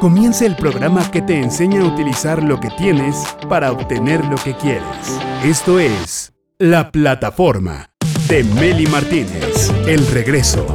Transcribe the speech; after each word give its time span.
Comienza 0.00 0.46
el 0.46 0.54
programa 0.54 1.10
que 1.10 1.22
te 1.22 1.40
enseña 1.40 1.82
a 1.82 1.84
utilizar 1.84 2.42
lo 2.42 2.60
que 2.60 2.70
tienes 2.70 3.16
para 3.48 3.72
obtener 3.72 4.24
lo 4.24 4.36
que 4.36 4.54
quieres. 4.54 4.82
Esto 5.44 5.80
es 5.80 6.32
La 6.58 6.90
Plataforma 6.92 7.90
de 8.28 8.44
Meli 8.44 8.86
Martínez. 8.86 9.72
El 9.86 10.06
regreso. 10.08 10.66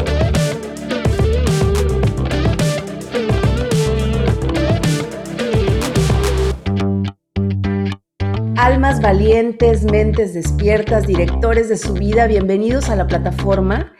Almas 8.58 9.02
valientes, 9.02 9.84
mentes 9.84 10.34
despiertas, 10.34 11.06
directores 11.06 11.70
de 11.70 11.78
su 11.78 11.94
vida, 11.94 12.28
bienvenidos 12.28 12.90
a 12.90 12.96
la 12.96 13.08
plataforma. 13.08 13.94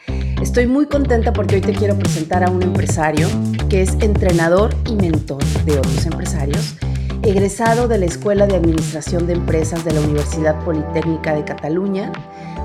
Estoy 0.44 0.68
muy 0.68 0.88
contenta 0.88 1.32
porque 1.32 1.56
hoy 1.56 1.62
te 1.62 1.72
quiero 1.72 1.98
presentar 1.98 2.44
a 2.44 2.52
un 2.52 2.62
empresario 2.62 3.30
que 3.70 3.82
es 3.82 3.94
entrenador 4.02 4.76
y 4.86 4.96
mentor 4.96 5.42
de 5.64 5.78
otros 5.78 6.06
empresarios, 6.06 6.76
egresado 7.24 7.88
de 7.88 7.98
la 7.98 8.08
Escuela 8.08 8.46
de 8.46 8.58
Administración 8.58 9.26
de 9.26 9.34
Empresas 9.34 9.86
de 9.86 9.94
la 9.94 10.02
Universidad 10.02 10.62
Politécnica 10.66 11.34
de 11.34 11.46
Cataluña, 11.46 12.12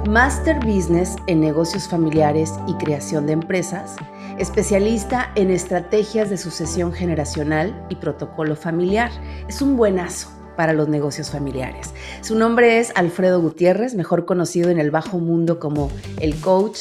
Master 0.08 0.58
Business 0.58 1.14
en 1.28 1.40
negocios 1.40 1.86
familiares 1.86 2.52
y 2.66 2.74
creación 2.84 3.26
de 3.26 3.34
empresas, 3.34 3.94
especialista 4.38 5.30
en 5.36 5.52
estrategias 5.52 6.30
de 6.30 6.36
sucesión 6.36 6.92
generacional 6.92 7.80
y 7.88 7.94
protocolo 7.94 8.56
familiar. 8.56 9.12
Es 9.46 9.62
un 9.62 9.76
buenazo 9.76 10.37
para 10.58 10.72
los 10.72 10.88
negocios 10.88 11.30
familiares. 11.30 11.94
Su 12.20 12.34
nombre 12.34 12.80
es 12.80 12.90
Alfredo 12.96 13.40
Gutiérrez, 13.40 13.94
mejor 13.94 14.24
conocido 14.24 14.70
en 14.70 14.80
el 14.80 14.90
bajo 14.90 15.20
mundo 15.20 15.60
como 15.60 15.88
el 16.18 16.34
coach 16.34 16.80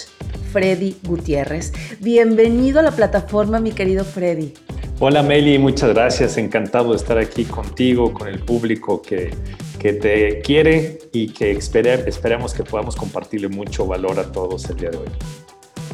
Freddy 0.51 0.97
Gutiérrez. 1.03 1.73
Bienvenido 1.99 2.79
a 2.79 2.81
la 2.81 2.89
plataforma, 2.89 3.59
mi 3.59 3.73
querido 3.73 4.03
Freddy. 4.03 4.55
Hola 4.97 5.21
Meli, 5.21 5.59
muchas 5.59 5.93
gracias. 5.93 6.39
Encantado 6.39 6.89
de 6.89 6.97
estar 6.97 7.19
aquí 7.19 7.45
contigo, 7.45 8.15
con 8.15 8.27
el 8.27 8.39
público 8.39 8.99
que, 8.99 9.29
que 9.77 9.93
te 9.93 10.41
quiere 10.41 10.97
y 11.11 11.27
que 11.27 11.51
esperamos 11.51 12.55
que 12.55 12.63
podamos 12.63 12.95
compartirle 12.95 13.47
mucho 13.47 13.85
valor 13.85 14.19
a 14.19 14.31
todos 14.31 14.67
el 14.71 14.77
día 14.77 14.89
de 14.89 14.97
hoy. 14.97 15.09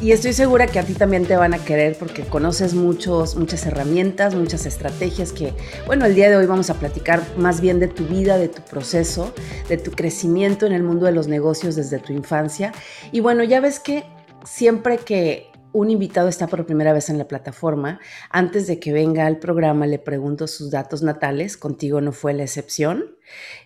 Y 0.02 0.12
estoy 0.12 0.32
segura 0.34 0.66
que 0.66 0.78
a 0.78 0.84
ti 0.84 0.92
también 0.92 1.24
te 1.24 1.36
van 1.36 1.54
a 1.54 1.64
querer 1.64 1.96
porque 1.96 2.24
conoces 2.24 2.74
muchos, 2.74 3.36
muchas 3.36 3.64
herramientas, 3.64 4.34
muchas 4.34 4.66
estrategias 4.66 5.32
que, 5.32 5.54
bueno, 5.86 6.04
el 6.04 6.14
día 6.14 6.28
de 6.28 6.36
hoy 6.36 6.46
vamos 6.46 6.68
a 6.68 6.74
platicar 6.74 7.22
más 7.38 7.60
bien 7.60 7.78
de 7.80 7.88
tu 7.88 8.04
vida, 8.04 8.36
de 8.36 8.48
tu 8.48 8.60
proceso, 8.62 9.32
de 9.68 9.78
tu 9.78 9.92
crecimiento 9.92 10.66
en 10.66 10.72
el 10.72 10.82
mundo 10.82 11.06
de 11.06 11.12
los 11.12 11.26
negocios 11.26 11.74
desde 11.76 12.00
tu 12.00 12.12
infancia. 12.12 12.72
Y 13.12 13.20
bueno, 13.20 13.44
ya 13.44 13.60
ves 13.60 13.80
que 13.80 14.04
siempre 14.44 14.98
que 14.98 15.46
un 15.72 15.90
invitado 15.90 16.28
está 16.28 16.48
por 16.48 16.66
primera 16.66 16.92
vez 16.92 17.08
en 17.08 17.16
la 17.16 17.26
plataforma, 17.26 17.98
antes 18.30 18.66
de 18.66 18.78
que 18.78 18.92
venga 18.92 19.26
al 19.26 19.38
programa 19.38 19.86
le 19.86 19.98
pregunto 19.98 20.46
sus 20.46 20.70
datos 20.70 21.02
natales, 21.02 21.56
contigo 21.56 22.00
no 22.00 22.12
fue 22.12 22.34
la 22.34 22.42
excepción. 22.42 23.16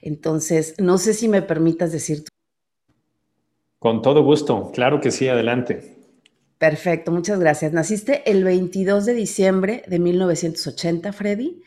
Entonces, 0.03 0.75
no 0.79 0.99
sé 0.99 1.15
si 1.15 1.29
me 1.29 1.43
permitas 1.43 1.91
decir. 1.91 2.25
Con 3.79 4.03
todo 4.03 4.23
gusto, 4.23 4.71
claro 4.73 5.01
que 5.01 5.11
sí, 5.11 5.29
adelante. 5.29 5.98
Perfecto, 6.59 7.13
muchas 7.13 7.39
gracias. 7.39 7.73
Naciste 7.73 8.29
el 8.29 8.43
22 8.43 9.07
de 9.07 9.15
diciembre 9.15 9.85
de 9.87 10.01
1980, 10.01 11.13
Freddy, 11.13 11.63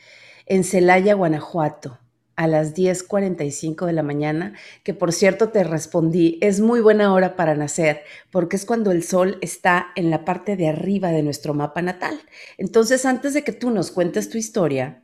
en 0.45 0.65
Celaya, 0.65 1.13
Guanajuato, 1.13 1.99
a 2.35 2.45
las 2.47 2.73
10:45 2.75 3.85
de 3.85 3.93
la 3.93 4.03
mañana, 4.03 4.53
que 4.83 4.93
por 4.93 5.13
cierto 5.13 5.47
te 5.47 5.63
respondí, 5.63 6.37
es 6.41 6.59
muy 6.59 6.81
buena 6.81 7.13
hora 7.13 7.37
para 7.37 7.55
nacer, 7.55 8.01
porque 8.31 8.57
es 8.57 8.65
cuando 8.65 8.91
el 8.91 9.03
sol 9.03 9.37
está 9.39 9.87
en 9.95 10.09
la 10.09 10.25
parte 10.25 10.57
de 10.57 10.67
arriba 10.67 11.11
de 11.11 11.23
nuestro 11.23 11.53
mapa 11.53 11.81
natal. 11.81 12.19
Entonces, 12.57 13.05
antes 13.05 13.33
de 13.33 13.45
que 13.45 13.53
tú 13.53 13.69
nos 13.69 13.91
cuentes 13.91 14.29
tu 14.29 14.37
historia, 14.37 15.03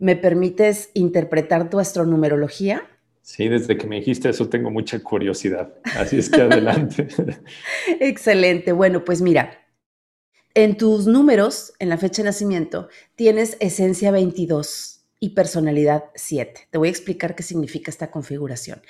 ¿me 0.00 0.16
permites 0.16 0.90
interpretar 0.94 1.70
tu 1.70 1.78
astronumerología? 1.78 2.82
Sí, 3.26 3.48
desde 3.48 3.76
que 3.76 3.88
me 3.88 3.96
dijiste 3.96 4.28
eso 4.28 4.48
tengo 4.48 4.70
mucha 4.70 5.00
curiosidad. 5.00 5.74
Así 5.96 6.16
es 6.16 6.30
que 6.30 6.42
adelante. 6.42 7.08
Excelente. 8.00 8.70
Bueno, 8.70 9.04
pues 9.04 9.20
mira, 9.20 9.66
en 10.54 10.76
tus 10.76 11.08
números, 11.08 11.72
en 11.80 11.88
la 11.88 11.98
fecha 11.98 12.22
de 12.22 12.26
nacimiento, 12.26 12.88
tienes 13.16 13.56
esencia 13.58 14.12
22 14.12 15.00
y 15.18 15.30
personalidad 15.30 16.04
7. 16.14 16.68
Te 16.70 16.78
voy 16.78 16.86
a 16.86 16.92
explicar 16.92 17.34
qué 17.34 17.42
significa 17.42 17.90
esta 17.90 18.12
configuración. 18.12 18.80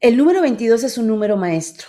El 0.00 0.16
número 0.16 0.40
22 0.40 0.84
es 0.84 0.96
un 0.96 1.06
número 1.06 1.36
maestro. 1.36 1.88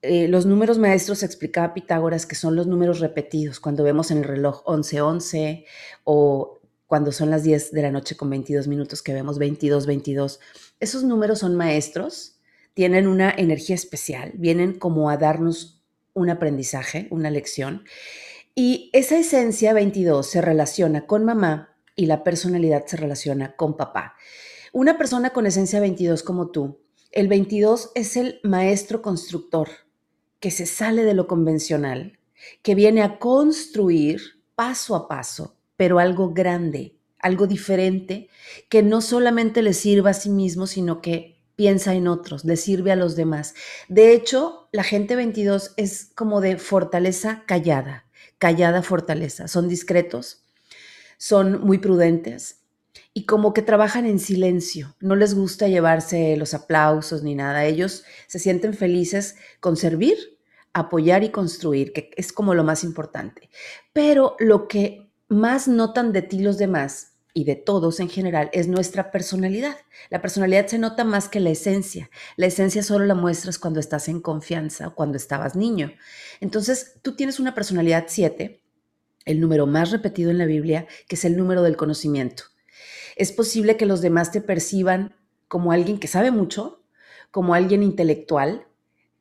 Eh, 0.00 0.28
los 0.28 0.46
números 0.46 0.78
maestros 0.78 1.22
explicaba 1.22 1.74
Pitágoras 1.74 2.24
que 2.24 2.36
son 2.36 2.56
los 2.56 2.66
números 2.66 3.00
repetidos. 3.00 3.60
Cuando 3.60 3.84
vemos 3.84 4.10
en 4.10 4.18
el 4.18 4.24
reloj 4.24 4.64
11-11 4.64 5.66
o 6.04 6.56
cuando 6.86 7.12
son 7.12 7.30
las 7.30 7.42
10 7.42 7.72
de 7.72 7.82
la 7.82 7.90
noche 7.90 8.16
con 8.16 8.30
22 8.30 8.66
minutos 8.66 9.02
que 9.02 9.12
vemos 9.12 9.38
22-22 9.38 10.38
esos 10.80 11.04
números 11.04 11.40
son 11.40 11.56
maestros, 11.56 12.38
tienen 12.74 13.06
una 13.06 13.30
energía 13.30 13.74
especial, 13.74 14.32
vienen 14.34 14.78
como 14.78 15.08
a 15.10 15.16
darnos 15.16 15.82
un 16.12 16.30
aprendizaje, 16.30 17.08
una 17.10 17.30
lección. 17.30 17.84
Y 18.54 18.90
esa 18.92 19.18
esencia 19.18 19.72
22 19.72 20.26
se 20.26 20.40
relaciona 20.40 21.06
con 21.06 21.24
mamá 21.24 21.76
y 21.94 22.06
la 22.06 22.24
personalidad 22.24 22.86
se 22.86 22.96
relaciona 22.96 23.56
con 23.56 23.76
papá. 23.76 24.14
Una 24.72 24.98
persona 24.98 25.30
con 25.30 25.46
esencia 25.46 25.80
22 25.80 26.22
como 26.22 26.50
tú, 26.50 26.80
el 27.12 27.28
22 27.28 27.92
es 27.94 28.16
el 28.16 28.40
maestro 28.42 29.00
constructor 29.00 29.68
que 30.40 30.50
se 30.50 30.66
sale 30.66 31.02
de 31.04 31.14
lo 31.14 31.26
convencional, 31.26 32.18
que 32.62 32.74
viene 32.74 33.02
a 33.02 33.18
construir 33.18 34.20
paso 34.54 34.94
a 34.94 35.08
paso, 35.08 35.56
pero 35.76 35.98
algo 35.98 36.32
grande, 36.34 36.95
algo 37.26 37.46
diferente, 37.46 38.28
que 38.68 38.82
no 38.82 39.00
solamente 39.00 39.60
le 39.60 39.74
sirva 39.74 40.10
a 40.10 40.14
sí 40.14 40.30
mismo, 40.30 40.66
sino 40.66 41.02
que 41.02 41.36
piensa 41.56 41.94
en 41.94 42.06
otros, 42.06 42.44
le 42.44 42.56
sirve 42.56 42.92
a 42.92 42.96
los 42.96 43.16
demás. 43.16 43.54
De 43.88 44.12
hecho, 44.12 44.68
la 44.72 44.84
gente 44.84 45.16
22 45.16 45.72
es 45.76 46.10
como 46.14 46.40
de 46.40 46.56
fortaleza 46.58 47.42
callada, 47.46 48.06
callada 48.38 48.82
fortaleza. 48.82 49.48
Son 49.48 49.68
discretos, 49.68 50.44
son 51.18 51.62
muy 51.62 51.78
prudentes 51.78 52.60
y 53.12 53.24
como 53.24 53.54
que 53.54 53.62
trabajan 53.62 54.06
en 54.06 54.18
silencio. 54.18 54.94
No 55.00 55.16
les 55.16 55.34
gusta 55.34 55.68
llevarse 55.68 56.36
los 56.36 56.54
aplausos 56.54 57.22
ni 57.22 57.34
nada. 57.34 57.64
Ellos 57.64 58.04
se 58.26 58.38
sienten 58.38 58.74
felices 58.74 59.36
con 59.60 59.76
servir, 59.76 60.38
apoyar 60.74 61.24
y 61.24 61.30
construir, 61.30 61.92
que 61.92 62.10
es 62.16 62.32
como 62.32 62.54
lo 62.54 62.62
más 62.62 62.84
importante. 62.84 63.48
Pero 63.94 64.36
lo 64.38 64.68
que 64.68 65.10
más 65.28 65.66
notan 65.66 66.12
de 66.12 66.22
ti 66.22 66.40
los 66.40 66.58
demás 66.58 67.15
y 67.36 67.44
de 67.44 67.54
todos 67.54 68.00
en 68.00 68.08
general 68.08 68.48
es 68.54 68.66
nuestra 68.66 69.10
personalidad. 69.10 69.76
La 70.08 70.22
personalidad 70.22 70.68
se 70.68 70.78
nota 70.78 71.04
más 71.04 71.28
que 71.28 71.38
la 71.38 71.50
esencia. 71.50 72.08
La 72.36 72.46
esencia 72.46 72.82
solo 72.82 73.04
la 73.04 73.14
muestras 73.14 73.58
cuando 73.58 73.78
estás 73.78 74.08
en 74.08 74.22
confianza 74.22 74.88
o 74.88 74.94
cuando 74.94 75.18
estabas 75.18 75.54
niño. 75.54 75.92
Entonces, 76.40 76.94
tú 77.02 77.14
tienes 77.14 77.38
una 77.38 77.54
personalidad 77.54 78.06
7, 78.08 78.62
el 79.26 79.38
número 79.38 79.66
más 79.66 79.90
repetido 79.90 80.30
en 80.30 80.38
la 80.38 80.46
Biblia, 80.46 80.86
que 81.08 81.16
es 81.16 81.26
el 81.26 81.36
número 81.36 81.60
del 81.60 81.76
conocimiento. 81.76 82.44
Es 83.16 83.32
posible 83.32 83.76
que 83.76 83.84
los 83.84 84.00
demás 84.00 84.32
te 84.32 84.40
perciban 84.40 85.14
como 85.46 85.72
alguien 85.72 86.00
que 86.00 86.08
sabe 86.08 86.30
mucho, 86.30 86.86
como 87.30 87.52
alguien 87.52 87.82
intelectual, 87.82 88.66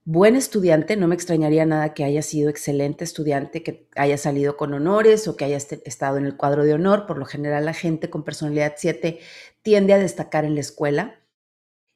buen 0.06 0.36
estudiante, 0.36 0.96
no 0.96 1.08
me 1.08 1.16
extrañaría 1.16 1.66
nada 1.66 1.96
que 1.96 2.04
haya 2.04 2.22
sido 2.22 2.50
excelente 2.50 3.04
estudiante, 3.04 3.64
que 3.64 3.90
haya 3.96 4.18
salido 4.18 4.56
con 4.56 4.74
honores 4.74 5.28
o 5.28 5.36
que 5.36 5.46
haya 5.46 5.58
estado 5.58 6.18
en 6.18 6.26
el 6.26 6.38
cuadro 6.38 6.64
de 6.64 6.74
honor. 6.74 7.08
Por 7.08 7.18
lo 7.18 7.26
general 7.26 7.66
la 7.66 7.74
gente 7.74 8.10
con 8.12 8.24
personalidad 8.24 8.76
7 8.78 9.20
tiende 9.64 9.94
a 9.94 9.98
destacar 9.98 10.46
en 10.46 10.54
la 10.54 10.62
escuela 10.62 11.20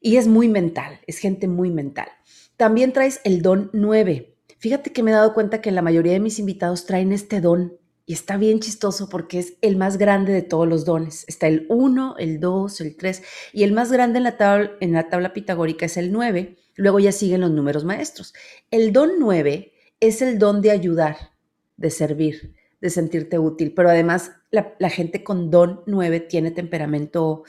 y 0.00 0.16
es 0.16 0.26
muy 0.26 0.48
mental, 0.48 1.00
es 1.06 1.18
gente 1.18 1.46
muy 1.46 1.70
mental. 1.70 2.08
También 2.56 2.92
traes 2.92 3.20
el 3.24 3.42
don 3.42 3.70
9. 3.72 4.36
Fíjate 4.58 4.92
que 4.92 5.02
me 5.02 5.12
he 5.12 5.14
dado 5.14 5.32
cuenta 5.32 5.62
que 5.62 5.70
la 5.70 5.80
mayoría 5.80 6.12
de 6.12 6.20
mis 6.20 6.40
invitados 6.40 6.86
traen 6.86 7.12
este 7.12 7.40
don 7.40 7.78
y 8.06 8.12
está 8.12 8.36
bien 8.36 8.58
chistoso 8.58 9.08
porque 9.08 9.38
es 9.38 9.54
el 9.60 9.76
más 9.76 9.98
grande 9.98 10.32
de 10.32 10.42
todos 10.42 10.66
los 10.66 10.84
dones. 10.84 11.24
Está 11.28 11.46
el 11.46 11.66
1, 11.68 12.16
el 12.18 12.40
2, 12.40 12.80
el 12.80 12.96
3 12.96 13.22
y 13.52 13.62
el 13.62 13.72
más 13.72 13.92
grande 13.92 14.18
en 14.18 14.24
la 14.24 14.36
tabla, 14.36 14.72
en 14.80 14.92
la 14.92 15.08
tabla 15.08 15.32
pitagórica 15.32 15.86
es 15.86 15.96
el 15.96 16.10
9 16.10 16.56
Luego 16.80 16.98
ya 16.98 17.12
siguen 17.12 17.42
los 17.42 17.50
números 17.50 17.84
maestros. 17.84 18.32
El 18.70 18.94
don 18.94 19.18
9 19.18 19.74
es 20.00 20.22
el 20.22 20.38
don 20.38 20.62
de 20.62 20.70
ayudar, 20.70 21.32
de 21.76 21.90
servir, 21.90 22.54
de 22.80 22.88
sentirte 22.88 23.38
útil, 23.38 23.74
pero 23.74 23.90
además 23.90 24.32
la, 24.50 24.88
gente 24.88 25.22
con 25.22 25.50
don 25.50 25.82
9 25.84 26.20
tiene 26.20 26.52
temperamento 26.52 27.44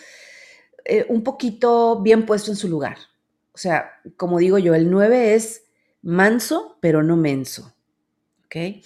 eh, 0.83 1.05
un 1.07 1.23
poquito 1.23 2.01
bien 2.01 2.25
puesto 2.25 2.51
en 2.51 2.57
su 2.57 2.67
lugar. 2.67 2.97
O 3.53 3.57
sea, 3.57 4.01
como 4.17 4.37
digo 4.37 4.57
yo, 4.57 4.75
el 4.75 4.91
9 4.91 5.33
es 5.33 5.63
manso, 6.01 6.77
pero 6.81 7.01
no 7.01 7.15
menso. 7.15 7.73
¿Ok? 8.47 8.83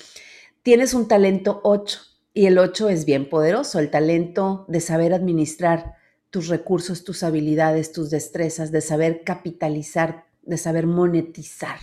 Tienes 0.61 0.93
un 0.93 1.07
talento 1.07 1.59
8 1.63 1.99
y 2.35 2.45
el 2.45 2.59
8 2.59 2.89
es 2.89 3.05
bien 3.05 3.29
poderoso, 3.29 3.79
el 3.79 3.89
talento 3.89 4.65
de 4.67 4.79
saber 4.79 5.11
administrar 5.11 5.95
tus 6.29 6.49
recursos, 6.49 7.03
tus 7.03 7.23
habilidades, 7.23 7.93
tus 7.93 8.11
destrezas, 8.11 8.71
de 8.71 8.81
saber 8.81 9.23
capitalizar 9.23 10.25
de 10.45 10.57
saber 10.57 10.87
monetizar. 10.87 11.79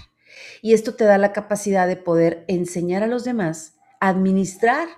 Y 0.61 0.75
esto 0.75 0.95
te 0.95 1.05
da 1.05 1.19
la 1.19 1.33
capacidad 1.33 1.87
de 1.87 1.97
poder 1.97 2.45
enseñar 2.49 3.03
a 3.03 3.07
los 3.07 3.25
demás 3.25 3.75
a 4.01 4.09
administrar 4.09 4.89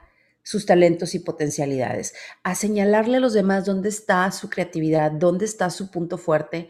sus 0.42 0.66
talentos 0.66 1.14
y 1.14 1.20
potencialidades, 1.20 2.14
a 2.42 2.54
señalarle 2.54 3.16
a 3.16 3.20
los 3.20 3.32
demás 3.32 3.64
dónde 3.64 3.88
está 3.88 4.30
su 4.30 4.50
creatividad, 4.50 5.10
dónde 5.10 5.46
está 5.46 5.70
su 5.70 5.90
punto 5.90 6.18
fuerte. 6.18 6.68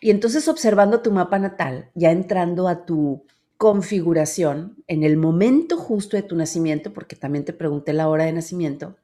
Y 0.00 0.10
entonces 0.10 0.48
observando 0.48 1.00
tu 1.00 1.12
mapa 1.12 1.38
natal, 1.38 1.90
ya 1.94 2.10
entrando 2.10 2.66
a 2.66 2.84
tu 2.84 3.24
configuración 3.56 4.82
en 4.88 5.04
el 5.04 5.16
momento 5.16 5.76
justo 5.76 6.16
de 6.16 6.24
tu 6.24 6.34
nacimiento, 6.34 6.92
porque 6.92 7.14
también 7.14 7.44
te 7.44 7.52
pregunté 7.52 7.92
la 7.92 8.08
hora 8.08 8.24
de 8.24 8.32
nacimiento, 8.32 8.96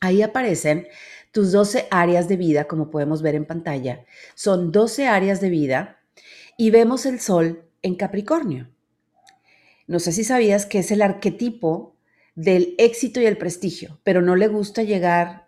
ahí 0.00 0.20
aparecen 0.20 0.86
tus 1.32 1.50
12 1.52 1.88
áreas 1.90 2.28
de 2.28 2.36
vida, 2.36 2.64
como 2.64 2.90
podemos 2.90 3.22
ver 3.22 3.34
en 3.34 3.46
pantalla. 3.46 4.04
Son 4.34 4.70
12 4.70 5.06
áreas 5.06 5.40
de 5.40 5.48
vida 5.48 6.03
y 6.56 6.70
vemos 6.70 7.06
el 7.06 7.20
sol 7.20 7.64
en 7.82 7.96
Capricornio. 7.96 8.68
No 9.86 9.98
sé 9.98 10.12
si 10.12 10.24
sabías 10.24 10.66
que 10.66 10.78
es 10.78 10.90
el 10.90 11.02
arquetipo 11.02 11.94
del 12.34 12.74
éxito 12.78 13.20
y 13.20 13.26
el 13.26 13.36
prestigio, 13.36 14.00
pero 14.02 14.22
no 14.22 14.36
le 14.36 14.48
gusta 14.48 14.82
llegar 14.82 15.46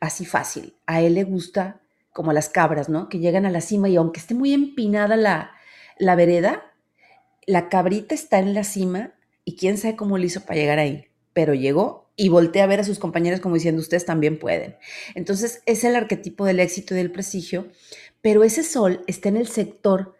así 0.00 0.24
fácil. 0.24 0.74
A 0.86 1.00
él 1.00 1.14
le 1.14 1.24
gusta 1.24 1.80
como 2.12 2.32
las 2.32 2.48
cabras, 2.48 2.88
¿no? 2.88 3.08
Que 3.08 3.18
llegan 3.18 3.46
a 3.46 3.50
la 3.50 3.60
cima 3.60 3.88
y 3.88 3.96
aunque 3.96 4.20
esté 4.20 4.34
muy 4.34 4.52
empinada 4.52 5.16
la, 5.16 5.52
la 5.98 6.14
vereda, 6.16 6.72
la 7.46 7.68
cabrita 7.68 8.14
está 8.14 8.38
en 8.38 8.54
la 8.54 8.64
cima 8.64 9.12
y 9.44 9.56
quién 9.56 9.78
sabe 9.78 9.96
cómo 9.96 10.18
le 10.18 10.26
hizo 10.26 10.40
para 10.40 10.58
llegar 10.58 10.78
ahí, 10.78 11.06
pero 11.32 11.54
llegó 11.54 12.10
y 12.16 12.30
voltea 12.30 12.64
a 12.64 12.66
ver 12.66 12.80
a 12.80 12.84
sus 12.84 12.98
compañeros 12.98 13.40
como 13.40 13.54
diciendo, 13.54 13.80
ustedes 13.80 14.06
también 14.06 14.38
pueden. 14.38 14.76
Entonces 15.14 15.62
es 15.66 15.84
el 15.84 15.94
arquetipo 15.94 16.46
del 16.46 16.60
éxito 16.60 16.94
y 16.94 16.96
del 16.96 17.12
prestigio, 17.12 17.68
pero 18.22 18.42
ese 18.42 18.64
sol 18.64 19.02
está 19.06 19.28
en 19.28 19.36
el 19.36 19.46
sector 19.46 20.15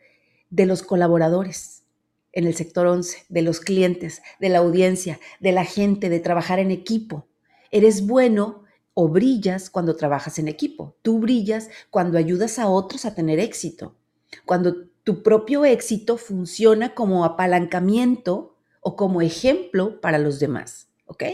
de 0.50 0.66
los 0.66 0.82
colaboradores 0.82 1.84
en 2.32 2.46
el 2.46 2.54
sector 2.54 2.86
11, 2.86 3.24
de 3.30 3.42
los 3.42 3.60
clientes, 3.60 4.20
de 4.40 4.50
la 4.50 4.58
audiencia, 4.58 5.18
de 5.40 5.52
la 5.52 5.64
gente, 5.64 6.10
de 6.10 6.20
trabajar 6.20 6.58
en 6.58 6.70
equipo. 6.70 7.26
Eres 7.70 8.06
bueno 8.06 8.64
o 8.92 9.08
brillas 9.08 9.70
cuando 9.70 9.96
trabajas 9.96 10.38
en 10.38 10.46
equipo. 10.46 10.96
Tú 11.00 11.18
brillas 11.18 11.70
cuando 11.90 12.18
ayudas 12.18 12.58
a 12.58 12.68
otros 12.68 13.06
a 13.06 13.14
tener 13.14 13.38
éxito. 13.40 13.96
Cuando 14.44 14.86
tu 15.02 15.22
propio 15.22 15.64
éxito 15.64 16.18
funciona 16.18 16.94
como 16.94 17.24
apalancamiento 17.24 18.56
o 18.80 18.96
como 18.96 19.22
ejemplo 19.22 20.00
para 20.00 20.18
los 20.18 20.38
demás. 20.38 20.88
¿Ok? 21.06 21.24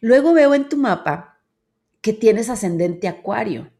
Luego 0.00 0.34
veo 0.34 0.54
en 0.54 0.68
tu 0.68 0.76
mapa 0.76 1.40
que 2.02 2.12
tienes 2.12 2.50
ascendente 2.50 3.08
Acuario, 3.08 3.70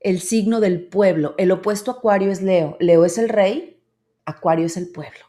el 0.00 0.20
signo 0.20 0.60
del 0.60 0.86
pueblo. 0.86 1.34
El 1.38 1.52
opuesto 1.52 1.92
Acuario 1.92 2.30
es 2.30 2.42
Leo. 2.42 2.76
Leo 2.80 3.04
es 3.04 3.16
el 3.16 3.28
rey, 3.28 3.71
Acuario 4.24 4.66
es 4.66 4.76
el 4.76 4.90
pueblo. 4.90 5.24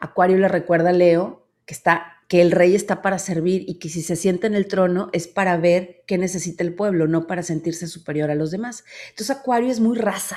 Acuario 0.00 0.38
le 0.38 0.48
recuerda 0.48 0.90
a 0.90 0.92
Leo 0.92 1.48
que 1.64 1.74
está 1.74 2.18
que 2.28 2.42
el 2.42 2.52
rey 2.52 2.74
está 2.74 3.00
para 3.00 3.18
servir 3.18 3.64
y 3.66 3.78
que 3.78 3.88
si 3.88 4.02
se 4.02 4.14
sienta 4.14 4.46
en 4.46 4.54
el 4.54 4.68
trono 4.68 5.08
es 5.14 5.26
para 5.26 5.56
ver 5.56 6.04
qué 6.06 6.18
necesita 6.18 6.62
el 6.62 6.74
pueblo, 6.74 7.08
no 7.08 7.26
para 7.26 7.42
sentirse 7.42 7.86
superior 7.86 8.30
a 8.30 8.34
los 8.34 8.50
demás. 8.50 8.84
Entonces 9.08 9.34
Acuario 9.34 9.70
es 9.70 9.80
muy 9.80 9.96
raza, 9.96 10.36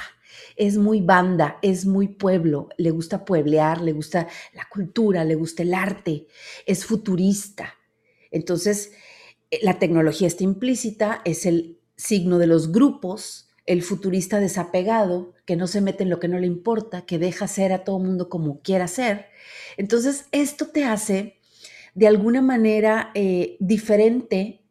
es 0.55 0.77
muy 0.77 1.01
banda, 1.01 1.59
es 1.61 1.85
muy 1.85 2.07
pueblo, 2.07 2.69
le 2.77 2.91
gusta 2.91 3.25
pueblear, 3.25 3.81
le 3.81 3.91
gusta 3.91 4.27
la 4.53 4.67
cultura, 4.69 5.25
le 5.25 5.35
gusta 5.35 5.63
el 5.63 5.73
arte, 5.73 6.27
es 6.65 6.85
futurista. 6.85 7.75
Entonces, 8.31 8.93
eh, 9.51 9.59
la 9.61 9.77
tecnología 9.77 10.27
está 10.27 10.45
implícita, 10.45 11.21
es 11.25 11.45
el 11.45 11.81
signo 11.97 12.37
de 12.37 12.47
los 12.47 12.71
grupos, 12.71 13.50
el 13.65 13.83
futurista 13.83 14.39
desapegado, 14.39 15.33
que 15.45 15.55
no 15.55 15.67
se 15.67 15.81
mete 15.81 16.03
en 16.03 16.09
lo 16.09 16.19
que 16.19 16.27
no 16.27 16.39
le 16.39 16.47
importa, 16.47 17.05
que 17.05 17.19
deja 17.19 17.47
ser 17.47 17.73
a 17.73 17.83
todo 17.83 17.99
mundo 17.99 18.29
como 18.29 18.61
quiera 18.61 18.87
ser. 18.87 19.27
Entonces, 19.77 20.25
esto 20.31 20.67
te 20.67 20.85
hace 20.85 21.37
de 21.93 22.07
alguna 22.07 22.41
manera 22.41 23.11
eh, 23.13 23.57
diferente 23.59 24.61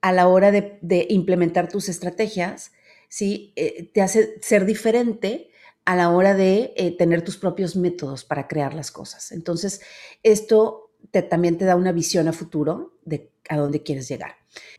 a 0.00 0.12
la 0.12 0.28
hora 0.28 0.50
de, 0.50 1.06
implementar 1.08 1.68
tus 1.68 1.88
estrategias, 1.88 2.72
¿sí? 3.08 3.52
Eh, 3.56 3.90
te 3.92 4.02
hace 4.02 4.38
ser 4.42 4.66
diferente 4.66 5.50
a 5.84 5.96
la 5.96 6.10
hora 6.10 6.34
de 6.34 6.72
eh, 6.76 6.96
tener 6.96 7.22
tus 7.22 7.36
propios 7.36 7.76
métodos 7.76 8.24
para 8.24 8.48
crear 8.48 8.74
las 8.74 8.90
cosas. 8.90 9.32
Entonces, 9.32 9.80
esto 10.22 10.92
te, 11.10 11.22
también 11.22 11.58
te 11.58 11.64
da 11.64 11.76
una 11.76 11.92
visión 11.92 12.28
a 12.28 12.32
futuro 12.32 12.98
de 13.04 13.30
a 13.48 13.56
dónde 13.56 13.82
quieres 13.82 14.08
llegar. 14.08 14.36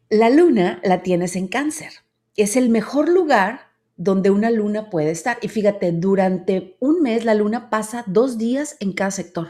La 0.09 0.30
luna 0.30 0.80
la 0.83 1.03
tienes 1.03 1.36
en 1.36 1.47
cáncer 1.47 2.05
es 2.36 2.56
el 2.56 2.70
mejor 2.70 3.10
lugar 3.10 3.72
donde 3.98 4.30
una 4.30 4.52
luna 4.52 4.90
puede 4.90 5.12
estar. 5.12 5.38
Y 5.42 5.48
fíjate, 5.48 5.92
durante 5.92 6.76
un 6.80 7.02
mes 7.02 7.26
la 7.26 7.34
luna 7.34 7.70
pasa 7.70 8.04
dos 8.08 8.38
días 8.38 8.78
en 8.80 8.94
cada 8.94 9.12
sector, 9.12 9.50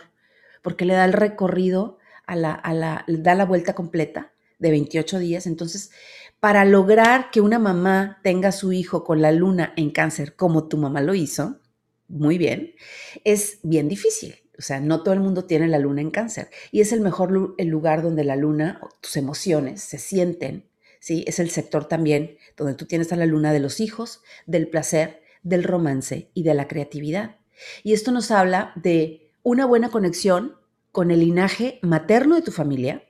porque 0.61 0.85
le 0.85 0.93
da 0.93 1.05
el 1.05 1.13
recorrido 1.13 1.97
a 2.25 2.35
la, 2.35 2.53
a 2.53 2.73
la, 2.73 3.05
da 3.07 3.35
la 3.35 3.45
vuelta 3.45 3.73
completa 3.73 4.33
de 4.59 4.71
28 4.71 5.19
días. 5.19 5.47
Entonces, 5.47 5.91
para 6.39 6.65
lograr 6.65 7.31
que 7.31 7.41
una 7.41 7.59
mamá 7.59 8.19
tenga 8.23 8.49
a 8.49 8.53
su 8.53 8.71
hijo 8.71 9.03
con 9.03 9.21
la 9.21 9.31
luna 9.31 9.73
en 9.75 9.89
cáncer, 9.89 10.35
como 10.35 10.67
tu 10.67 10.77
mamá 10.77 11.01
lo 11.01 11.15
hizo, 11.15 11.59
muy 12.07 12.37
bien, 12.37 12.75
es 13.23 13.59
bien 13.63 13.87
difícil. 13.87 14.35
O 14.57 14.61
sea, 14.61 14.79
no 14.79 15.03
todo 15.03 15.13
el 15.13 15.19
mundo 15.19 15.45
tiene 15.45 15.67
la 15.67 15.79
luna 15.79 16.01
en 16.01 16.11
cáncer. 16.11 16.49
Y 16.71 16.81
es 16.81 16.93
el 16.93 17.01
mejor 17.01 17.55
el 17.57 17.67
lugar 17.67 18.01
donde 18.01 18.23
la 18.23 18.35
luna, 18.35 18.79
tus 19.01 19.17
emociones 19.17 19.81
se 19.81 19.97
sienten 19.97 20.65
¿sí? 21.05 21.23
Es 21.27 21.37
el 21.37 21.51
sector 21.51 21.85
también 21.85 22.35
donde 22.57 22.73
tú 22.73 22.87
tienes 22.87 23.13
a 23.13 23.15
la 23.15 23.27
luna 23.27 23.53
de 23.53 23.59
los 23.59 23.79
hijos, 23.79 24.23
del 24.47 24.67
placer, 24.67 25.21
del 25.43 25.63
romance 25.63 26.31
y 26.33 26.41
de 26.41 26.55
la 26.55 26.67
creatividad. 26.67 27.35
Y 27.83 27.93
esto 27.93 28.11
nos 28.11 28.31
habla 28.31 28.73
de 28.75 29.29
una 29.43 29.67
buena 29.67 29.91
conexión 29.91 30.55
con 30.91 31.11
el 31.11 31.19
linaje 31.19 31.77
materno 31.83 32.33
de 32.33 32.41
tu 32.41 32.51
familia 32.51 33.03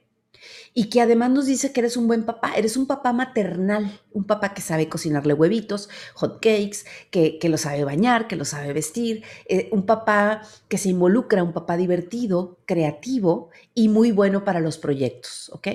y 0.73 0.89
que 0.89 0.99
además 0.99 1.29
nos 1.29 1.45
dice 1.45 1.71
que 1.71 1.79
eres 1.79 1.95
un 1.95 2.07
buen 2.07 2.25
papá, 2.25 2.51
eres 2.57 2.75
un 2.75 2.85
papá 2.85 3.13
maternal, 3.13 4.01
un 4.11 4.25
papá 4.25 4.53
que 4.53 4.61
sabe 4.61 4.89
cocinarle 4.89 5.33
huevitos, 5.33 5.87
hot 6.15 6.41
cakes, 6.41 6.79
que, 7.11 7.39
que 7.39 7.47
lo 7.47 7.57
sabe 7.57 7.85
bañar, 7.85 8.27
que 8.27 8.35
lo 8.35 8.43
sabe 8.43 8.73
vestir, 8.73 9.23
eh, 9.47 9.69
un 9.71 9.85
papá 9.85 10.41
que 10.67 10.77
se 10.77 10.89
involucra, 10.89 11.43
un 11.43 11.53
papá 11.53 11.77
divertido, 11.77 12.59
creativo 12.65 13.51
y 13.73 13.87
muy 13.87 14.11
bueno 14.11 14.43
para 14.43 14.59
los 14.59 14.77
proyectos, 14.77 15.49
¿ok? 15.53 15.67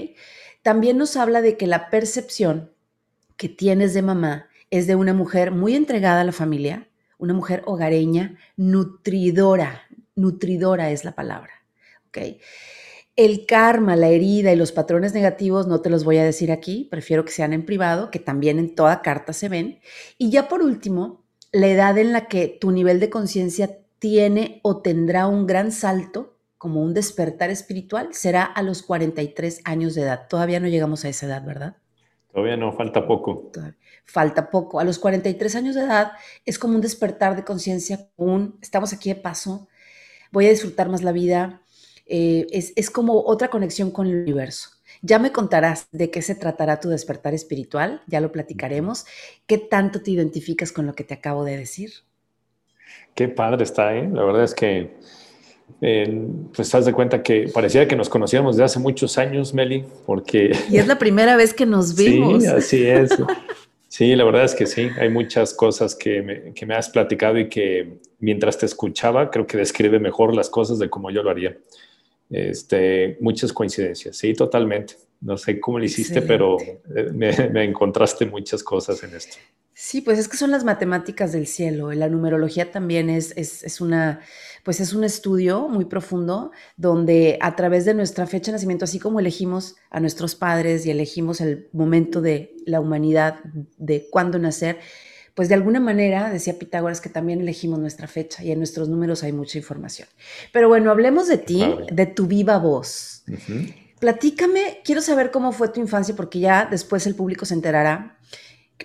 También 0.63 0.99
nos 0.99 1.17
habla 1.17 1.41
de 1.43 1.57
que 1.57 1.67
la 1.67 1.91
percepción 1.91 2.73
que 3.37 3.49
tienes 3.49 3.95
de 3.95 4.03
mamá 4.03 4.49
es 4.71 4.87
de 4.87 4.95
una 4.95 5.15
mujer 5.15 5.51
muy 5.51 5.75
entregada 5.75 6.21
a 6.21 6.25
la 6.25 6.33
familia, 6.33 6.89
una 7.19 7.35
mujer 7.35 7.63
hogareña, 7.67 8.37
nutridora, 8.57 9.83
nutridora 10.15 10.91
es 10.91 11.05
la 11.05 11.15
palabra, 11.15 11.53
¿ok? 12.09 12.19
El 13.17 13.45
karma, 13.47 13.97
la 13.97 14.09
herida 14.09 14.53
y 14.53 14.57
los 14.57 14.73
patrones 14.73 15.13
negativos 15.13 15.67
no 15.67 15.81
te 15.81 15.91
los 15.91 16.05
voy 16.05 16.19
a 16.19 16.25
decir 16.25 16.53
aquí, 16.53 16.89
prefiero 16.91 17.25
que 17.25 17.33
sean 17.33 17.53
en 17.53 17.67
privado, 17.67 18.11
que 18.11 18.19
también 18.19 18.59
en 18.59 18.75
toda 18.75 19.03
carta 19.03 19.33
se 19.33 19.49
ven. 19.49 19.81
Y 20.17 20.31
ya 20.31 20.49
por 20.49 20.63
último, 20.63 21.25
la 21.53 21.67
edad 21.67 21.99
en 21.99 22.13
la 22.13 22.29
que 22.29 22.49
tu 22.49 22.71
nivel 22.71 23.01
de 23.01 23.11
conciencia 23.11 23.79
tiene 23.99 24.61
o 24.63 24.81
tendrá 24.81 25.27
un 25.27 25.47
gran 25.47 25.73
salto 25.73 26.39
como 26.61 26.83
un 26.83 26.93
despertar 26.93 27.49
espiritual 27.49 28.11
será 28.13 28.45
a 28.45 28.61
los 28.61 28.83
43 28.83 29.63
años 29.65 29.95
de 29.95 30.03
edad. 30.03 30.29
Todavía 30.29 30.61
no 30.61 30.69
llegamos 30.69 31.07
a 31.07 31.09
esa 31.09 31.25
edad, 31.25 31.43
¿verdad? 31.43 31.79
Todavía 32.31 32.59
no, 32.59 32.71
falta 32.71 33.07
poco. 33.07 33.51
falta 34.05 34.51
poco. 34.51 34.79
A 34.79 34.85
los 34.85 34.99
43 34.99 35.57
años 35.57 35.75
de 35.75 35.85
edad 35.85 36.13
es 36.45 36.59
como 36.59 36.75
un 36.75 36.83
despertar 36.83 37.35
de 37.35 37.45
conciencia, 37.45 38.11
un 38.17 38.59
estamos 38.61 38.93
aquí 38.93 39.09
de 39.09 39.15
paso, 39.15 39.69
voy 40.33 40.49
a 40.49 40.51
disfrutar 40.51 40.91
más 40.91 41.03
la 41.03 41.13
vida. 41.13 41.63
Eh, 42.05 42.47
es, 42.51 42.75
es 42.77 42.91
como 42.91 43.23
otra 43.25 43.49
conexión 43.49 43.91
con 43.91 44.07
el 44.07 44.17
universo. 44.17 44.69
Ya 45.01 45.19
me 45.19 45.33
contarás 45.33 45.89
de 45.93 46.11
qué 46.11 46.21
se 46.21 46.35
tratará 46.35 46.79
tu 46.79 46.91
despertar 46.91 47.33
espiritual, 47.33 48.03
ya 48.07 48.21
lo 48.21 48.33
platicaremos. 48.33 49.07
¿Qué 49.47 49.57
tanto 49.57 50.03
te 50.03 50.11
identificas 50.11 50.73
con 50.73 50.85
lo 50.85 50.93
que 50.93 51.05
te 51.05 51.15
acabo 51.15 51.43
de 51.43 51.57
decir? 51.57 51.91
Qué 53.15 53.29
padre 53.29 53.65
está, 53.65 53.97
¿eh? 53.97 54.07
La 54.13 54.25
verdad 54.25 54.45
es 54.45 54.55
que 54.55 54.99
pues 55.79 56.69
estás 56.69 56.85
de 56.85 56.93
cuenta 56.93 57.23
que 57.23 57.51
parecía 57.53 57.87
que 57.87 57.97
nos 57.97 58.09
conocíamos 58.09 58.57
desde 58.57 58.65
hace 58.65 58.79
muchos 58.79 59.19
años, 59.19 59.55
Meli, 59.55 59.85
porque... 60.07 60.53
Y 60.71 60.79
es 60.79 60.87
la 60.87 60.99
primera 60.99 61.37
vez 61.37 61.55
que 61.55 61.67
nos 61.67 61.95
vimos. 61.97 62.43
Sí, 62.43 62.49
así 62.49 62.87
es. 62.87 63.11
Sí, 63.93 64.15
la 64.15 64.23
verdad 64.23 64.45
es 64.45 64.55
que 64.55 64.67
sí, 64.67 64.89
hay 65.01 65.09
muchas 65.09 65.53
cosas 65.53 65.97
que 65.97 66.23
me, 66.23 66.55
que 66.55 66.65
me 66.65 66.77
has 66.77 66.89
platicado 66.89 67.41
y 67.41 67.49
que 67.49 67.99
mientras 68.21 68.57
te 68.57 68.65
escuchaba 68.65 69.33
creo 69.33 69.49
que 69.49 69.57
describe 69.57 69.99
mejor 69.99 70.33
las 70.33 70.49
cosas 70.49 70.79
de 70.79 70.89
cómo 70.89 71.11
yo 71.11 71.25
lo 71.25 71.31
haría. 71.31 71.59
Este, 72.31 73.19
muchas 73.21 73.53
coincidencias, 73.53 74.17
sí, 74.17 74.33
totalmente. 74.33 74.95
No 75.21 75.37
sé 75.37 75.59
cómo 75.59 75.81
lo 75.81 75.85
hiciste, 75.85 76.23
pero 76.23 76.57
eh, 76.61 77.11
me, 77.13 77.33
me 77.51 77.65
encontraste 77.65 78.27
muchas 78.27 78.63
cosas 78.63 79.03
en 79.03 79.13
esto. 79.17 79.37
Sí, 79.83 80.03
pues 80.03 80.19
es 80.19 80.29
que 80.29 80.37
son 80.37 80.51
las 80.51 80.63
matemáticas 80.63 81.33
del 81.33 81.47
cielo. 81.47 81.91
La 81.93 82.11
numerología 82.11 82.71
también 82.71 83.09
es, 83.09 83.33
es, 83.35 83.81
una, 83.81 84.21
pues 84.63 84.79
es 84.79 84.93
un 84.93 85.05
estudio 85.05 85.69
muy 85.69 85.87
profundo 85.87 86.51
donde 86.77 87.39
a 87.41 87.57
través 87.57 87.87
de 87.87 87.95
nuestra 87.95 88.27
fecha 88.27 88.51
de 88.51 88.57
nacimiento, 88.57 88.85
así 88.85 88.99
como 88.99 89.21
elegimos 89.21 89.77
a 89.89 89.99
nuestros 89.99 90.35
padres 90.35 90.85
y 90.85 90.91
elegimos 90.91 91.41
el 91.41 91.71
momento 91.73 92.21
de 92.21 92.55
la 92.67 92.79
humanidad, 92.79 93.41
de 93.79 94.07
cuándo 94.11 94.39
nacer, 94.39 94.81
pues 95.35 95.49
de 95.49 95.55
alguna 95.55 95.81
manera, 95.81 96.31
decía 96.31 96.59
Pitágoras, 96.59 97.01
que 97.01 97.09
también 97.09 97.41
elegimos 97.41 97.79
nuestra 97.79 98.07
fecha 98.07 98.45
y 98.45 98.53
en 98.53 98.59
nuestros 98.59 98.91
números 98.91 99.23
hay 99.23 99.33
mucha 99.33 99.57
información. 99.57 100.09
Pero 100.53 100.69
bueno, 100.69 100.91
hablemos 100.91 101.27
de 101.27 101.39
ti, 101.39 101.65
de 101.91 102.05
tu 102.05 102.27
viva 102.27 102.59
voz. 102.59 103.25
platícame, 103.99 104.83
quiero 104.85 105.01
saber 105.01 105.31
cómo 105.31 105.53
fue 105.53 105.71
tu 105.71 105.81
infancia, 105.81 106.15
porque 106.15 106.39
ya 106.39 106.69
después 106.71 107.07
el 107.07 107.15
público 107.15 107.47
se 107.47 107.55
enterará. 107.55 108.19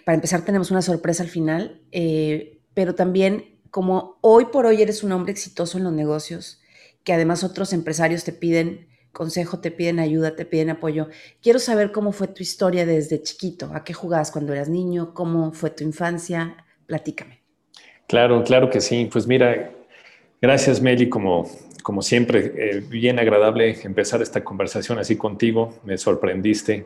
Para 0.04 0.16
empezar, 0.16 0.44
tenemos 0.44 0.72
una 0.72 0.82
sorpresa 0.82 1.24
al 1.24 1.30
final, 1.30 1.82
eh, 1.92 2.60
pero 2.74 2.96
también 2.96 3.60
como 3.72 4.18
hoy 4.22 4.46
por 4.46 4.66
hoy 4.66 4.82
eres 4.82 5.04
un 5.04 5.12
hombre 5.12 5.32
exitoso 5.32 5.78
en 5.78 5.84
los 5.84 5.94
negocios, 5.94 6.62
que 7.04 7.14
además 7.14 7.44
otros 7.44 7.74
empresarios 7.74 8.24
te 8.24 8.32
piden 8.32 8.88
consejo, 9.16 9.60
te 9.60 9.72
piden 9.72 10.00
ayuda, 10.00 10.36
te 10.36 10.46
piden 10.46 10.70
apoyo. 10.70 11.08
Quiero 11.42 11.58
saber 11.58 11.92
cómo 11.92 12.12
fue 12.12 12.28
tu 12.28 12.44
historia 12.44 12.86
desde 12.86 13.24
chiquito, 13.24 13.72
a 13.74 13.84
qué 13.84 13.94
jugabas 13.94 14.30
cuando 14.30 14.54
eras 14.54 14.70
niño, 14.70 15.14
cómo 15.14 15.52
fue 15.54 15.72
tu 15.72 15.84
infancia, 15.84 16.58
platícame. 16.86 17.42
Claro, 18.08 18.44
claro 18.44 18.70
que 18.70 18.82
sí. 18.82 19.10
Pues 19.12 19.26
mira, 19.26 19.72
gracias 20.42 20.82
Meli, 20.82 21.10
como, 21.10 21.50
como 21.82 22.02
siempre, 22.02 22.54
eh, 22.56 22.80
bien 22.82 23.18
agradable 23.18 23.80
empezar 23.84 24.22
esta 24.22 24.44
conversación 24.44 25.00
así 25.00 25.16
contigo, 25.16 25.80
me 25.84 25.98
sorprendiste. 25.98 26.86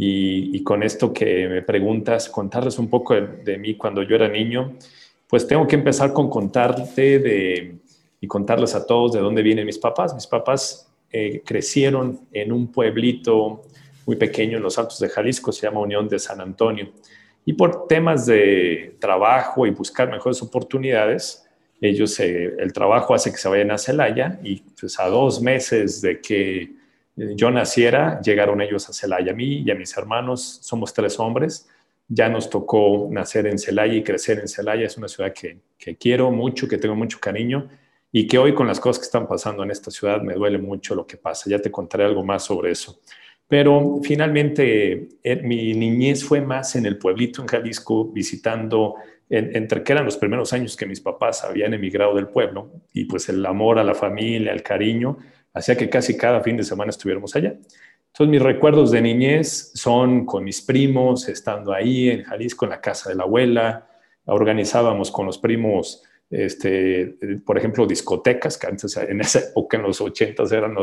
Y, 0.00 0.62
con 0.62 0.84
esto 0.84 1.12
que 1.12 1.48
me 1.48 1.62
preguntas, 1.62 2.28
contarles 2.28 2.78
un 2.78 2.88
poco 2.88 3.14
de, 3.16 3.58
mí 3.58 3.74
cuando 3.74 4.04
yo 4.04 4.14
era 4.14 4.28
niño, 4.28 4.74
pues 5.26 5.44
tengo 5.44 5.66
que 5.66 5.74
empezar 5.74 6.12
con 6.12 6.30
contarte 6.30 7.18
de, 7.18 7.74
y 8.20 8.26
contarles 8.28 8.76
a 8.76 8.86
todos 8.86 9.14
de 9.14 9.20
dónde 9.20 9.42
vienen 9.42 9.66
mis 9.66 9.78
papás. 9.78 10.14
Mis 10.14 10.28
papás 10.28 10.88
eh, 11.10 11.42
crecieron 11.44 12.20
en 12.32 12.52
un 12.52 12.70
pueblito 12.70 13.62
muy 14.06 14.14
pequeño 14.14 14.58
en 14.58 14.62
los 14.62 14.78
Altos 14.78 15.00
de 15.00 15.08
Jalisco, 15.08 15.50
se 15.50 15.66
llama 15.66 15.80
Unión 15.80 16.08
de 16.08 16.20
San 16.20 16.40
Antonio. 16.40 16.92
Y 17.44 17.54
por 17.54 17.88
temas 17.88 18.24
de 18.24 18.94
trabajo 19.00 19.66
y 19.66 19.70
buscar 19.70 20.08
mejores 20.08 20.40
oportunidades, 20.42 21.44
ellos, 21.80 22.20
eh, 22.20 22.54
el 22.58 22.72
trabajo 22.72 23.14
hace 23.14 23.32
que 23.32 23.36
se 23.36 23.48
vayan 23.48 23.72
a 23.72 23.78
Celaya 23.78 24.38
y 24.44 24.62
pues 24.80 25.00
a 25.00 25.08
dos 25.08 25.42
meses 25.42 26.00
de 26.02 26.20
que 26.20 26.77
yo 27.36 27.50
naciera, 27.50 28.20
llegaron 28.20 28.60
ellos 28.60 28.88
a 28.88 28.92
Celaya. 28.92 29.32
A 29.32 29.34
mí 29.34 29.62
y 29.64 29.70
a 29.70 29.74
mis 29.74 29.96
hermanos, 29.96 30.60
somos 30.62 30.94
tres 30.94 31.18
hombres, 31.18 31.68
ya 32.08 32.28
nos 32.28 32.48
tocó 32.48 33.08
nacer 33.10 33.46
en 33.46 33.58
Celaya 33.58 33.94
y 33.94 34.02
crecer 34.02 34.38
en 34.38 34.48
Celaya. 34.48 34.86
Es 34.86 34.96
una 34.96 35.08
ciudad 35.08 35.32
que, 35.32 35.58
que 35.76 35.96
quiero 35.96 36.30
mucho, 36.30 36.68
que 36.68 36.78
tengo 36.78 36.94
mucho 36.94 37.18
cariño 37.20 37.68
y 38.12 38.26
que 38.26 38.38
hoy 38.38 38.54
con 38.54 38.66
las 38.66 38.80
cosas 38.80 39.00
que 39.00 39.06
están 39.06 39.26
pasando 39.26 39.62
en 39.62 39.70
esta 39.70 39.90
ciudad 39.90 40.22
me 40.22 40.34
duele 40.34 40.58
mucho 40.58 40.94
lo 40.94 41.06
que 41.06 41.16
pasa. 41.16 41.50
Ya 41.50 41.58
te 41.58 41.70
contaré 41.70 42.04
algo 42.04 42.24
más 42.24 42.44
sobre 42.44 42.70
eso. 42.70 43.00
Pero 43.48 44.00
finalmente 44.02 45.08
mi 45.42 45.72
niñez 45.72 46.22
fue 46.22 46.40
más 46.40 46.76
en 46.76 46.84
el 46.84 46.98
pueblito 46.98 47.40
en 47.40 47.48
Jalisco, 47.48 48.04
visitando, 48.12 48.96
entre 49.30 49.82
que 49.82 49.92
eran 49.92 50.04
los 50.04 50.18
primeros 50.18 50.52
años 50.52 50.76
que 50.76 50.84
mis 50.84 51.00
papás 51.00 51.44
habían 51.44 51.72
emigrado 51.72 52.14
del 52.14 52.28
pueblo 52.28 52.70
y 52.92 53.06
pues 53.06 53.28
el 53.30 53.44
amor 53.46 53.78
a 53.78 53.84
la 53.84 53.94
familia, 53.94 54.52
el 54.52 54.62
cariño, 54.62 55.18
hacía 55.52 55.76
que 55.76 55.88
casi 55.88 56.16
cada 56.16 56.40
fin 56.40 56.56
de 56.56 56.64
semana 56.64 56.90
estuviéramos 56.90 57.34
allá. 57.36 57.56
Entonces 58.06 58.28
mis 58.30 58.42
recuerdos 58.42 58.90
de 58.90 59.02
niñez 59.02 59.72
son 59.74 60.24
con 60.24 60.44
mis 60.44 60.62
primos, 60.62 61.28
estando 61.28 61.72
ahí 61.72 62.08
en 62.08 62.24
Jalisco, 62.24 62.64
en 62.64 62.70
la 62.70 62.80
casa 62.80 63.10
de 63.10 63.16
la 63.16 63.24
abuela, 63.24 63.88
organizábamos 64.26 65.10
con 65.10 65.26
los 65.26 65.38
primos 65.38 66.02
este, 66.30 67.16
por 67.44 67.56
ejemplo, 67.56 67.86
discotecas, 67.86 68.58
que 68.58 68.66
antes 68.66 68.96
en 68.96 69.20
esa 69.20 69.40
época, 69.40 69.76
en 69.76 69.84
los 69.84 70.00
80 70.00 70.42
eran 70.50 70.74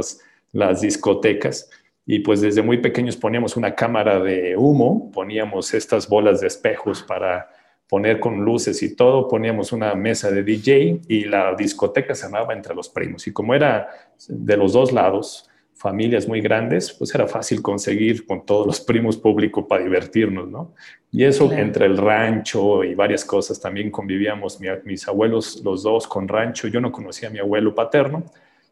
las 0.51 0.81
discotecas, 0.81 1.69
y 2.05 2.19
pues 2.19 2.41
desde 2.41 2.61
muy 2.61 2.77
pequeños 2.77 3.17
poníamos 3.17 3.57
una 3.57 3.75
cámara 3.75 4.19
de 4.19 4.55
humo, 4.57 5.11
poníamos 5.11 5.73
estas 5.73 6.07
bolas 6.07 6.41
de 6.41 6.47
espejos 6.47 7.03
para 7.03 7.49
poner 7.87 8.19
con 8.19 8.43
luces 8.43 8.81
y 8.83 8.95
todo, 8.95 9.27
poníamos 9.27 9.71
una 9.71 9.93
mesa 9.95 10.31
de 10.31 10.43
DJ 10.43 11.01
y 11.07 11.25
la 11.25 11.53
discoteca 11.55 12.15
se 12.15 12.25
armaba 12.25 12.53
entre 12.53 12.73
los 12.73 12.89
primos. 12.89 13.27
Y 13.27 13.33
como 13.33 13.53
era 13.53 13.89
de 14.27 14.57
los 14.57 14.73
dos 14.73 14.91
lados, 14.91 15.49
familias 15.75 16.27
muy 16.27 16.41
grandes, 16.41 16.93
pues 16.93 17.13
era 17.13 17.27
fácil 17.27 17.61
conseguir 17.61 18.25
con 18.25 18.45
todos 18.45 18.65
los 18.65 18.79
primos 18.79 19.17
público 19.17 19.67
para 19.67 19.83
divertirnos, 19.83 20.49
¿no? 20.49 20.73
Y 21.11 21.23
eso 21.23 21.51
entre 21.51 21.85
el 21.85 21.97
rancho 21.97 22.83
y 22.83 22.95
varias 22.95 23.23
cosas, 23.23 23.61
también 23.61 23.91
convivíamos 23.91 24.59
mis 24.83 25.07
abuelos, 25.07 25.61
los 25.63 25.83
dos 25.83 26.07
con 26.07 26.27
rancho. 26.27 26.67
Yo 26.67 26.81
no 26.81 26.91
conocía 26.91 27.29
a 27.29 27.31
mi 27.31 27.39
abuelo 27.39 27.75
paterno, 27.75 28.25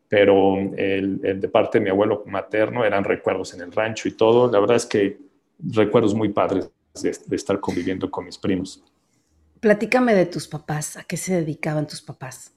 pero 0.09 0.57
el, 0.75 1.21
de 1.21 1.49
parte 1.49 1.79
de 1.79 1.85
mi 1.85 1.89
abuelo 1.89 2.23
materno 2.25 2.83
eran 2.83 3.03
recuerdos 3.03 3.53
en 3.53 3.61
el 3.61 3.71
rancho 3.71 4.07
y 4.07 4.11
todo. 4.11 4.51
La 4.51 4.59
verdad 4.59 4.77
es 4.77 4.85
que 4.85 5.17
recuerdos 5.59 6.13
muy 6.13 6.29
padres 6.29 6.69
de, 7.01 7.35
estar 7.35 7.59
conviviendo 7.59 8.09
con 8.11 8.25
mis 8.25 8.37
primos. 8.37 8.83
Platícame 9.63 10.13
de 10.13 10.27
tus 10.27 10.47
papás, 10.47 10.97
¿a 10.97 11.03
qué 11.03 11.17
se 11.17 11.35
dedicaban 11.35 11.87
tus 11.87 12.01
papás? 12.01 12.53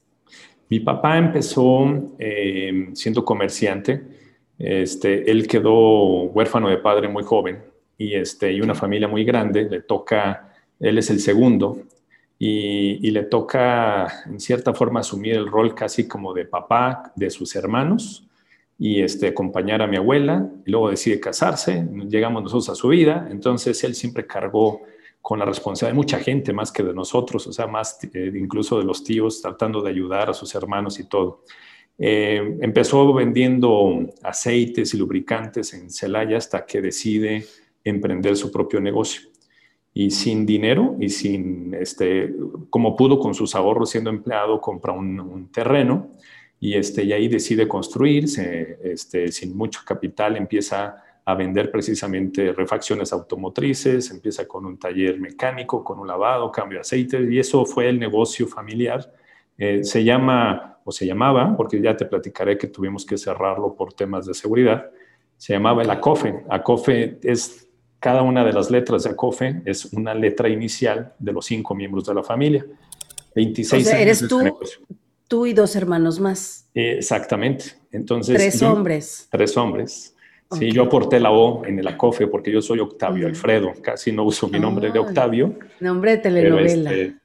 Mi 0.69 0.81
papá 0.81 1.17
empezó 1.17 2.13
eh, 2.19 2.89
siendo 2.93 3.25
comerciante 3.25 4.03
este, 4.59 5.29
él 5.29 5.47
quedó 5.47 6.23
huérfano 6.23 6.69
de 6.69 6.77
padre 6.77 7.07
muy 7.07 7.23
joven 7.23 7.63
y, 7.97 8.15
este, 8.15 8.51
y 8.51 8.61
una 8.61 8.75
familia 8.75 9.07
muy 9.07 9.23
grande. 9.23 9.69
Le 9.69 9.81
toca, 9.81 10.53
él 10.79 10.97
es 10.97 11.09
el 11.09 11.19
segundo 11.19 11.79
y, 12.39 13.09
le 13.11 13.23
toca 13.23 14.07
en 14.25 14.39
cierta 14.39 14.73
forma 14.73 15.01
asumir 15.01 15.35
el 15.35 15.47
rol 15.47 15.75
casi 15.75 16.07
como 16.07 16.33
de 16.33 16.45
papá 16.45 17.11
de 17.15 17.29
sus 17.29 17.55
hermanos 17.55 18.27
y 18.79 19.01
este, 19.01 19.27
acompañar 19.27 19.81
a 19.81 19.87
mi 19.87 19.97
abuela. 19.97 20.49
Y 20.65 20.71
luego 20.71 20.89
decide 20.89 21.19
casarse, 21.19 21.87
llegamos 22.09 22.43
nosotros 22.43 22.69
a 22.69 22.75
su 22.75 22.89
vida. 22.89 23.27
Entonces 23.31 23.83
él 23.83 23.95
siempre 23.95 24.25
cargó 24.25 24.81
con 25.27 25.39
la 25.39 25.43
responsabilidad 25.43 25.91
de 25.91 25.97
mucha 25.97 26.19
gente 26.19 26.53
más 26.53 26.71
que 26.71 26.83
de 26.83 26.93
nosotros, 26.93 27.45
o 27.47 27.51
sea, 27.51 27.67
más 27.67 27.99
eh, 28.13 28.31
incluso 28.33 28.79
de 28.79 28.85
los 28.85 29.03
tíos, 29.03 29.41
tratando 29.41 29.81
de 29.81 29.89
ayudar 29.89 30.29
a 30.29 30.33
sus 30.33 30.55
hermanos 30.55 31.01
y 31.01 31.03
todo. 31.03 31.43
Eh, 31.97 32.57
empezó 32.61 33.13
vendiendo 33.13 34.07
aceites 34.23 34.93
y 34.93 34.97
lubricantes 34.97 35.73
en 35.73 35.89
Celaya 35.89 36.37
hasta 36.37 36.65
que 36.65 36.81
decide 36.81 37.43
emprender 37.83 38.37
su 38.37 38.49
propio 38.53 38.79
negocio. 38.79 39.27
Y 39.93 40.11
sin 40.11 40.45
dinero 40.45 40.95
y 40.97 41.09
sin, 41.09 41.73
este, 41.73 42.33
como 42.69 42.95
pudo 42.95 43.19
con 43.19 43.33
sus 43.33 43.53
ahorros 43.53 43.89
siendo 43.89 44.09
empleado, 44.09 44.61
compra 44.61 44.93
un, 44.93 45.49
terreno 45.51 46.11
y, 46.57 46.75
este, 46.75 47.03
y 47.03 47.11
ahí 47.11 47.27
decide 47.27 47.67
construirse, 47.67 48.79
este, 48.81 49.29
sin 49.33 49.57
mucho 49.57 49.81
capital 49.85 50.37
empieza 50.37 51.03
a 51.27 51.35
vender 51.35 51.69
precisamente 51.69 52.53
refacciones 52.53 53.11
automotrices, 53.11 54.11
empieza 54.11 54.47
con 54.47 54.65
un 54.65 54.79
taller 54.79 55.19
mecánico, 55.19 55.83
con 55.83 55.99
un 55.99 56.07
lavado, 56.07 56.49
cambio 56.49 56.77
de 56.77 56.81
aceite, 56.81 57.21
y 57.29 57.37
eso 57.37 57.65
fue 57.65 57.89
el 57.89 57.99
negocio 57.99 58.47
familiar. 58.47 59.11
Eh, 59.57 59.83
se 59.83 60.05
llama 60.05 60.79
o 60.85 60.91
se 60.93 61.05
llamaba, 61.05 61.53
porque 61.57 61.81
ya 61.81 61.97
te 61.97 62.05
platicaré 62.05 62.57
que 62.57 62.67
tuvimos 62.67 63.05
que 63.05 63.17
cerrarlo 63.17 63.75
por 63.75 63.91
temas 63.91 64.25
de 64.25 64.33
seguridad, 64.33 64.89
se 65.35 65.51
llamaba 65.51 65.83
el 65.83 65.89
ACOFE. 65.89 66.45
ACOFE 66.47 67.19
es, 67.21 67.67
cada 67.99 68.21
una 68.21 68.45
de 68.45 68.53
las 68.53 68.71
letras 68.71 69.03
de 69.03 69.09
ACOFE 69.09 69.63
es 69.65 69.83
una 69.91 70.13
letra 70.13 70.47
inicial 70.47 71.13
de 71.19 71.33
los 71.33 71.45
cinco 71.45 71.75
miembros 71.75 72.05
de 72.05 72.13
la 72.13 72.23
familia. 72.23 72.65
26 73.35 73.85
o 73.85 73.89
sea, 73.89 73.99
eres 73.99 74.25
tú, 74.29 74.57
tú 75.27 75.45
y 75.45 75.51
dos 75.51 75.75
hermanos 75.75 76.21
más. 76.21 76.69
exactamente. 76.73 77.65
Entonces, 77.91 78.37
tres 78.37 78.61
hombres. 78.61 79.27
Tres 79.29 79.57
hombres. 79.57 80.13
Sí, 80.51 80.71
yo 80.71 80.83
aporté 80.83 81.19
la 81.19 81.31
O 81.31 81.65
en 81.65 81.79
el 81.79 81.87
ACOFE 81.87 82.27
porque 82.27 82.51
yo 82.51 82.61
soy 82.61 82.79
Octavio 82.79 83.27
Alfredo, 83.27 83.73
casi 83.81 84.11
no 84.11 84.23
uso 84.23 84.47
mi 84.47 84.59
nombre 84.59 84.91
de 84.91 84.99
Octavio. 84.99 85.55
Nombre 85.79 86.11
de 86.11 86.17
telenovela. 86.17 86.91
Este, 86.93 87.15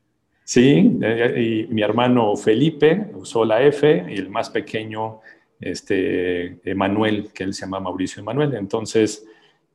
Sí, 0.45 0.99
y 1.37 1.67
mi 1.71 1.83
hermano 1.83 2.37
Felipe 2.37 3.11
usó 3.15 3.45
la 3.45 3.63
F 3.63 4.05
y 4.09 4.19
el 4.19 4.29
más 4.29 4.51
pequeño, 4.51 5.21
este, 5.61 6.61
Manuel, 6.75 7.31
que 7.33 7.45
él 7.45 7.55
se 7.55 7.63
llama 7.63 7.81
Mauricio 7.81 8.21
Emanuel. 8.21 8.55
Entonces, 8.55 9.25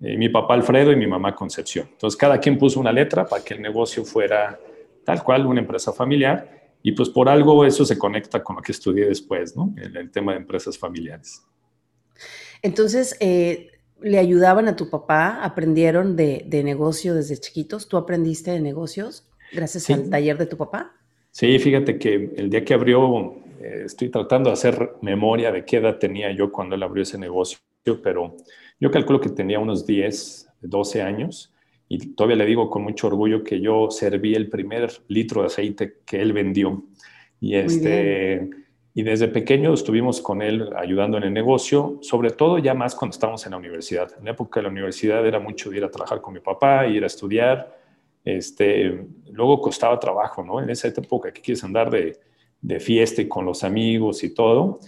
eh, 0.02 0.18
mi 0.18 0.30
papá 0.30 0.54
Alfredo 0.54 0.92
y 0.92 0.96
mi 0.96 1.08
mamá 1.08 1.34
Concepción. 1.34 1.88
Entonces, 1.92 2.18
cada 2.18 2.40
quien 2.40 2.58
puso 2.58 2.80
una 2.80 2.92
letra 2.92 3.26
para 3.26 3.44
que 3.44 3.54
el 3.54 3.62
negocio 3.62 4.04
fuera 4.04 4.60
tal 5.04 5.24
cual, 5.24 5.46
una 5.46 5.62
empresa 5.62 5.94
familiar. 5.94 6.76
Y 6.84 6.92
pues 6.92 7.10
por 7.10 7.30
algo 7.30 7.66
eso 7.66 7.86
se 7.86 7.98
conecta 7.98 8.44
con 8.44 8.58
lo 8.58 8.62
que 8.62 8.72
estudié 8.72 9.08
después, 9.08 9.56
¿no? 9.56 9.74
El, 9.78 10.12
tema 10.12 10.34
de 10.34 10.40
empresas 10.40 10.78
familiares. 10.78 11.44
Entonces, 12.62 13.18
eh, 13.20 13.72
¿le 14.02 14.20
ayudaban 14.20 14.68
a 14.68 14.76
tu 14.76 14.90
papá? 14.90 15.44
¿Aprendieron 15.44 16.16
de, 16.16 16.44
de 16.48 16.64
negocio 16.64 17.14
desde 17.14 17.38
chiquitos? 17.38 17.88
¿Tú 17.88 17.98
aprendiste 17.98 18.52
de 18.52 18.62
negocios? 18.62 19.28
Gracias 19.52 19.90
al 19.90 20.10
taller 20.10 20.38
de 20.38 20.46
tu 20.46 20.58
papá. 20.58 20.94
Sí, 21.32 21.60
fíjate 21.60 21.98
que 21.98 22.34
el 22.36 22.50
día 22.50 22.66
que 22.66 22.74
abrió, 22.74 23.36
eh, 23.62 23.84
estoy 23.86 24.10
tratando 24.10 24.50
de 24.50 24.54
hacer 24.54 24.94
memoria 25.02 25.52
de 25.52 25.66
qué 25.66 25.78
edad 25.78 26.00
tenía 26.00 26.32
yo 26.32 26.52
cuando 26.52 26.76
él 26.76 26.84
abrió 26.84 27.04
ese 27.04 27.18
negocio, 27.18 27.60
pero 28.04 28.36
yo 28.80 28.92
calculo 28.92 29.22
que 29.22 29.30
tenía 29.30 29.60
unos 29.60 29.86
10, 29.86 30.48
12 30.62 31.02
años 31.02 31.54
y 31.90 32.16
todavía 32.16 32.38
le 32.38 32.46
digo 32.46 32.70
con 32.70 32.84
mucho 32.84 33.08
orgullo 33.08 33.44
que 33.44 33.62
yo 33.62 33.90
serví 33.92 34.34
el 34.34 34.50
primer 34.50 34.92
litro 35.08 35.42
de 35.42 35.48
aceite 35.48 36.00
que 36.06 36.22
él 36.22 36.34
vendió. 36.34 36.84
Y, 37.40 37.56
este, 37.56 38.50
y 38.98 39.04
desde 39.04 39.28
pequeño 39.28 39.76
estuvimos 39.76 40.20
con 40.22 40.42
él 40.42 40.72
ayudando 40.76 41.18
en 41.18 41.26
el 41.26 41.32
negocio, 41.32 42.00
sobre 42.02 42.32
todo 42.32 42.58
ya 42.58 42.74
más 42.74 42.96
cuando 42.96 43.14
estábamos 43.14 43.46
en 43.46 43.52
la 43.52 43.58
universidad. 43.58 44.12
En 44.18 44.26
la 44.26 44.32
época 44.32 44.60
de 44.60 44.64
la 44.64 44.70
universidad 44.70 45.24
era 45.24 45.40
mucho 45.40 45.72
ir 45.72 45.84
a 45.84 45.92
trabajar 45.92 46.20
con 46.20 46.34
mi 46.34 46.40
papá, 46.40 46.88
ir 46.88 47.04
a 47.04 47.06
estudiar 47.06 47.78
este, 48.26 49.06
luego 49.32 49.62
costaba 49.62 50.00
trabajo, 50.00 50.44
¿no? 50.44 50.60
En 50.60 50.72
esa 50.72 50.88
época 50.88 51.32
que 51.32 51.42
quieres 51.42 51.64
andar 51.64 51.92
de, 51.92 52.18
de 52.60 52.80
fiesta 52.80 53.22
y 53.22 53.28
con 53.28 53.46
los 53.46 53.64
amigos 53.64 54.24
y 54.24 54.34
todo. 54.34 54.80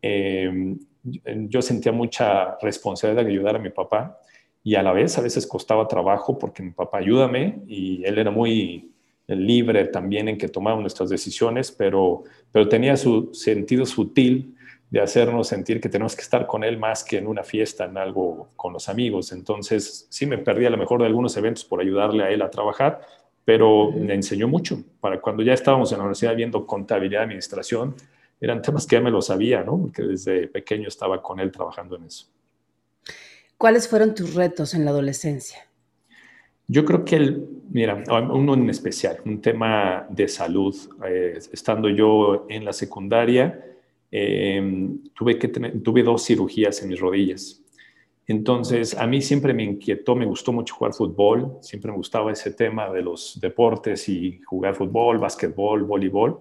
Eh, 0.00 0.74
yo 1.02 1.60
sentía 1.60 1.92
mucha 1.92 2.56
responsabilidad 2.62 3.22
de 3.22 3.32
ayudar 3.32 3.56
a 3.56 3.58
mi 3.58 3.68
papá 3.68 4.18
y 4.64 4.76
a 4.76 4.82
la 4.82 4.94
vez 4.94 5.18
a 5.18 5.20
veces 5.20 5.46
costaba 5.46 5.86
trabajo 5.86 6.38
porque 6.38 6.62
mi 6.62 6.70
papá 6.70 7.00
ayúdame 7.00 7.60
y 7.66 8.02
él 8.06 8.16
era 8.16 8.30
muy 8.30 8.92
libre 9.28 9.84
también 9.86 10.28
en 10.28 10.38
que 10.38 10.48
tomaba 10.48 10.80
nuestras 10.80 11.10
decisiones, 11.10 11.70
pero, 11.70 12.24
pero 12.50 12.68
tenía 12.68 12.96
su 12.96 13.30
sentido 13.34 13.84
sutil 13.84 14.56
de 14.90 15.00
hacernos 15.00 15.48
sentir 15.48 15.80
que 15.80 15.88
tenemos 15.88 16.16
que 16.16 16.22
estar 16.22 16.46
con 16.46 16.64
él 16.64 16.78
más 16.78 17.04
que 17.04 17.18
en 17.18 17.26
una 17.26 17.44
fiesta, 17.44 17.84
en 17.84 17.98
algo 17.98 18.48
con 18.56 18.72
los 18.72 18.88
amigos. 18.88 19.32
Entonces, 19.32 20.06
sí 20.08 20.24
me 20.24 20.38
perdí 20.38 20.64
a 20.64 20.70
lo 20.70 20.78
mejor 20.78 21.00
de 21.00 21.06
algunos 21.06 21.36
eventos 21.36 21.64
por 21.64 21.80
ayudarle 21.80 22.24
a 22.24 22.30
él 22.30 22.40
a 22.40 22.50
trabajar, 22.50 23.02
pero 23.44 23.92
me 23.92 24.14
enseñó 24.14 24.48
mucho. 24.48 24.82
Para 25.00 25.20
cuando 25.20 25.42
ya 25.42 25.52
estábamos 25.52 25.92
en 25.92 25.98
la 25.98 26.04
universidad 26.04 26.34
viendo 26.34 26.66
contabilidad 26.66 27.20
y 27.20 27.24
administración, 27.24 27.94
eran 28.40 28.62
temas 28.62 28.86
que 28.86 28.96
ya 28.96 29.02
me 29.02 29.10
lo 29.10 29.20
sabía, 29.20 29.62
¿no? 29.62 29.78
Porque 29.78 30.02
desde 30.02 30.46
pequeño 30.46 30.88
estaba 30.88 31.20
con 31.20 31.38
él 31.40 31.50
trabajando 31.50 31.96
en 31.96 32.04
eso. 32.04 32.26
¿Cuáles 33.58 33.88
fueron 33.88 34.14
tus 34.14 34.34
retos 34.34 34.72
en 34.72 34.84
la 34.84 34.92
adolescencia? 34.92 35.67
Yo 36.70 36.84
creo 36.84 37.02
que 37.02 37.16
el, 37.16 37.48
mira, 37.70 38.04
uno 38.30 38.52
en 38.52 38.68
especial, 38.68 39.18
un 39.24 39.40
tema 39.40 40.06
de 40.10 40.28
salud. 40.28 40.76
Eh, 41.06 41.38
estando 41.50 41.88
yo 41.88 42.46
en 42.48 42.64
la 42.64 42.74
secundaria, 42.74 43.64
em, 44.10 44.98
tuve, 45.14 45.38
que 45.38 45.48
tuve 45.48 46.02
dos 46.02 46.24
cirugías 46.24 46.82
en 46.82 46.88
mis 46.88 47.00
rodillas. 47.00 47.62
Entonces, 48.26 48.94
a 48.94 49.06
mí 49.06 49.22
siempre 49.22 49.54
me 49.54 49.64
inquietó, 49.64 50.14
me 50.14 50.26
gustó 50.26 50.52
mucho 50.52 50.74
jugar 50.74 50.92
fútbol, 50.92 51.56
siempre 51.62 51.90
me 51.90 51.96
gustaba 51.96 52.30
ese 52.30 52.50
tema 52.50 52.92
de 52.92 53.00
los 53.00 53.38
deportes 53.40 54.06
y 54.10 54.40
jugar 54.42 54.74
fútbol, 54.74 55.16
básquetbol, 55.18 55.84
voleibol. 55.84 56.40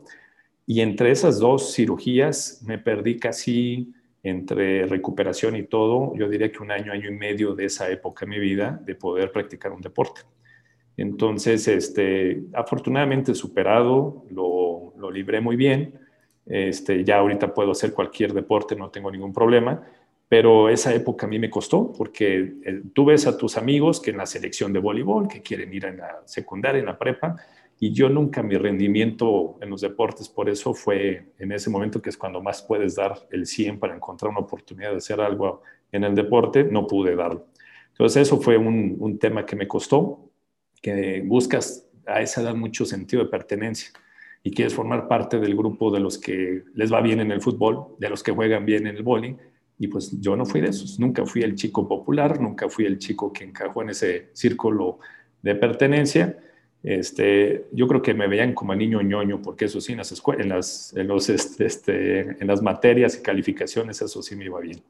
Y 0.65 0.81
entre 0.81 1.11
esas 1.11 1.39
dos 1.39 1.73
cirugías 1.73 2.61
me 2.65 2.77
perdí 2.77 3.17
casi 3.17 3.93
entre 4.27 4.85
recuperación 4.85 5.55
y 5.55 5.63
todo, 5.63 6.15
yo 6.15 6.27
diría 6.29 6.51
que 6.51 6.59
un 6.59 6.71
año, 6.71 6.91
año 6.91 7.09
y 7.09 7.13
medio 7.13 7.55
de 7.55 7.65
esa 7.65 7.89
época 7.89 8.25
en 8.25 8.29
mi 8.31 8.39
vida 8.39 8.79
de 8.83 8.95
poder 8.95 9.31
practicar 9.31 9.71
un 9.71 9.81
deporte. 9.81 10.21
Entonces, 10.95 11.67
este, 11.67 12.43
afortunadamente 12.53 13.35
superado, 13.35 14.25
lo, 14.31 14.93
lo 14.97 15.11
libré 15.11 15.41
muy 15.41 15.55
bien. 15.55 15.93
Este, 16.45 17.03
ya 17.03 17.17
ahorita 17.17 17.53
puedo 17.53 17.71
hacer 17.71 17.93
cualquier 17.93 18.33
deporte, 18.33 18.75
no 18.75 18.89
tengo 18.89 19.11
ningún 19.11 19.33
problema, 19.33 19.83
pero 20.29 20.69
esa 20.69 20.93
época 20.93 21.25
a 21.25 21.29
mí 21.29 21.39
me 21.39 21.49
costó 21.49 21.91
porque 21.93 22.55
eh, 22.63 22.81
tú 22.93 23.05
ves 23.05 23.27
a 23.27 23.37
tus 23.37 23.57
amigos 23.57 23.99
que 23.99 24.11
en 24.11 24.17
la 24.17 24.25
selección 24.25 24.73
de 24.73 24.79
voleibol, 24.79 25.27
que 25.27 25.41
quieren 25.41 25.73
ir 25.73 25.85
en 25.85 25.97
la 25.97 26.21
secundaria, 26.25 26.79
en 26.79 26.85
la 26.85 26.97
prepa, 26.97 27.35
y 27.79 27.91
yo 27.91 28.09
nunca 28.09 28.41
mi 28.41 28.57
rendimiento 28.57 29.57
en 29.61 29.69
los 29.69 29.81
deportes, 29.81 30.29
por 30.29 30.49
eso 30.49 30.73
fue 30.73 31.31
en 31.37 31.51
ese 31.51 31.69
momento 31.69 32.01
que 32.01 32.09
es 32.09 32.17
cuando 32.17 32.41
más 32.41 32.63
puedes 32.63 32.95
dar 32.95 33.27
el 33.31 33.45
100 33.45 33.79
para 33.79 33.95
encontrar 33.95 34.31
una 34.31 34.39
oportunidad 34.39 34.91
de 34.91 34.97
hacer 34.97 35.21
algo 35.21 35.61
en 35.91 36.03
el 36.03 36.15
deporte, 36.15 36.63
no 36.63 36.87
pude 36.87 37.15
darlo. 37.15 37.47
Entonces 37.89 38.23
eso 38.23 38.39
fue 38.41 38.57
un, 38.57 38.95
un 38.99 39.19
tema 39.19 39.45
que 39.45 39.55
me 39.55 39.67
costó, 39.67 40.31
que 40.81 41.21
buscas 41.25 41.87
a 42.05 42.21
esa 42.21 42.41
edad 42.41 42.55
mucho 42.55 42.85
sentido 42.85 43.23
de 43.23 43.29
pertenencia 43.29 43.91
y 44.43 44.51
quieres 44.51 44.73
formar 44.73 45.07
parte 45.07 45.39
del 45.39 45.55
grupo 45.55 45.91
de 45.91 45.99
los 45.99 46.17
que 46.17 46.63
les 46.73 46.91
va 46.91 47.01
bien 47.01 47.19
en 47.19 47.31
el 47.31 47.41
fútbol, 47.41 47.95
de 47.99 48.09
los 48.09 48.23
que 48.23 48.31
juegan 48.31 48.65
bien 48.65 48.87
en 48.87 48.95
el 48.95 49.03
bowling, 49.03 49.35
y 49.79 49.87
pues 49.87 50.19
yo 50.19 50.35
no 50.35 50.45
fui 50.45 50.61
de 50.61 50.69
esos, 50.69 50.99
nunca 50.99 51.25
fui 51.25 51.43
el 51.43 51.55
chico 51.55 51.87
popular, 51.87 52.41
nunca 52.41 52.69
fui 52.69 52.85
el 52.85 52.97
chico 52.97 53.31
que 53.31 53.43
encajó 53.43 53.83
en 53.83 53.89
ese 53.89 54.29
círculo 54.33 54.99
de 55.41 55.55
pertenencia, 55.55 56.37
este, 56.87 57.65
yo 57.73 57.85
creo 57.85 58.01
que 58.01 58.13
me 58.13 58.27
veían 58.27 58.53
como 58.53 58.73
niño 58.73 59.01
ñoño, 59.01 59.41
porque 59.41 59.65
eso 59.65 59.81
sí, 59.81 59.91
en 59.91 59.97
las, 59.97 60.23
en 60.39 60.49
las, 60.49 60.93
en 60.95 61.07
los, 61.07 61.29
este, 61.29 61.65
este, 61.65 62.19
en 62.21 62.47
las 62.47 62.61
materias 62.61 63.17
y 63.17 63.21
calificaciones, 63.21 64.01
eso 64.01 64.23
sí 64.23 64.37
me 64.37 64.45
iba 64.45 64.61
bien. 64.61 64.81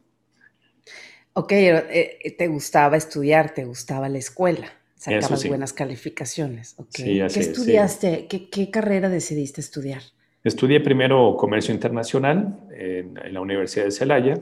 Ok, 1.33 1.51
eh, 1.53 2.19
eh, 2.23 2.31
te 2.37 2.47
gustaba 2.47 2.97
estudiar, 2.97 3.55
te 3.55 3.65
gustaba 3.65 4.09
la 4.09 4.19
escuela, 4.19 4.71
sacabas 4.95 5.47
buenas 5.47 5.73
calificaciones. 5.73 6.75
Okay. 6.77 7.19
¿Qué 7.33 7.39
estudiaste? 7.39 8.27
¿Qué, 8.27 8.69
carrera 8.69 9.09
decidiste 9.09 9.59
estudiar? 9.59 10.03
Estudié 10.43 10.79
primero 10.81 11.35
comercio 11.35 11.73
internacional 11.73 12.59
en, 12.77 13.17
en 13.17 13.33
la 13.33 13.41
Universidad 13.41 13.85
de 13.85 13.91
Celaya 13.91 14.39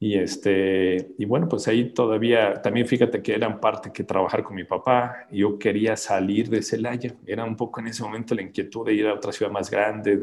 y, 0.00 0.16
este, 0.16 1.14
y 1.18 1.24
bueno, 1.24 1.48
pues 1.48 1.66
ahí 1.66 1.92
todavía, 1.92 2.62
también 2.62 2.86
fíjate 2.86 3.20
que 3.20 3.34
eran 3.34 3.58
parte 3.60 3.90
que 3.92 4.04
trabajar 4.04 4.44
con 4.44 4.54
mi 4.54 4.62
papá. 4.62 5.26
Yo 5.32 5.58
quería 5.58 5.96
salir 5.96 6.48
de 6.48 6.62
Celaya. 6.62 7.16
Era 7.26 7.44
un 7.44 7.56
poco 7.56 7.80
en 7.80 7.88
ese 7.88 8.04
momento 8.04 8.34
la 8.34 8.42
inquietud 8.42 8.86
de 8.86 8.94
ir 8.94 9.08
a 9.08 9.14
otra 9.14 9.32
ciudad 9.32 9.50
más 9.50 9.70
grande, 9.70 10.16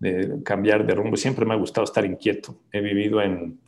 de, 0.00 0.42
cambiar 0.42 0.84
de 0.84 0.94
rumbo. 0.94 1.16
Siempre 1.16 1.46
me 1.46 1.54
ha 1.54 1.56
gustado 1.56 1.84
estar 1.84 2.04
inquieto. 2.04 2.56
He 2.72 2.80
vivido 2.80 3.22
en, 3.22 3.60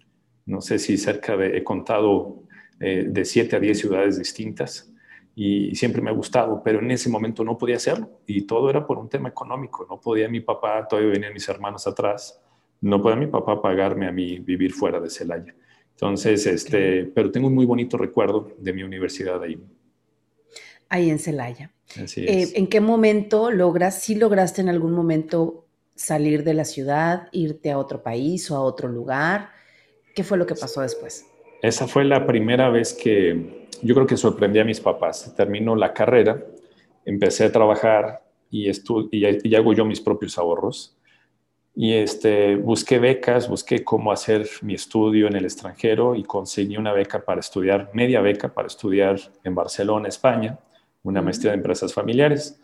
no 0.47 0.61
sé 0.61 0.81
si 0.81 0.99
cerca 0.99 1.37
de, 1.37 1.57
he 1.57 1.63
contado 1.63 2.43
eh, 2.81 3.07
de 3.09 3.25
siete 3.25 3.55
a 3.55 3.61
diez 3.61 3.79
ciudades 3.79 4.19
distintas 4.19 4.93
y 5.37 5.75
siempre 5.77 6.03
me 6.03 6.11
ha 6.11 6.15
gustado, 6.15 6.63
pero 6.65 6.81
en 6.81 6.91
ese 6.91 7.09
momento 7.09 7.45
no 7.45 7.57
podía 7.57 7.77
hacerlo 7.77 8.21
y 8.27 8.43
todo 8.43 8.69
era 8.69 8.87
por 8.87 8.99
un 8.99 9.09
tema 9.09 9.29
económico. 9.29 9.87
No 9.89 10.01
podía 10.01 10.29
mi 10.29 10.41
papá, 10.41 10.89
todavía 10.89 11.13
venían 11.13 11.33
mis 11.33 11.49
hermanos 11.49 11.87
atrás 11.87 12.43
no 12.81 13.03
puede 13.03 13.17
mi 13.17 13.27
papá 13.27 13.61
pagarme 13.61 14.07
a 14.07 14.13
mí 14.13 14.39
vivir 14.39 14.73
fuera 14.73 15.01
de 15.01 15.11
Celaya. 15.11 15.55
Entonces, 15.93 16.47
este, 16.47 17.05
pero 17.05 17.31
tengo 17.31 17.47
un 17.47 17.55
muy 17.55 17.65
bonito 17.65 17.97
recuerdo 17.97 18.53
de 18.59 18.73
mi 18.73 18.83
universidad 18.83 19.43
ahí. 19.43 19.59
Ahí 20.89 21.11
en 21.11 21.19
Celaya. 21.19 21.73
Eh, 22.17 22.53
¿En 22.55 22.67
qué 22.67 22.81
momento 22.81 23.51
logras, 23.51 24.03
si 24.03 24.15
lograste 24.15 24.61
en 24.61 24.69
algún 24.69 24.93
momento 24.93 25.67
salir 25.95 26.45
de 26.45 26.53
la 26.53 26.65
ciudad, 26.65 27.29
irte 27.33 27.71
a 27.71 27.79
otro 27.79 28.03
país 28.03 28.51
o 28.51 28.57
a 28.57 28.61
otro 28.61 28.89
lugar? 28.89 29.51
¿Qué 30.15 30.23
fue 30.23 30.37
lo 30.37 30.47
que 30.47 30.55
pasó 30.55 30.83
después? 30.83 31.27
Esa 31.63 31.89
fue 31.89 32.05
la 32.05 32.27
primera 32.27 32.69
vez 32.69 32.93
que 32.93 33.67
yo 33.83 33.95
creo 33.95 34.07
que 34.07 34.17
sorprendí 34.17 34.59
a 34.59 34.65
mis 34.65 34.81
papás. 34.81 35.35
Terminó 35.35 35.75
la 35.77 35.95
carrera, 35.95 36.45
empecé 37.07 37.45
a 37.45 37.53
trabajar 37.53 38.23
y, 38.51 38.71
y 38.71 39.55
hago 39.55 39.73
yo 39.73 39.85
mis 39.87 40.01
propios 40.01 40.37
ahorros 40.37 40.97
y 41.79 41.93
este, 41.93 42.57
busqué 42.57 42.99
becas, 42.99 43.51
busqué 43.51 43.85
cómo 43.85 44.11
hacer 44.11 44.49
mi 44.63 44.73
estudio 44.73 45.27
en 45.27 45.37
el 45.37 45.45
extranjero 45.45 46.15
y 46.15 46.25
conseguí 46.25 46.79
una 46.79 46.95
beca 46.95 47.23
para 47.23 47.41
estudiar, 47.41 47.91
media 47.93 48.23
beca 48.23 48.49
para 48.49 48.67
estudiar 48.67 49.21
en 49.45 49.55
Barcelona, 49.55 50.09
España, 50.09 50.59
una 51.03 51.21
maestría 51.21 51.53
de 51.53 51.59
empresas 51.59 51.93
familiares. 51.93 52.59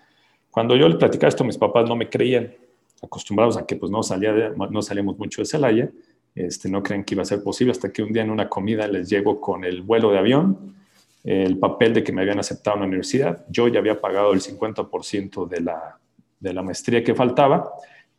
Cuando 0.50 0.74
yo 0.76 0.88
le 0.88 0.96
platicaba 0.96 1.28
esto, 1.28 1.44
mis 1.44 1.58
papás 1.58 1.86
no 1.86 1.94
me 1.94 2.08
creían, 2.08 2.54
acostumbrados 3.02 3.58
a 3.58 3.66
que 3.66 3.76
pues 3.76 3.92
no, 3.92 4.02
salía 4.02 4.32
no 4.56 4.80
salíamos 4.80 5.18
mucho 5.18 5.42
de 5.42 5.46
Celaya, 5.46 5.90
este, 6.34 6.70
no 6.70 6.82
creen 6.82 7.04
que 7.04 7.14
iba 7.14 7.22
a 7.22 7.26
ser 7.26 7.42
posible, 7.42 7.72
hasta 7.72 7.92
que 7.92 8.02
un 8.02 8.14
día 8.14 8.22
en 8.22 8.30
una 8.30 8.48
comida 8.48 8.88
les 8.88 9.10
llego 9.10 9.42
con 9.42 9.64
el 9.64 9.82
vuelo 9.82 10.10
de 10.10 10.18
avión, 10.18 10.74
el 11.22 11.58
papel 11.58 11.92
de 11.92 12.02
que 12.02 12.12
me 12.12 12.22
habían 12.22 12.38
aceptado 12.38 12.76
en 12.76 12.80
la 12.80 12.86
universidad, 12.86 13.44
yo 13.50 13.68
ya 13.68 13.78
había 13.80 14.00
pagado 14.00 14.32
el 14.32 14.40
50% 14.40 15.46
de 15.46 15.60
la, 15.60 15.98
de 16.40 16.54
la 16.54 16.62
maestría 16.62 17.04
que 17.04 17.14
faltaba, 17.14 17.70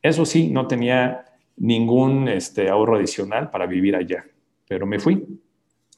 eso 0.03 0.25
sí, 0.25 0.49
no 0.49 0.67
tenía 0.67 1.25
ningún 1.57 2.27
este, 2.27 2.69
ahorro 2.69 2.97
adicional 2.97 3.49
para 3.49 3.65
vivir 3.65 3.95
allá, 3.95 4.25
pero 4.67 4.85
me 4.85 4.99
fui. 4.99 5.25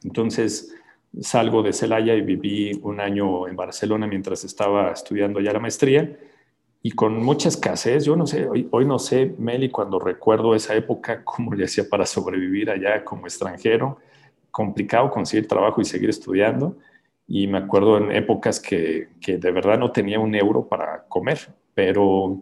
Entonces 0.04 0.74
salgo 1.22 1.64
de 1.64 1.74
Celaya 1.74 2.14
y 2.14 2.22
viví 2.22 2.80
un 2.84 3.00
año 3.00 3.48
en 3.48 3.56
Barcelona 3.56 4.06
mientras 4.06 4.44
estaba 4.44 4.92
estudiando 4.92 5.40
ya 5.40 5.54
la 5.54 5.60
maestría 5.60 6.18
y 6.84 6.92
con 6.92 7.18
mucha 7.18 7.50
escasez. 7.50 8.06
Yo 8.06 8.16
no 8.16 8.28
sé, 8.28 8.48
hoy, 8.48 8.68
hoy 8.70 8.86
no 8.86 9.00
sé, 9.00 9.34
Meli, 9.40 9.70
cuando 9.70 9.98
recuerdo 9.98 10.54
esa 10.54 10.76
época, 10.76 11.24
cómo 11.26 11.56
le 11.56 11.66
hacía 11.66 11.90
para 11.90 12.06
sobrevivir 12.06 12.70
allá 12.70 13.04
como 13.04 13.26
extranjero. 13.26 13.98
Complicado 14.52 15.10
conseguir 15.10 15.48
trabajo 15.48 15.82
y 15.82 15.86
seguir 15.86 16.12
estudiando. 16.12 16.78
Y 17.28 17.48
me 17.48 17.58
acuerdo 17.58 17.98
en 17.98 18.12
épocas 18.12 18.60
que, 18.60 19.10
que 19.20 19.40
de 19.40 19.52
verdad 19.52 19.80
no 19.80 19.92
tenía 19.92 20.20
un 20.20 20.36
euro 20.36 20.68
para 20.68 21.06
comer, 21.08 21.40
pero 21.74 22.40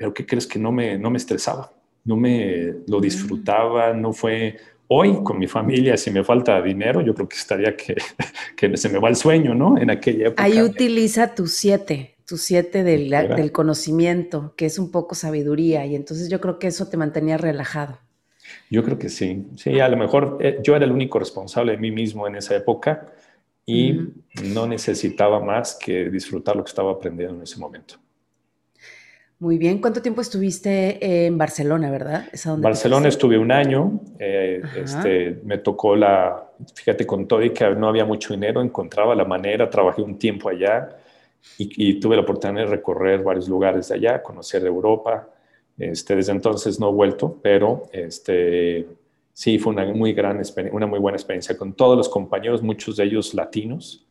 pero 0.00 0.14
¿qué 0.14 0.24
crees 0.24 0.46
que 0.46 0.58
no 0.58 0.72
me, 0.72 0.96
no 0.96 1.10
me 1.10 1.18
estresaba? 1.18 1.70
No 2.06 2.16
me 2.16 2.72
lo 2.86 2.98
mm. 2.98 3.02
disfrutaba, 3.02 3.92
no 3.92 4.14
fue... 4.14 4.56
Hoy 4.88 5.22
con 5.22 5.38
mi 5.38 5.46
familia, 5.46 5.96
si 5.98 6.10
me 6.10 6.24
falta 6.24 6.60
dinero, 6.62 7.02
yo 7.02 7.14
creo 7.14 7.28
que 7.28 7.36
estaría 7.36 7.76
que, 7.76 7.96
que 8.56 8.76
se 8.78 8.88
me 8.88 8.98
va 8.98 9.10
el 9.10 9.14
sueño, 9.14 9.54
¿no? 9.54 9.76
En 9.76 9.90
aquella 9.90 10.28
época. 10.28 10.42
Ahí 10.42 10.62
utiliza 10.62 11.34
tu 11.34 11.46
siete, 11.46 12.16
tu 12.26 12.38
siete 12.38 12.82
del, 12.82 13.10
del 13.10 13.52
conocimiento, 13.52 14.54
que 14.56 14.64
es 14.64 14.78
un 14.78 14.90
poco 14.90 15.14
sabiduría, 15.14 15.84
y 15.84 15.94
entonces 15.94 16.30
yo 16.30 16.40
creo 16.40 16.58
que 16.58 16.68
eso 16.68 16.88
te 16.88 16.96
mantenía 16.96 17.36
relajado. 17.36 17.98
Yo 18.70 18.82
creo 18.82 18.98
que 18.98 19.10
sí. 19.10 19.46
Sí, 19.56 19.80
a 19.80 19.88
lo 19.90 19.98
mejor 19.98 20.38
eh, 20.40 20.60
yo 20.62 20.74
era 20.74 20.86
el 20.86 20.92
único 20.92 21.18
responsable 21.18 21.72
de 21.72 21.78
mí 21.78 21.90
mismo 21.90 22.26
en 22.26 22.36
esa 22.36 22.56
época 22.56 23.06
y 23.66 24.00
no 24.42 24.66
necesitaba 24.66 25.40
más 25.40 25.74
que 25.74 26.08
disfrutar 26.08 26.56
lo 26.56 26.64
que 26.64 26.70
estaba 26.70 26.90
aprendiendo 26.90 27.36
en 27.36 27.42
ese 27.42 27.60
momento. 27.60 27.96
Muy 29.40 29.56
bien. 29.56 29.80
¿Cuánto 29.80 30.02
tiempo 30.02 30.20
estuviste 30.20 31.24
en 31.26 31.38
Barcelona, 31.38 31.90
verdad? 31.90 32.26
En 32.44 32.60
Barcelona 32.60 33.08
estuve 33.08 33.38
un 33.38 33.50
año. 33.50 33.98
Eh, 34.18 34.60
este, 34.76 35.40
me 35.44 35.56
tocó 35.56 35.96
la, 35.96 36.46
fíjate, 36.74 37.06
con 37.06 37.26
todo 37.26 37.42
y 37.42 37.48
que 37.48 37.70
no 37.70 37.88
había 37.88 38.04
mucho 38.04 38.34
dinero, 38.34 38.60
encontraba 38.60 39.14
la 39.14 39.24
manera, 39.24 39.70
trabajé 39.70 40.02
un 40.02 40.18
tiempo 40.18 40.50
allá 40.50 40.90
y, 41.56 41.98
tuve 41.98 42.16
la 42.16 42.22
oportunidad 42.22 42.66
de 42.66 42.70
recorrer 42.70 43.22
varios 43.22 43.48
lugares 43.48 43.88
de 43.88 43.94
allá, 43.94 44.22
conocer 44.22 44.62
Europa. 44.66 45.26
Este, 45.78 46.16
desde 46.16 46.32
entonces 46.32 46.78
no 46.78 46.90
he 46.90 46.92
vuelto, 46.92 47.38
pero 47.40 47.84
este, 47.92 48.86
sí, 49.32 49.58
fue 49.58 49.72
una 49.72 49.86
muy, 49.86 50.12
gran, 50.12 50.42
una 50.70 50.86
muy 50.86 50.98
buena 50.98 51.16
experiencia 51.16 51.56
con 51.56 51.72
todos 51.72 51.96
los 51.96 52.10
compañeros, 52.10 52.62
muchos 52.62 52.96
de 52.96 53.04
ellos 53.04 53.32
latinos. 53.32 54.06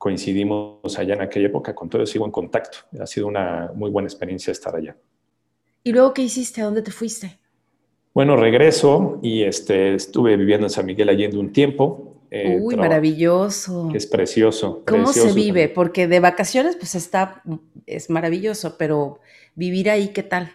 Coincidimos 0.00 0.98
allá 0.98 1.12
en 1.12 1.20
aquella 1.20 1.48
época, 1.48 1.74
con 1.74 1.90
todos 1.90 2.08
sigo 2.08 2.24
en 2.24 2.30
contacto. 2.32 2.78
Ha 2.98 3.06
sido 3.06 3.26
una 3.26 3.70
muy 3.74 3.90
buena 3.90 4.06
experiencia 4.06 4.50
estar 4.50 4.74
allá. 4.74 4.96
¿Y 5.84 5.92
luego 5.92 6.14
qué 6.14 6.22
hiciste? 6.22 6.62
¿A 6.62 6.64
dónde 6.64 6.80
te 6.80 6.90
fuiste? 6.90 7.38
Bueno, 8.14 8.34
regreso 8.34 9.18
y 9.20 9.42
este, 9.42 9.94
estuve 9.94 10.38
viviendo 10.38 10.64
en 10.64 10.70
San 10.70 10.86
Miguel 10.86 11.10
Allende 11.10 11.36
un 11.36 11.52
tiempo. 11.52 12.16
Eh, 12.30 12.58
Uy, 12.62 12.76
maravilloso. 12.76 13.90
es 13.94 14.06
precioso. 14.06 14.84
¿Cómo 14.86 15.12
se 15.12 15.34
vive? 15.34 15.68
Porque 15.68 16.08
de 16.08 16.18
vacaciones, 16.18 16.76
pues 16.76 16.94
está, 16.94 17.42
es 17.84 18.08
maravilloso, 18.08 18.76
pero 18.78 19.20
vivir 19.54 19.90
ahí, 19.90 20.08
¿qué 20.08 20.22
tal? 20.22 20.50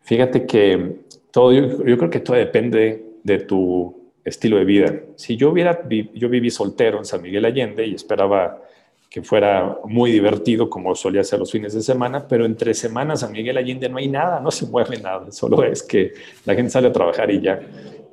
Fíjate 0.00 0.46
que 0.46 1.00
todo, 1.30 1.52
yo, 1.52 1.98
creo 1.98 2.08
que 2.08 2.20
todo 2.20 2.38
depende 2.38 3.04
de 3.22 3.38
tu 3.40 4.12
estilo 4.24 4.56
de 4.56 4.64
vida. 4.64 4.94
Si 5.16 5.36
yo 5.36 5.50
hubiera, 5.50 5.86
yo 6.14 6.30
viví 6.30 6.48
soltero 6.48 6.96
en 6.96 7.04
San 7.04 7.20
Miguel 7.20 7.44
Allende 7.44 7.86
y 7.86 7.94
esperaba 7.94 8.62
que 9.10 9.22
fuera 9.22 9.78
muy 9.84 10.12
divertido 10.12 10.68
como 10.68 10.94
solía 10.94 11.24
ser 11.24 11.38
los 11.38 11.50
fines 11.50 11.72
de 11.72 11.80
semana, 11.80 12.28
pero 12.28 12.44
entre 12.44 12.74
semanas 12.74 13.20
San 13.20 13.32
Miguel 13.32 13.56
Allende 13.56 13.88
no 13.88 13.98
hay 13.98 14.08
nada, 14.08 14.40
no 14.40 14.50
se 14.50 14.66
mueve 14.66 14.98
nada, 14.98 15.30
solo 15.32 15.62
es 15.64 15.82
que 15.82 16.12
la 16.44 16.54
gente 16.54 16.70
sale 16.70 16.88
a 16.88 16.92
trabajar 16.92 17.30
y 17.30 17.40
ya. 17.40 17.60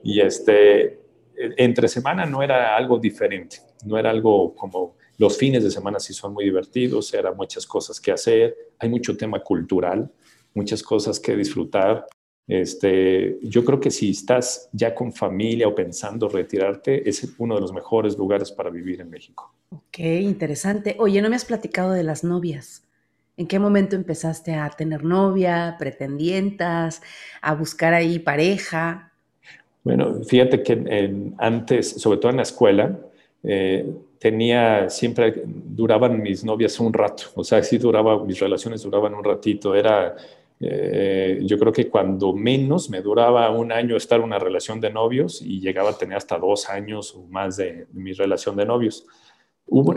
Y 0.03 0.21
este, 0.21 0.99
entre 1.35 1.87
semana 1.87 2.25
no 2.25 2.41
era 2.41 2.77
algo 2.77 2.97
diferente, 2.97 3.57
no 3.85 3.97
era 3.97 4.09
algo 4.09 4.55
como 4.55 4.95
los 5.17 5.37
fines 5.37 5.63
de 5.63 5.71
semana 5.71 5.99
sí 5.99 6.13
son 6.13 6.33
muy 6.33 6.45
divertidos, 6.45 7.13
era 7.13 7.31
muchas 7.31 7.65
cosas 7.65 7.99
que 7.99 8.11
hacer, 8.11 8.55
hay 8.79 8.89
mucho 8.89 9.15
tema 9.15 9.39
cultural, 9.39 10.11
muchas 10.53 10.83
cosas 10.83 11.19
que 11.19 11.35
disfrutar. 11.35 12.05
Este, 12.47 13.39
yo 13.41 13.65
creo 13.65 13.79
que 13.79 13.89
si 13.89 14.11
estás 14.11 14.69
ya 14.71 14.93
con 14.93 15.11
familia 15.11 15.67
o 15.67 15.73
pensando 15.73 16.29
retirarte, 16.29 17.07
es 17.09 17.27
uno 17.39 17.55
de 17.55 17.61
los 17.61 17.73
mejores 17.73 18.17
lugares 18.17 18.51
para 18.51 18.69
vivir 18.69 19.01
en 19.01 19.09
México. 19.09 19.53
Ok, 19.69 19.99
interesante. 19.99 20.95
Oye, 20.99 21.21
no 21.21 21.29
me 21.29 21.35
has 21.35 21.45
platicado 21.45 21.91
de 21.91 22.03
las 22.03 22.23
novias. 22.23 22.83
¿En 23.37 23.47
qué 23.47 23.59
momento 23.59 23.95
empezaste 23.95 24.53
a 24.53 24.69
tener 24.69 25.03
novia, 25.03 25.75
pretendientas, 25.77 27.01
a 27.41 27.53
buscar 27.53 27.93
ahí 27.93 28.19
pareja? 28.19 29.11
Bueno, 29.83 30.23
fíjate 30.23 30.63
que 30.63 31.33
antes, 31.37 32.01
sobre 32.01 32.19
todo 32.19 32.31
en 32.31 32.37
la 32.37 32.43
escuela, 32.43 32.97
eh, 33.43 33.87
tenía 34.17 34.89
siempre, 34.89 35.43
duraban 35.45 36.21
mis 36.21 36.43
novias 36.43 36.79
un 36.79 36.93
rato, 36.93 37.25
o 37.35 37.43
sea, 37.43 37.61
sí 37.61 37.77
duraba, 37.77 38.23
mis 38.25 38.39
relaciones 38.39 38.81
duraban 38.81 39.13
un 39.13 39.23
ratito, 39.23 39.75
era, 39.75 40.15
eh, 40.59 41.39
yo 41.43 41.59
creo 41.59 41.73
que 41.73 41.89
cuando 41.89 42.33
menos 42.33 42.89
me 42.89 43.01
duraba 43.01 43.49
un 43.51 43.71
año 43.71 43.97
estar 43.97 44.19
en 44.19 44.25
una 44.25 44.39
relación 44.39 44.79
de 44.79 44.89
novios 44.89 45.41
y 45.41 45.59
llegaba 45.59 45.89
a 45.89 45.97
tener 45.97 46.17
hasta 46.17 46.37
dos 46.37 46.69
años 46.69 47.13
o 47.15 47.27
más 47.27 47.57
de, 47.57 47.87
mi 47.93 48.13
relación 48.13 48.55
de 48.55 48.65
novios. 48.65 49.05
Hubo, 49.67 49.95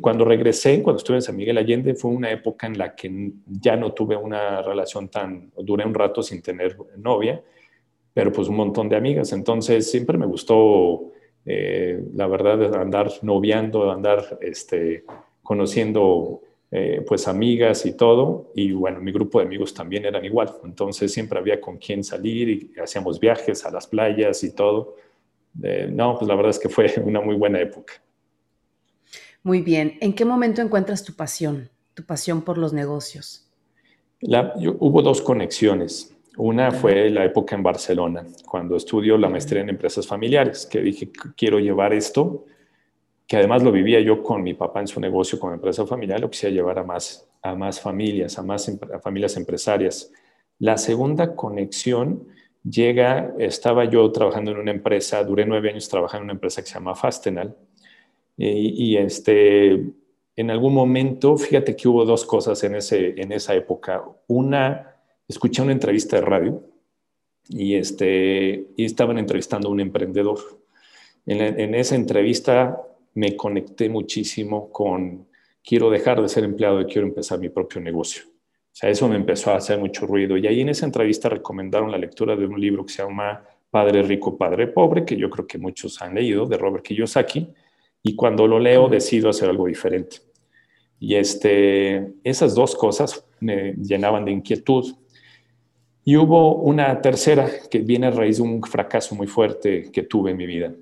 Cuando 0.00 0.24
regresé, 0.24 0.82
cuando 0.82 0.98
estuve 0.98 1.18
en 1.18 1.22
San 1.22 1.36
Miguel 1.36 1.58
Allende, 1.58 1.94
fue 1.94 2.10
una 2.10 2.30
época 2.30 2.66
en 2.66 2.78
la 2.78 2.94
que 2.94 3.32
ya 3.46 3.76
no 3.76 3.92
tuve 3.92 4.16
una 4.16 4.62
relación 4.62 5.08
tan, 5.08 5.52
duré 5.58 5.84
un 5.84 5.94
rato 5.94 6.22
sin 6.22 6.40
tener 6.40 6.76
novia, 6.96 7.42
pero 8.14 8.32
pues 8.32 8.48
un 8.48 8.56
montón 8.56 8.88
de 8.88 8.96
amigas. 8.96 9.32
Entonces 9.32 9.90
siempre 9.90 10.16
me 10.16 10.26
gustó, 10.26 11.12
eh, 11.44 12.02
la 12.14 12.26
verdad, 12.26 12.74
andar 12.74 13.10
noviando, 13.20 13.90
andar 13.90 14.38
este, 14.40 15.04
conociendo 15.42 16.40
eh, 16.74 17.04
pues 17.06 17.28
amigas 17.28 17.84
y 17.84 17.92
todo. 17.92 18.50
Y 18.54 18.72
bueno, 18.72 18.98
mi 18.98 19.12
grupo 19.12 19.38
de 19.38 19.44
amigos 19.44 19.74
también 19.74 20.06
eran 20.06 20.24
igual. 20.24 20.50
Entonces 20.64 21.12
siempre 21.12 21.38
había 21.38 21.60
con 21.60 21.76
quién 21.76 22.02
salir 22.02 22.48
y 22.48 22.72
hacíamos 22.80 23.20
viajes 23.20 23.66
a 23.66 23.70
las 23.70 23.86
playas 23.86 24.42
y 24.42 24.54
todo. 24.54 24.96
Eh, 25.62 25.90
no, 25.92 26.16
pues 26.16 26.26
la 26.26 26.34
verdad 26.34 26.48
es 26.48 26.58
que 26.58 26.70
fue 26.70 26.90
una 27.04 27.20
muy 27.20 27.36
buena 27.36 27.60
época. 27.60 27.92
Muy 29.42 29.60
bien. 29.60 29.98
¿En 30.00 30.14
qué 30.14 30.24
momento 30.24 30.62
encuentras 30.62 31.04
tu 31.04 31.12
pasión, 31.14 31.68
tu 31.92 32.04
pasión 32.04 32.40
por 32.40 32.56
los 32.56 32.72
negocios? 32.72 33.50
hubo 34.22 35.02
dos 35.02 35.20
conexiones. 35.20 36.16
Una 36.38 36.70
fue 36.70 37.10
la 37.10 37.24
época 37.24 37.54
en 37.54 37.62
Barcelona, 37.62 38.24
cuando 38.46 38.76
estudio 38.76 39.18
la 39.18 39.28
maestría 39.28 39.60
en 39.60 39.68
empresas 39.68 40.06
familiares, 40.06 40.64
que 40.64 40.80
dije, 40.80 41.10
quiero 41.36 41.58
llevar 41.58 41.92
esto, 41.92 42.46
que 43.26 43.36
además 43.36 43.62
lo 43.62 43.72
vivía 43.72 44.00
yo 44.00 44.22
con 44.22 44.42
mi 44.42 44.54
papá 44.54 44.80
en 44.80 44.88
su 44.88 45.00
negocio 45.00 45.38
con 45.38 45.54
empresa 45.54 45.86
familiar, 45.86 46.20
lo 46.20 46.30
quisiera 46.30 46.54
llevar 46.54 46.78
a 46.78 46.84
más, 46.84 47.28
a 47.42 47.54
más 47.54 47.80
familias, 47.80 48.38
a 48.38 48.42
más 48.42 48.70
familias 49.02 49.36
empresarias. 49.36 50.12
La 50.58 50.76
segunda 50.76 51.34
conexión 51.34 52.28
llega, 52.62 53.34
estaba 53.38 53.84
yo 53.84 54.10
trabajando 54.12 54.50
en 54.50 54.58
una 54.58 54.70
empresa, 54.70 55.24
duré 55.24 55.46
nueve 55.46 55.70
años 55.70 55.88
trabajando 55.88 56.22
en 56.22 56.24
una 56.24 56.34
empresa 56.34 56.62
que 56.62 56.68
se 56.68 56.74
llama 56.74 56.94
Fastenal, 56.94 57.56
y, 58.36 58.92
y 58.92 58.96
este, 58.96 59.92
en 60.36 60.50
algún 60.50 60.72
momento, 60.72 61.36
fíjate 61.36 61.76
que 61.76 61.88
hubo 61.88 62.04
dos 62.04 62.24
cosas 62.24 62.62
en, 62.64 62.76
ese, 62.76 63.20
en 63.20 63.32
esa 63.32 63.54
época. 63.54 64.02
Una, 64.28 64.96
escuché 65.28 65.62
una 65.62 65.72
entrevista 65.72 66.16
de 66.16 66.22
radio 66.22 66.64
y, 67.48 67.74
este, 67.74 68.68
y 68.76 68.84
estaban 68.84 69.18
entrevistando 69.18 69.68
a 69.68 69.72
un 69.72 69.80
emprendedor. 69.80 70.38
En, 71.26 71.74
esa 71.74 71.94
entrevista 71.94 72.82
me 73.14 73.36
conecté 73.36 73.88
muchísimo 73.88 74.70
con 74.70 75.26
quiero 75.62 75.90
dejar 75.90 76.20
de 76.20 76.28
ser 76.28 76.44
empleado 76.44 76.80
y 76.80 76.86
quiero 76.86 77.06
empezar 77.06 77.38
mi 77.38 77.48
propio 77.48 77.80
negocio. 77.80 78.24
O 78.26 78.74
sea, 78.74 78.88
eso 78.88 79.06
me 79.08 79.16
empezó 79.16 79.50
a 79.50 79.56
hacer 79.56 79.78
mucho 79.78 80.06
ruido. 80.06 80.36
Y 80.36 80.46
ahí 80.46 80.60
en 80.60 80.70
esa 80.70 80.86
entrevista 80.86 81.28
recomendaron 81.28 81.90
la 81.90 81.98
lectura 81.98 82.34
de 82.34 82.46
un 82.46 82.58
libro 82.58 82.86
que 82.86 82.92
se 82.92 83.02
llama 83.02 83.44
Padre 83.70 84.02
Rico, 84.02 84.36
Padre 84.36 84.68
Pobre, 84.68 85.04
que 85.04 85.16
yo 85.16 85.28
creo 85.28 85.46
que 85.46 85.58
muchos 85.58 86.00
han 86.00 86.14
leído, 86.14 86.46
de 86.46 86.56
Robert 86.56 86.84
Kiyosaki. 86.84 87.48
Y 88.02 88.16
cuando 88.16 88.46
lo 88.46 88.58
leo 88.58 88.88
decido 88.88 89.28
hacer 89.28 89.50
algo 89.50 89.66
diferente. 89.66 90.16
Y 90.98 91.16
este, 91.16 92.14
esas 92.24 92.54
dos 92.54 92.74
cosas 92.74 93.26
me 93.40 93.74
llenaban 93.74 94.24
de 94.24 94.32
inquietud. 94.32 94.94
Y 96.04 96.16
hubo 96.16 96.56
una 96.56 97.00
tercera 97.00 97.48
que 97.70 97.78
viene 97.80 98.06
a 98.06 98.10
raíz 98.10 98.38
de 98.38 98.44
un 98.44 98.62
fracaso 98.62 99.14
muy 99.14 99.26
fuerte 99.26 99.90
que 99.92 100.02
tuve 100.04 100.30
en 100.30 100.36
mi 100.38 100.46
vida. 100.46 100.74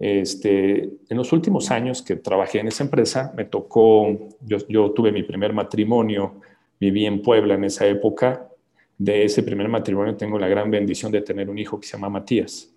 Este, 0.00 0.90
en 1.08 1.16
los 1.16 1.32
últimos 1.32 1.70
años 1.70 2.02
que 2.02 2.16
trabajé 2.16 2.60
en 2.60 2.68
esa 2.68 2.84
empresa, 2.84 3.32
me 3.36 3.44
tocó, 3.44 4.28
yo, 4.40 4.92
tuve 4.92 5.10
mi 5.10 5.24
primer 5.24 5.52
matrimonio, 5.52 6.40
viví 6.78 7.04
en 7.04 7.20
Puebla 7.20 7.54
en 7.54 7.64
esa 7.64 7.86
época. 7.86 8.48
De 8.96 9.24
ese 9.24 9.42
primer 9.42 9.68
matrimonio 9.68 10.16
tengo 10.16 10.38
la 10.38 10.48
gran 10.48 10.70
bendición 10.70 11.10
de 11.10 11.22
tener 11.22 11.50
un 11.50 11.58
hijo 11.58 11.80
que 11.80 11.86
se 11.86 11.92
llama 11.94 12.10
Matías, 12.10 12.72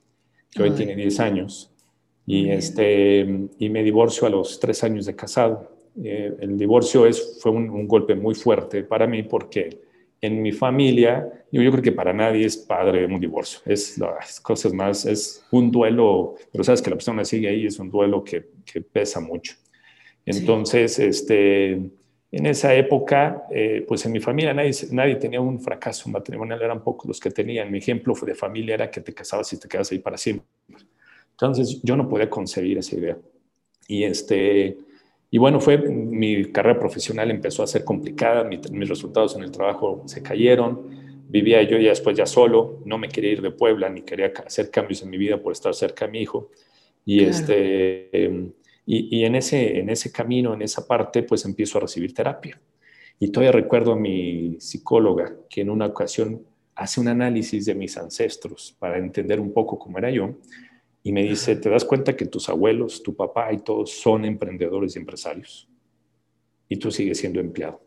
que 0.52 0.64
hoy 0.64 0.72
tiene 0.72 0.96
10 0.96 1.20
años. 1.20 1.72
Y, 2.26 2.50
este, 2.50 3.28
y 3.58 3.70
me 3.70 3.84
divorcio 3.84 4.28
a 4.28 4.30
los 4.30 4.60
tres 4.60 4.84
años 4.84 5.06
de 5.06 5.16
casado. 5.16 5.72
Eh, 6.04 6.36
el 6.40 6.58
divorcio 6.58 7.06
es, 7.06 7.40
fue 7.42 7.52
un, 7.52 7.70
un 7.70 7.88
golpe 7.88 8.16
muy 8.16 8.36
fuerte 8.36 8.84
para 8.84 9.06
mí 9.06 9.24
porque 9.24 9.82
en 10.22 10.42
mi 10.42 10.52
familia, 10.52 11.28
yo, 11.52 11.62
yo 11.62 11.72
creo 11.72 11.84
que 11.84 11.92
para 11.92 12.14
nadie 12.14 12.46
es 12.46 12.56
padre 12.56 13.06
un 13.06 13.20
divorcio. 13.20 13.60
Es 13.66 13.98
las 13.98 14.40
cosas 14.40 14.72
más, 14.72 15.06
es 15.06 15.44
un 15.52 15.72
duelo, 15.72 16.36
pero 16.52 16.64
sabes 16.64 16.82
que 16.82 16.92
la 16.92 16.96
persona 16.96 17.26
sigue 17.26 17.50
ahí, 17.50 17.66
es 17.66 17.80
un 17.80 17.90
duelo 17.90 18.24
que, 18.24 18.50
que 18.64 18.82
pesa 18.82 19.20
mucho. 19.20 19.56
Entonces, 20.26 21.00
este, 21.00 21.72
en 21.72 22.46
esa 22.46 22.74
época, 22.76 23.44
eh, 23.52 23.84
pues 23.88 24.06
en 24.06 24.12
mi 24.12 24.20
familia 24.20 24.54
nadie, 24.54 24.72
nadie 24.92 25.16
tenía 25.16 25.42
un 25.42 25.60
fracaso 25.60 26.10
matrimonial, 26.10 26.62
eran 26.62 26.84
pocos 26.84 27.08
los 27.08 27.20
que 27.20 27.32
tenían. 27.32 27.72
Mi 27.72 27.80
ejemplo 27.80 28.14
de 28.14 28.36
familia 28.36 28.76
era 28.76 28.92
que 28.92 29.02
te 29.02 29.14
casabas 29.14 29.52
y 29.54 29.60
te 29.60 29.68
quedas 29.68 29.92
ahí 29.92 30.00
para 30.00 30.18
siempre. 30.18 30.46
Entonces, 31.32 31.82
yo 31.82 31.98
no 31.98 32.08
podía 32.08 32.30
concebir 32.30 32.78
esa 32.78 32.96
idea. 32.96 33.18
Y 33.88 34.04
este, 34.04 34.78
y 35.34 35.38
bueno, 35.38 35.62
fue 35.62 35.78
mi 35.78 36.44
carrera 36.52 36.78
profesional 36.78 37.32
empezó 37.32 37.64
a 37.64 37.68
ser 37.68 37.86
complicada, 37.86 38.44
mis 38.44 38.90
resultados 38.90 39.34
en 39.38 39.44
el 39.44 39.52
trabajo 39.52 40.04
se 40.06 40.22
cayeron, 40.22 40.90
vivía 41.30 41.64
yo 41.64 41.78
ya 41.78 41.90
después 41.90 42.18
ya 42.18 42.26
solo, 42.26 42.82
no 42.86 42.98
me 42.98 43.08
quería 43.08 43.32
ir 43.32 43.42
de 43.42 43.52
Puebla 43.52 43.90
ni 43.90 44.02
quería 44.02 44.34
hacer 44.46 44.70
cambios 44.70 45.02
en 45.04 45.10
mi 45.10 45.18
vida 45.18 45.42
por 45.42 45.54
estar 45.54 45.74
cerca 45.74 46.06
de 46.06 46.12
mi 46.12 46.20
hijo. 46.20 46.52
Y, 47.06 47.24
este, 47.24 48.26
em, 48.26 48.52
y, 48.86 49.24
en, 49.24 49.36
ese, 49.36 49.80
en 49.80 49.90
ese 49.90 50.12
camino, 50.12 50.54
en 50.54 50.64
esa 50.64 50.86
parte, 50.86 51.24
pues 51.24 51.46
empiezo 51.46 51.78
a 51.78 51.82
recibir 51.82 52.14
terapia. 52.14 52.60
Y 53.18 53.30
todavía 53.32 53.54
recuerdo 53.54 53.94
a 53.94 53.96
mi 53.96 54.58
psicóloga 54.60 55.34
que 55.50 55.62
en 55.62 55.70
una 55.70 55.86
ocasión 55.86 56.44
hace 56.76 57.00
un 57.00 57.08
análisis 57.08 57.66
de 57.66 57.76
mis 57.76 57.98
ancestros 57.98 58.76
para 58.78 58.98
entender 58.98 59.40
un 59.40 59.54
poco 59.54 59.80
cómo 59.80 59.98
era 59.98 60.12
yo 60.12 60.36
y 61.04 61.12
me 61.12 61.24
dice, 61.24 61.56
¿te 61.56 61.70
das 61.70 61.86
cuenta 61.86 62.16
que 62.16 62.26
tus 62.26 62.50
abuelos, 62.50 63.02
tu 63.02 63.16
papá 63.16 63.52
y 63.54 63.60
todos 63.60 63.92
son 63.92 64.26
emprendedores 64.26 64.96
y 64.96 65.00
empresarios? 65.00 65.68
Y 66.70 66.78
tú 66.78 66.92
sigues 66.92 67.18
siendo 67.18 67.40
empleado. 67.40 67.82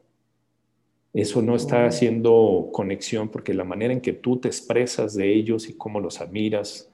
Eso 1.13 1.41
no 1.43 1.55
está 1.55 1.87
haciendo 1.87 2.71
conexión 2.73 3.29
porque 3.29 3.55
la 3.55 3.63
manera 3.63 3.93
en 3.93 4.01
que 4.01 4.13
tú 4.13 4.39
te 4.39 4.49
expresas 4.49 5.15
de 5.15 5.33
ellos 5.33 5.69
y 5.69 5.75
cómo 5.75 6.01
los 6.01 6.21
admiras 6.21 6.91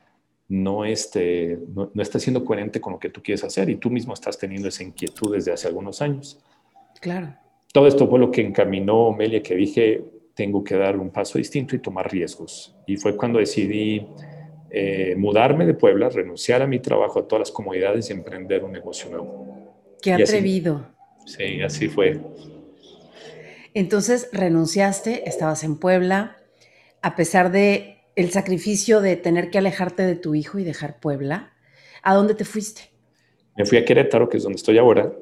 no, 0.47 0.85
este, 0.85 1.59
no, 1.75 1.91
está 1.97 2.19
siendo 2.19 2.45
coherente 2.45 2.81
con 2.81 2.93
lo 2.93 2.99
que 2.99 3.09
tú 3.09 3.23
quieres 3.23 3.45
hacer 3.45 3.71
y 3.71 3.77
tú 3.77 3.89
mismo 3.89 4.13
estás 4.13 4.37
teniendo 4.37 4.69
esa 4.69 4.83
inquietud 4.83 5.33
desde 5.33 5.53
hace 5.53 5.69
algunos 5.69 6.03
años. 6.03 6.39
Claro. 7.01 7.35
Todo 7.73 7.87
esto 7.87 8.09
fue 8.09 8.19
lo 8.19 8.31
que 8.31 8.43
encaminó 8.43 9.13
Melia, 9.13 9.43
que 9.43 9.55
dije, 9.55 10.05
tengo 10.35 10.63
que 10.65 10.75
dar 10.75 10.99
un 10.99 11.11
paso 11.11 11.39
distinto 11.39 11.75
y 11.75 11.79
tomar 11.79 12.11
riesgos. 12.13 12.77
Y 12.87 12.97
fue 12.97 13.17
cuando 13.17 13.39
decidí 13.39 14.07
eh, 14.71 15.15
mudarme 15.17 15.67
de 15.67 15.75
Puebla, 15.75 16.09
renunciar 16.09 16.63
a 16.63 16.67
mi 16.67 16.79
trabajo, 16.79 17.19
a 17.19 17.29
todas 17.29 17.41
las 17.41 17.51
comodidades 17.51 18.09
y 18.11 18.13
emprender 18.13 18.65
un 18.65 18.73
negocio 18.73 19.11
nuevo. 19.11 19.77
Qué 20.01 20.13
atrevido. 20.13 20.87
sí, 21.27 21.61
así 21.61 21.89
fue. 21.89 22.21
Entonces 23.75 24.29
renunciaste, 24.33 25.29
estabas 25.29 25.65
en 25.65 25.77
Puebla, 25.77 26.37
a 27.03 27.17
pesar 27.17 27.53
de 27.53 27.99
el 28.17 28.31
sacrificio 28.31 29.01
de 29.01 29.17
tener 29.17 29.51
que 29.51 29.59
alejarte 29.59 30.03
de 30.03 30.17
tu 30.17 30.35
hijo 30.35 30.59
y 30.59 30.65
dejar 30.65 31.01
Puebla. 31.01 31.53
¿A 32.03 32.15
dónde 32.15 32.35
te 32.35 32.45
fuiste? 32.45 32.91
Me 33.57 33.65
fui 33.65 33.79
a 33.79 33.85
Querétaro, 33.85 34.29
que 34.29 34.39
es 34.39 34.43
donde 34.43 34.57
estoy 34.57 34.79
ahora. 34.79 35.13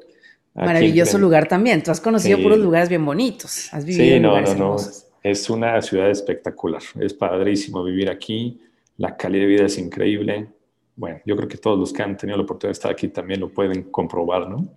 Maravilloso 0.53 1.17
lugar 1.17 1.47
también. 1.47 1.83
Tú 1.83 1.91
has 1.91 2.01
conocido 2.01 2.39
puros 2.39 2.57
lugares 2.57 2.89
bien 2.89 3.05
bonitos. 3.05 3.73
Has 3.73 3.85
vivido 3.85 4.15
sí, 4.15 4.19
no, 4.19 4.41
no, 4.41 4.55
no. 4.55 4.75
Es 5.23 5.49
una 5.49 5.81
ciudad 5.81 6.09
espectacular. 6.09 6.81
Es 6.99 7.13
padrísimo 7.13 7.83
vivir 7.83 8.09
aquí 8.09 8.59
la 8.99 9.15
calidad 9.15 9.43
de 9.43 9.47
vida 9.47 9.65
es 9.65 9.77
increíble. 9.77 10.49
Bueno, 10.95 11.21
yo 11.25 11.35
creo 11.37 11.47
que 11.47 11.57
todos 11.57 11.79
los 11.79 11.93
que 11.93 12.03
han 12.03 12.17
tenido 12.17 12.37
la 12.37 12.43
oportunidad 12.43 12.71
de 12.71 12.73
estar 12.73 12.91
aquí 12.91 13.07
también 13.07 13.39
lo 13.39 13.51
pueden 13.51 13.83
comprobar, 13.83 14.49
¿no? 14.49 14.75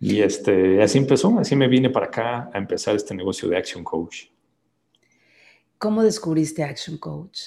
Y 0.00 0.20
este, 0.20 0.82
así 0.82 0.96
empezó, 0.96 1.38
así 1.38 1.54
me 1.54 1.68
vine 1.68 1.90
para 1.90 2.06
acá 2.06 2.50
a 2.52 2.58
empezar 2.58 2.96
este 2.96 3.14
negocio 3.14 3.48
de 3.50 3.58
Action 3.58 3.84
Coach. 3.84 4.24
¿Cómo 5.76 6.02
descubriste 6.02 6.64
Action 6.64 6.96
Coach? 6.96 7.40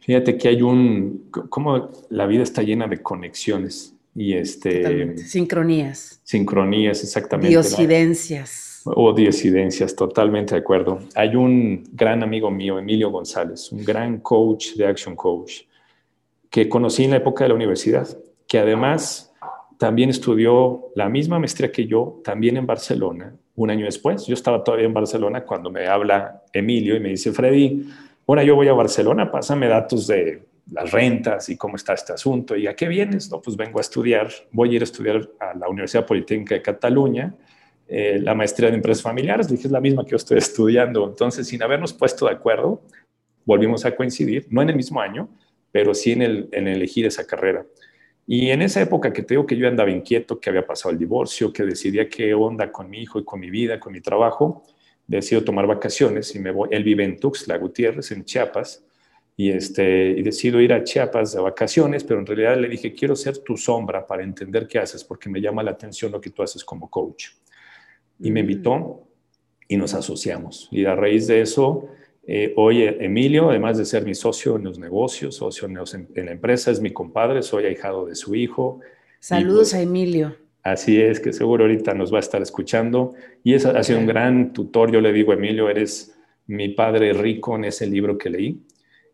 Fíjate 0.00 0.36
que 0.36 0.48
hay 0.48 0.62
un, 0.62 1.30
como 1.30 1.92
la 2.10 2.26
vida 2.26 2.42
está 2.42 2.62
llena 2.62 2.88
de 2.88 3.00
conexiones 3.00 3.94
y 4.16 4.34
este... 4.34 5.16
Sincronías. 5.16 6.20
Sincronías, 6.24 7.04
exactamente. 7.04 7.50
Diosidencias. 7.50 8.73
O 8.84 9.14
disidencias, 9.14 9.96
totalmente 9.96 10.54
de 10.54 10.60
acuerdo. 10.60 10.98
Hay 11.14 11.36
un 11.36 11.84
gran 11.92 12.22
amigo 12.22 12.50
mío, 12.50 12.78
Emilio 12.78 13.10
González, 13.10 13.72
un 13.72 13.82
gran 13.82 14.18
coach 14.18 14.74
de 14.74 14.86
Action 14.86 15.16
Coach, 15.16 15.62
que 16.50 16.68
conocí 16.68 17.04
en 17.04 17.12
la 17.12 17.16
época 17.16 17.44
de 17.44 17.48
la 17.48 17.54
universidad, 17.54 18.06
que 18.46 18.58
además 18.58 19.32
también 19.78 20.10
estudió 20.10 20.90
la 20.94 21.08
misma 21.08 21.38
maestría 21.38 21.72
que 21.72 21.86
yo, 21.86 22.20
también 22.22 22.58
en 22.58 22.66
Barcelona, 22.66 23.34
un 23.56 23.70
año 23.70 23.86
después. 23.86 24.26
Yo 24.26 24.34
estaba 24.34 24.62
todavía 24.62 24.86
en 24.86 24.94
Barcelona 24.94 25.44
cuando 25.44 25.70
me 25.70 25.86
habla 25.86 26.42
Emilio 26.52 26.94
y 26.94 27.00
me 27.00 27.08
dice, 27.08 27.32
Freddy, 27.32 27.88
ahora 28.26 28.44
yo 28.44 28.54
voy 28.54 28.68
a 28.68 28.74
Barcelona, 28.74 29.30
pásame 29.30 29.66
datos 29.66 30.06
de 30.06 30.42
las 30.70 30.90
rentas 30.90 31.48
y 31.48 31.56
cómo 31.56 31.76
está 31.76 31.94
este 31.94 32.12
asunto. 32.12 32.54
¿Y 32.54 32.66
a 32.66 32.76
qué 32.76 32.86
vienes? 32.86 33.30
No, 33.30 33.40
pues 33.40 33.56
vengo 33.56 33.78
a 33.78 33.82
estudiar, 33.82 34.28
voy 34.52 34.70
a 34.70 34.72
ir 34.74 34.82
a 34.82 34.84
estudiar 34.84 35.28
a 35.40 35.54
la 35.54 35.68
Universidad 35.68 36.04
Politécnica 36.04 36.54
de 36.54 36.62
Cataluña 36.62 37.34
eh, 37.86 38.18
la 38.20 38.34
maestría 38.34 38.70
de 38.70 38.76
empresas 38.76 39.02
familiares, 39.02 39.48
dije, 39.48 39.66
es 39.66 39.72
la 39.72 39.80
misma 39.80 40.04
que 40.04 40.12
yo 40.12 40.16
estoy 40.16 40.38
estudiando. 40.38 41.06
Entonces, 41.06 41.46
sin 41.46 41.62
habernos 41.62 41.92
puesto 41.92 42.26
de 42.26 42.32
acuerdo, 42.32 42.82
volvimos 43.44 43.84
a 43.84 43.94
coincidir, 43.94 44.46
no 44.50 44.62
en 44.62 44.70
el 44.70 44.76
mismo 44.76 45.00
año, 45.00 45.28
pero 45.70 45.94
sí 45.94 46.12
en, 46.12 46.22
el, 46.22 46.48
elegir 46.52 47.06
esa 47.06 47.26
carrera. 47.26 47.66
Y 48.26 48.50
en 48.50 48.62
esa 48.62 48.80
época 48.80 49.12
que 49.12 49.22
te 49.22 49.34
digo 49.34 49.46
que 49.46 49.56
yo 49.56 49.68
andaba 49.68 49.90
inquieto, 49.90 50.40
que 50.40 50.48
había 50.48 50.66
pasado 50.66 50.92
el 50.92 50.98
divorcio, 50.98 51.52
que 51.52 51.64
decidía 51.64 52.08
qué 52.08 52.32
onda 52.32 52.72
con 52.72 52.88
mi 52.88 53.02
hijo 53.02 53.18
y 53.18 53.24
con 53.24 53.38
mi 53.38 53.50
vida, 53.50 53.78
con 53.78 53.92
mi 53.92 54.00
trabajo, 54.00 54.62
decido 55.06 55.44
tomar 55.44 55.66
vacaciones 55.66 56.34
y 56.34 56.38
me 56.38 56.50
voy. 56.50 56.70
Él 56.72 56.84
vive 56.84 57.04
en 57.04 57.18
Tuxtla 57.20 57.58
Gutiérrez, 57.58 58.10
en 58.12 58.24
Chiapas, 58.24 58.82
y, 59.36 59.50
este, 59.50 60.10
y 60.10 60.22
decido 60.22 60.58
ir 60.60 60.72
a 60.72 60.84
Chiapas 60.84 61.34
de 61.34 61.40
vacaciones, 61.42 62.02
pero 62.02 62.20
en 62.20 62.26
realidad 62.26 62.56
le 62.56 62.68
dije, 62.68 62.94
quiero 62.94 63.14
ser 63.14 63.38
tu 63.38 63.58
sombra 63.58 64.06
para 64.06 64.22
entender 64.22 64.66
qué 64.66 64.78
haces, 64.78 65.04
porque 65.04 65.28
me 65.28 65.40
llama 65.40 65.62
la 65.62 65.72
atención 65.72 66.12
lo 66.12 66.20
que 66.20 66.30
tú 66.30 66.42
haces 66.42 66.64
como 66.64 66.88
coach 66.88 67.26
y 68.18 68.30
me 68.30 68.40
invitó 68.40 69.04
y 69.68 69.76
nos 69.76 69.94
asociamos. 69.94 70.68
Y 70.70 70.84
a 70.84 70.94
raíz 70.94 71.26
de 71.26 71.40
eso, 71.40 71.88
eh, 72.26 72.52
hoy 72.56 72.82
Emilio, 72.82 73.50
además 73.50 73.78
de 73.78 73.84
ser 73.84 74.04
mi 74.04 74.14
socio 74.14 74.56
en 74.56 74.64
los 74.64 74.78
negocios, 74.78 75.36
socio 75.36 75.68
en, 75.68 76.26
la 76.26 76.32
empresa, 76.32 76.70
es 76.70 76.80
mi 76.80 76.92
compadre, 76.92 77.42
soy 77.42 77.66
ahijado 77.66 78.06
de 78.06 78.14
su 78.14 78.34
hijo. 78.34 78.80
Saludos 79.20 79.70
pues, 79.70 79.74
a 79.74 79.82
Emilio. 79.82 80.36
Así 80.62 81.00
es, 81.00 81.20
que 81.20 81.32
seguro 81.32 81.64
ahorita 81.64 81.92
nos 81.92 82.12
va 82.12 82.16
a 82.18 82.20
estar 82.20 82.40
escuchando. 82.40 83.14
Y 83.42 83.54
es, 83.54 83.66
ha 83.66 83.82
sido 83.82 83.98
un 83.98 84.06
gran 84.06 84.52
tutor. 84.52 84.90
Yo 84.90 85.00
le 85.00 85.12
digo, 85.12 85.32
Emilio, 85.32 85.68
eres 85.68 86.16
mi 86.46 86.70
padre 86.70 87.12
rico 87.12 87.56
en 87.56 87.64
ese 87.64 87.86
libro 87.86 88.16
que 88.16 88.30
leí 88.30 88.62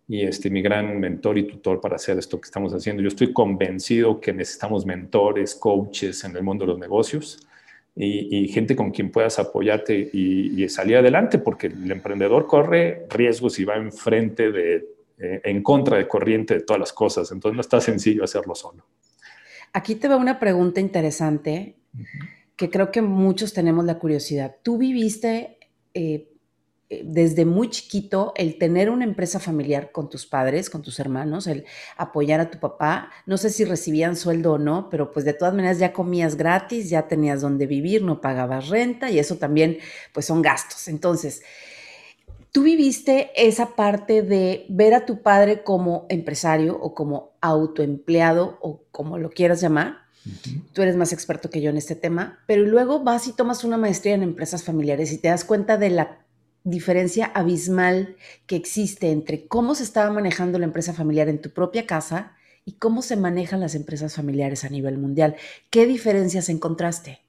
y 0.06 0.22
este, 0.22 0.50
mi 0.50 0.62
gran 0.62 0.98
mentor 0.98 1.38
y 1.38 1.44
tutor 1.44 1.80
para 1.80 1.96
hacer 1.96 2.18
esto 2.18 2.40
que 2.40 2.46
estamos 2.46 2.72
haciendo. 2.72 3.02
Yo 3.02 3.08
estoy 3.08 3.32
convencido 3.32 4.20
que 4.20 4.32
necesitamos 4.32 4.86
mentores, 4.86 5.54
coaches 5.54 6.22
en 6.24 6.36
el 6.36 6.42
mundo 6.42 6.64
de 6.64 6.72
los 6.72 6.78
negocios 6.78 7.46
y, 7.96 8.48
gente 8.48 8.76
con 8.76 8.90
quien 8.90 9.10
puedas 9.10 9.38
apoyarte 9.38 9.94
y, 10.12 10.68
salir 10.68 10.96
adelante, 10.96 11.38
porque 11.38 11.66
el 11.66 11.90
emprendedor 11.90 12.46
corre 12.46 13.06
riesgos 13.10 13.58
y 13.58 13.64
va 13.64 13.76
enfrente 13.76 14.52
de, 14.52 14.76
eh, 15.18 15.40
en 15.44 15.62
contra 15.62 15.98
de 15.98 16.08
corriente 16.08 16.54
de 16.54 16.60
todas 16.60 16.80
las 16.80 16.92
cosas, 16.92 17.30
entonces 17.32 17.54
no 17.54 17.60
está 17.60 17.80
sencillo 17.80 18.24
hacerlo 18.24 18.54
solo. 18.54 18.86
Aquí 19.72 19.94
te 19.94 20.08
va 20.08 20.16
una 20.16 20.38
pregunta 20.38 20.80
interesante 20.80 21.76
que 22.56 22.70
creo 22.70 22.90
que 22.90 23.02
muchos 23.02 23.52
tenemos 23.52 23.84
la 23.84 23.98
curiosidad. 23.98 24.56
¿Tú 24.62 24.78
viviste 24.78 25.58
eh, 25.94 26.00
eh, 26.14 26.29
desde 26.90 27.44
muy 27.44 27.70
chiquito 27.70 28.32
el 28.34 28.58
tener 28.58 28.90
una 28.90 29.04
empresa 29.04 29.38
familiar 29.38 29.92
con 29.92 30.10
tus 30.10 30.26
padres, 30.26 30.68
con 30.68 30.82
tus 30.82 30.98
hermanos, 30.98 31.46
el 31.46 31.64
apoyar 31.96 32.40
a 32.40 32.50
tu 32.50 32.58
papá, 32.58 33.10
no 33.26 33.36
sé 33.36 33.50
si 33.50 33.64
recibían 33.64 34.16
sueldo 34.16 34.54
o 34.54 34.58
no, 34.58 34.90
pero 34.90 35.12
pues 35.12 35.24
de 35.24 35.32
todas 35.32 35.54
maneras 35.54 35.78
ya 35.78 35.92
comías 35.92 36.36
gratis, 36.36 36.90
ya 36.90 37.06
tenías 37.06 37.40
donde 37.40 37.66
vivir, 37.66 38.02
no 38.02 38.20
pagabas 38.20 38.68
renta 38.68 39.08
y 39.08 39.20
eso 39.20 39.36
también 39.36 39.78
pues 40.12 40.26
son 40.26 40.42
gastos. 40.42 40.88
Entonces, 40.88 41.42
tú 42.50 42.64
viviste 42.64 43.30
esa 43.36 43.76
parte 43.76 44.22
de 44.22 44.66
ver 44.68 44.94
a 44.94 45.06
tu 45.06 45.22
padre 45.22 45.62
como 45.62 46.06
empresario 46.08 46.76
o 46.76 46.92
como 46.94 47.36
autoempleado 47.40 48.58
o 48.60 48.82
como 48.90 49.16
lo 49.16 49.30
quieras 49.30 49.60
llamar. 49.60 49.98
Tú 50.72 50.82
eres 50.82 50.96
más 50.96 51.12
experto 51.12 51.50
que 51.50 51.60
yo 51.60 51.70
en 51.70 51.76
este 51.76 51.94
tema, 51.94 52.40
pero 52.46 52.62
luego 52.64 53.04
vas 53.04 53.28
y 53.28 53.32
tomas 53.32 53.62
una 53.62 53.78
maestría 53.78 54.14
en 54.14 54.24
empresas 54.24 54.64
familiares 54.64 55.12
y 55.12 55.18
te 55.18 55.28
das 55.28 55.44
cuenta 55.44 55.78
de 55.78 55.90
la 55.90 56.18
diferencia 56.64 57.26
abismal 57.26 58.16
que 58.46 58.56
existe 58.56 59.10
entre 59.10 59.46
cómo 59.46 59.74
se 59.74 59.82
estaba 59.82 60.12
manejando 60.12 60.58
la 60.58 60.66
empresa 60.66 60.92
familiar 60.92 61.28
en 61.28 61.40
tu 61.40 61.50
propia 61.50 61.86
casa 61.86 62.36
y 62.64 62.72
cómo 62.72 63.02
se 63.02 63.16
manejan 63.16 63.60
las 63.60 63.74
empresas 63.74 64.14
familiares 64.14 64.64
a 64.64 64.68
nivel 64.68 64.98
mundial. 64.98 65.36
¿Qué 65.70 65.86
diferencias 65.86 66.48
encontraste? 66.48 67.20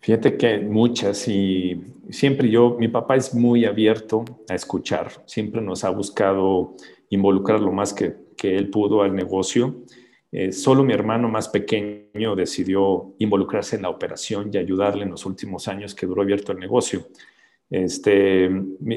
Fíjate 0.00 0.36
que 0.36 0.58
muchas 0.58 1.26
y 1.28 1.82
siempre 2.10 2.50
yo, 2.50 2.76
mi 2.78 2.88
papá 2.88 3.16
es 3.16 3.34
muy 3.34 3.64
abierto 3.64 4.24
a 4.50 4.54
escuchar, 4.54 5.10
siempre 5.24 5.62
nos 5.62 5.82
ha 5.82 5.88
buscado 5.88 6.76
involucrar 7.08 7.60
lo 7.60 7.72
más 7.72 7.94
que, 7.94 8.14
que 8.36 8.54
él 8.54 8.68
pudo 8.68 9.00
al 9.00 9.14
negocio. 9.14 9.76
Eh, 10.30 10.52
solo 10.52 10.84
mi 10.84 10.92
hermano 10.92 11.28
más 11.28 11.48
pequeño 11.48 12.36
decidió 12.36 13.14
involucrarse 13.18 13.76
en 13.76 13.82
la 13.82 13.88
operación 13.88 14.50
y 14.52 14.58
ayudarle 14.58 15.04
en 15.04 15.10
los 15.10 15.24
últimos 15.24 15.68
años 15.68 15.94
que 15.94 16.06
duró 16.06 16.20
abierto 16.20 16.52
el 16.52 16.58
negocio. 16.58 17.06
Este, 17.76 18.48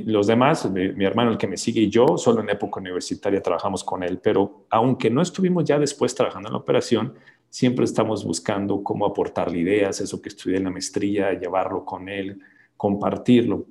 los 0.06 0.28
demás, 0.28 0.70
mi, 0.70 1.04
hermano, 1.04 1.32
el 1.32 1.38
que 1.40 1.48
me 1.48 1.58
sigue 1.58 1.82
y 1.82 1.90
yo, 1.90 2.16
solo 2.16 2.42
en 2.42 2.50
época 2.52 2.80
universitaria 2.80 3.42
trabajamos 3.42 3.84
con 3.84 4.04
él, 4.04 4.20
pero 4.20 4.68
aunque 4.70 5.10
no 5.10 5.24
estuvimos 5.24 5.66
ya 5.66 5.80
después 5.80 6.14
trabajando 6.14 6.50
en 6.50 6.54
la 6.54 6.60
operación, 6.60 7.16
siempre 7.50 7.86
estamos 7.86 8.24
buscando 8.24 8.84
cómo 8.84 9.08
aportarle 9.08 9.58
ideas, 9.58 10.00
eso 10.00 10.22
que 10.22 10.30
estudié 10.30 10.58
en 10.58 10.66
la 10.66 10.70
maestría, 10.70 11.34
llevarlo 11.34 11.84
con 11.84 12.08
él, 12.08 12.40
compartirlo. 12.76 13.66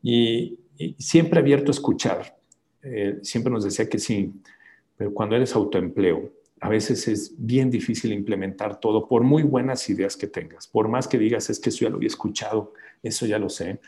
Y, 0.00 0.60
siempre 0.96 1.40
abierto 1.40 1.72
a 1.72 1.74
escuchar. 1.74 2.38
Eh, 2.82 3.18
siempre 3.22 3.52
nos 3.52 3.64
decía 3.64 3.88
que 3.88 3.98
sí, 3.98 4.32
pero 4.96 5.12
cuando 5.12 5.34
eres 5.34 5.56
autoempleo, 5.56 6.32
a 6.60 6.68
veces 6.68 7.08
es 7.08 7.34
bien 7.36 7.68
difícil 7.68 8.12
implementar 8.12 8.78
todo, 8.78 9.08
por 9.08 9.24
muy 9.24 9.42
buenas 9.42 9.90
ideas 9.90 10.16
que 10.16 10.28
tengas, 10.28 10.68
por 10.68 10.86
más 10.86 11.08
que 11.08 11.18
digas, 11.18 11.50
es 11.50 11.58
que 11.58 11.70
eso 11.70 11.84
ya 11.84 11.90
lo 11.90 11.96
había 11.96 12.06
escuchado, 12.06 12.74
eso 13.02 13.26
ya 13.26 13.40
lo 13.40 13.48
sé 13.48 13.80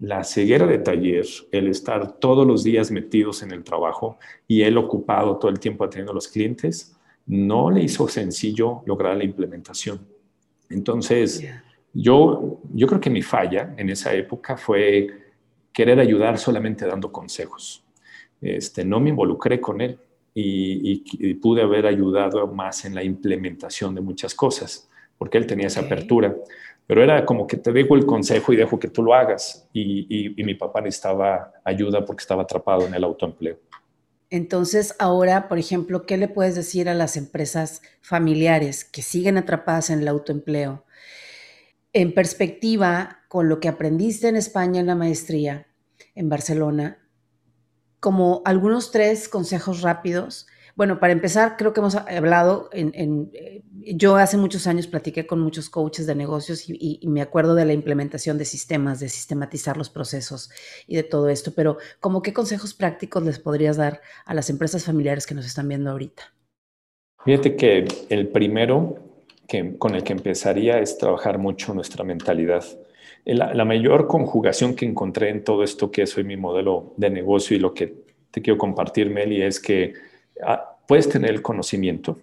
la 0.00 0.24
ceguera 0.24 0.66
de 0.66 0.78
taller, 0.78 1.26
el 1.52 1.68
estar 1.68 2.18
todos 2.18 2.46
los 2.46 2.64
días 2.64 2.90
metidos 2.90 3.42
en 3.42 3.52
el 3.52 3.62
trabajo 3.62 4.18
y 4.48 4.62
él 4.62 4.78
ocupado 4.78 5.36
todo 5.36 5.50
el 5.50 5.60
tiempo 5.60 5.84
atendiendo 5.84 6.12
a 6.12 6.14
los 6.14 6.28
clientes, 6.28 6.96
no 7.26 7.70
le 7.70 7.82
hizo 7.82 8.08
sencillo 8.08 8.82
lograr 8.86 9.16
la 9.16 9.24
implementación. 9.24 10.00
Entonces, 10.70 11.44
yo, 11.92 12.60
yo 12.72 12.86
creo 12.86 13.00
que 13.00 13.10
mi 13.10 13.22
falla 13.22 13.74
en 13.76 13.90
esa 13.90 14.14
época 14.14 14.56
fue 14.56 15.08
querer 15.72 16.00
ayudar 16.00 16.38
solamente 16.38 16.86
dando 16.86 17.12
consejos. 17.12 17.84
Este, 18.40 18.84
no 18.84 19.00
me 19.00 19.10
involucré 19.10 19.60
con 19.60 19.82
él 19.82 19.98
y, 20.32 21.02
y, 21.12 21.34
pude 21.34 21.62
haber 21.62 21.86
ayudado 21.86 22.46
más 22.46 22.84
en 22.86 22.94
la 22.94 23.04
implementación 23.04 23.94
de 23.94 24.00
muchas 24.00 24.34
cosas, 24.34 24.88
porque 25.18 25.36
él 25.36 25.46
tenía 25.46 25.66
esa 25.66 25.80
apertura 25.80 26.34
pero 26.90 27.04
era 27.04 27.24
como 27.24 27.46
que 27.46 27.56
te 27.56 27.70
dejo 27.70 27.94
el 27.94 28.04
consejo 28.04 28.52
y 28.52 28.56
dejo 28.56 28.80
que 28.80 28.88
tú 28.88 29.04
lo 29.04 29.14
hagas. 29.14 29.68
Y, 29.72 30.34
mi 30.42 30.56
papá 30.56 30.80
necesitaba 30.80 31.52
ayuda 31.64 32.04
porque 32.04 32.22
estaba 32.22 32.42
atrapado 32.42 32.84
en 32.84 32.94
el 32.94 33.04
autoempleo. 33.04 33.60
Entonces, 34.28 34.96
ahora, 34.98 35.46
por 35.46 35.60
ejemplo, 35.60 36.04
¿qué 36.04 36.16
le 36.16 36.26
puedes 36.26 36.56
decir 36.56 36.88
a 36.88 36.94
las 36.94 37.16
empresas 37.16 37.80
familiares 38.00 38.84
que 38.84 39.02
siguen 39.02 39.38
atrapadas 39.38 39.90
en 39.90 40.00
el 40.00 40.08
autoempleo? 40.08 40.84
En 41.92 42.12
perspectiva, 42.12 43.20
con 43.28 43.48
lo 43.48 43.60
que 43.60 43.68
aprendiste 43.68 44.26
en 44.26 44.34
España 44.34 44.80
en 44.80 44.88
la 44.88 44.96
maestría, 44.96 45.68
en 46.16 46.28
Barcelona, 46.28 46.98
como 48.00 48.42
algunos 48.44 48.90
tres 48.90 49.28
consejos 49.28 49.82
rápidos 49.82 50.48
Bueno, 50.76 51.00
para 51.00 51.12
empezar, 51.12 51.56
creo 51.56 51.72
que 51.72 51.80
hemos 51.80 51.94
hablado 51.94 52.68
en, 52.72 53.30
eh, 53.34 53.62
yo 53.72 54.16
hace 54.16 54.36
muchos 54.36 54.66
años 54.66 54.86
platiqué 54.86 55.26
con 55.26 55.40
muchos 55.40 55.70
coaches 55.70 56.06
de 56.06 56.14
negocios 56.14 56.64
y, 56.68 57.00
me 57.06 57.22
acuerdo 57.22 57.54
de 57.54 57.64
la 57.64 57.72
implementación 57.72 58.38
de 58.38 58.44
sistemas, 58.44 59.00
de 59.00 59.08
sistematizar 59.08 59.76
los 59.76 59.90
procesos 59.90 60.50
y 60.86 60.96
de 60.96 61.02
todo 61.02 61.28
esto, 61.28 61.52
pero 61.54 61.78
¿cómo 62.00 62.22
qué 62.22 62.32
consejos 62.32 62.74
prácticos 62.74 63.22
les 63.24 63.38
podrías 63.38 63.76
dar 63.76 64.00
a 64.24 64.34
las 64.34 64.50
empresas 64.50 64.84
familiares 64.84 65.26
que 65.26 65.34
nos 65.34 65.46
están 65.46 65.68
viendo 65.68 65.90
ahorita? 65.90 66.22
Fíjate 67.24 67.56
que 67.56 67.86
el 68.08 68.28
primero 68.28 68.98
que, 69.46 69.76
con 69.76 69.94
el 69.94 70.02
que 70.02 70.12
empezaría 70.12 70.78
es 70.78 70.96
trabajar 70.96 71.38
mucho 71.38 71.74
nuestra 71.74 72.04
mentalidad. 72.04 72.64
La, 73.24 73.64
mayor 73.64 74.06
conjugación 74.06 74.74
que 74.74 74.86
encontré 74.86 75.28
en 75.28 75.44
todo 75.44 75.62
esto 75.62 75.90
que 75.90 76.02
es 76.02 76.16
hoy 76.16 76.24
mi 76.24 76.36
modelo 76.36 76.94
de 76.96 77.10
negocio 77.10 77.56
y 77.56 77.60
lo 77.60 77.74
que 77.74 77.94
te 78.30 78.40
quiero 78.40 78.58
compartir, 78.58 79.10
Meli, 79.10 79.42
es 79.42 79.60
que 79.60 79.92
puedes 80.86 81.08
tener 81.08 81.30
el 81.30 81.42
conocimiento, 81.42 82.18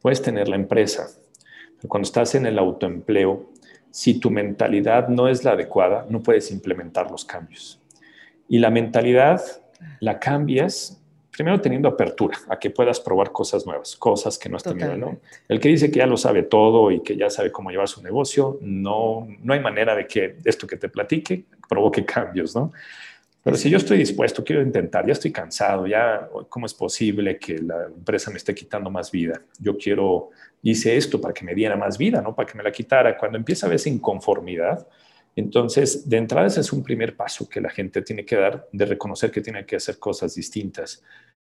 puedes 0.00 0.22
tener 0.22 0.48
la 0.48 0.56
empresa, 0.56 1.08
pero 1.76 1.88
cuando 1.88 2.06
estás 2.06 2.34
en 2.34 2.46
el 2.46 2.58
autoempleo, 2.58 3.50
si 3.90 4.18
tu 4.18 4.30
mentalidad 4.30 5.08
no 5.08 5.28
es 5.28 5.44
la 5.44 5.52
adecuada, 5.52 6.06
no 6.08 6.22
puedes 6.22 6.50
implementar 6.50 7.10
los 7.10 7.24
cambios. 7.24 7.80
Y 8.48 8.58
la 8.58 8.70
mentalidad 8.70 9.42
la 10.00 10.18
cambias 10.18 11.02
primero 11.32 11.60
teniendo 11.60 11.88
apertura 11.88 12.38
a 12.48 12.58
que 12.58 12.70
puedas 12.70 13.00
probar 13.00 13.32
cosas 13.32 13.66
nuevas, 13.66 13.96
cosas 13.96 14.38
que 14.38 14.48
no 14.50 14.58
has 14.58 14.62
tenido, 14.62 14.96
¿no? 14.96 15.18
El 15.48 15.58
que 15.60 15.70
dice 15.70 15.90
que 15.90 15.98
ya 15.98 16.06
lo 16.06 16.18
sabe 16.18 16.42
todo 16.42 16.90
y 16.90 17.00
que 17.00 17.16
ya 17.16 17.30
sabe 17.30 17.50
cómo 17.50 17.70
llevar 17.70 17.88
su 17.88 18.02
negocio, 18.02 18.58
no, 18.60 19.26
no 19.42 19.54
hay 19.54 19.60
manera 19.60 19.96
de 19.96 20.06
que 20.06 20.36
esto 20.44 20.66
que 20.66 20.76
te 20.76 20.90
platique 20.90 21.46
provoque 21.68 22.04
cambios, 22.04 22.54
¿no? 22.54 22.70
Pero 23.42 23.56
si 23.56 23.68
yo 23.68 23.76
estoy 23.76 23.98
dispuesto, 23.98 24.44
quiero 24.44 24.62
intentar, 24.62 25.04
ya 25.04 25.12
estoy 25.12 25.32
cansado, 25.32 25.86
ya, 25.86 26.28
¿cómo 26.48 26.66
es 26.66 26.74
posible 26.74 27.38
que 27.38 27.58
la 27.58 27.86
empresa 27.86 28.30
me 28.30 28.36
esté 28.36 28.54
quitando 28.54 28.88
más 28.88 29.10
vida? 29.10 29.42
Yo 29.58 29.76
quiero, 29.76 30.30
hice 30.62 30.96
esto 30.96 31.20
para 31.20 31.34
que 31.34 31.44
me 31.44 31.54
diera 31.54 31.76
más 31.76 31.98
vida, 31.98 32.22
no 32.22 32.34
para 32.34 32.48
que 32.48 32.56
me 32.56 32.62
la 32.62 32.70
quitara. 32.70 33.18
Cuando 33.18 33.38
empieza 33.38 33.66
a 33.66 33.70
verse 33.70 33.90
inconformidad, 33.90 34.86
entonces, 35.34 36.08
de 36.08 36.18
entrada 36.18 36.46
ese 36.46 36.60
es 36.60 36.72
un 36.72 36.82
primer 36.82 37.16
paso 37.16 37.48
que 37.48 37.60
la 37.60 37.70
gente 37.70 38.02
tiene 38.02 38.24
que 38.24 38.36
dar, 38.36 38.68
de 38.70 38.84
reconocer 38.84 39.30
que 39.30 39.40
tiene 39.40 39.64
que 39.64 39.76
hacer 39.76 39.98
cosas 39.98 40.34
distintas. 40.34 41.02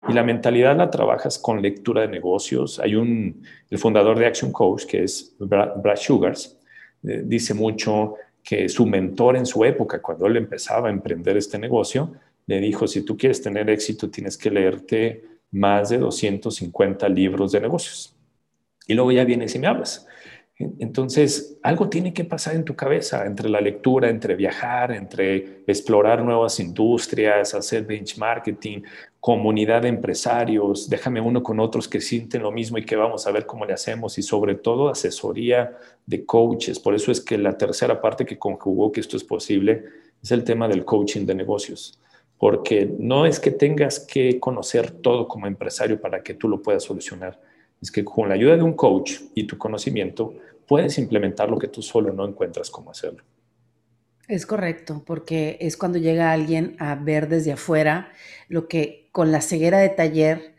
Y 0.08 0.12
la 0.12 0.22
mentalidad 0.22 0.76
la 0.76 0.90
trabajas 0.90 1.38
con 1.38 1.60
lectura 1.60 2.02
de 2.02 2.08
negocios. 2.08 2.78
Hay 2.78 2.94
un, 2.94 3.42
el 3.70 3.78
fundador 3.78 4.18
de 4.18 4.26
Action 4.26 4.52
Coach, 4.52 4.84
que 4.86 5.04
es 5.04 5.34
Brad 5.38 5.96
Sugars, 5.96 6.58
eh, 7.04 7.22
dice 7.24 7.54
mucho 7.54 8.14
que 8.42 8.68
su 8.68 8.86
mentor 8.86 9.36
en 9.36 9.46
su 9.46 9.64
época, 9.64 10.00
cuando 10.00 10.26
él 10.26 10.36
empezaba 10.36 10.88
a 10.88 10.92
emprender 10.92 11.36
este 11.36 11.58
negocio, 11.58 12.12
le 12.46 12.60
dijo, 12.60 12.86
si 12.86 13.02
tú 13.02 13.16
quieres 13.16 13.40
tener 13.40 13.70
éxito, 13.70 14.10
tienes 14.10 14.36
que 14.36 14.50
leerte 14.50 15.24
más 15.52 15.90
de 15.90 15.98
250 15.98 17.08
libros 17.08 17.52
de 17.52 17.60
negocios. 17.60 18.16
Y 18.86 18.94
luego 18.94 19.12
ya 19.12 19.24
vienes 19.24 19.54
y 19.54 19.58
me 19.58 19.68
hablas. 19.68 20.06
Entonces, 20.78 21.58
algo 21.62 21.88
tiene 21.88 22.12
que 22.12 22.24
pasar 22.24 22.54
en 22.54 22.64
tu 22.64 22.74
cabeza 22.74 23.26
entre 23.26 23.48
la 23.48 23.60
lectura, 23.60 24.08
entre 24.08 24.34
viajar, 24.34 24.92
entre 24.92 25.62
explorar 25.66 26.22
nuevas 26.22 26.58
industrias, 26.60 27.54
hacer 27.54 27.84
benchmarking, 27.84 28.84
comunidad 29.20 29.82
de 29.82 29.88
empresarios, 29.88 30.90
déjame 30.90 31.20
uno 31.20 31.42
con 31.42 31.60
otros 31.60 31.86
que 31.86 32.00
sienten 32.00 32.42
lo 32.42 32.50
mismo 32.50 32.78
y 32.78 32.84
que 32.84 32.96
vamos 32.96 33.26
a 33.26 33.30
ver 33.30 33.46
cómo 33.46 33.64
le 33.64 33.72
hacemos 33.72 34.18
y 34.18 34.22
sobre 34.22 34.56
todo 34.56 34.88
asesoría 34.88 35.78
de 36.06 36.26
coaches. 36.26 36.80
Por 36.80 36.94
eso 36.94 37.12
es 37.12 37.20
que 37.20 37.38
la 37.38 37.56
tercera 37.56 38.00
parte 38.00 38.26
que 38.26 38.36
conjugó 38.36 38.90
que 38.90 38.98
esto 39.00 39.16
es 39.16 39.22
posible 39.22 39.84
es 40.20 40.32
el 40.32 40.42
tema 40.42 40.66
del 40.66 40.84
coaching 40.84 41.24
de 41.24 41.36
negocios, 41.36 42.00
porque 42.36 42.92
no 42.98 43.24
es 43.24 43.38
que 43.38 43.52
tengas 43.52 44.00
que 44.00 44.40
conocer 44.40 44.90
todo 44.90 45.28
como 45.28 45.46
empresario 45.46 46.00
para 46.00 46.22
que 46.22 46.34
tú 46.34 46.48
lo 46.48 46.60
puedas 46.60 46.82
solucionar. 46.82 47.40
Es 47.80 47.90
que 47.90 48.04
con 48.04 48.28
la 48.28 48.34
ayuda 48.34 48.56
de 48.56 48.62
un 48.62 48.74
coach 48.74 49.20
y 49.34 49.44
tu 49.44 49.58
conocimiento 49.58 50.34
puedes 50.72 50.96
implementar 50.96 51.50
lo 51.50 51.58
que 51.58 51.68
tú 51.68 51.82
solo 51.82 52.14
no 52.14 52.26
encuentras 52.26 52.70
cómo 52.70 52.92
hacerlo. 52.92 53.22
Es 54.26 54.46
correcto, 54.46 55.02
porque 55.04 55.58
es 55.60 55.76
cuando 55.76 55.98
llega 55.98 56.32
alguien 56.32 56.76
a 56.78 56.94
ver 56.94 57.28
desde 57.28 57.52
afuera 57.52 58.10
lo 58.48 58.68
que 58.68 59.10
con 59.12 59.30
la 59.32 59.42
ceguera 59.42 59.80
de 59.80 59.90
taller 59.90 60.54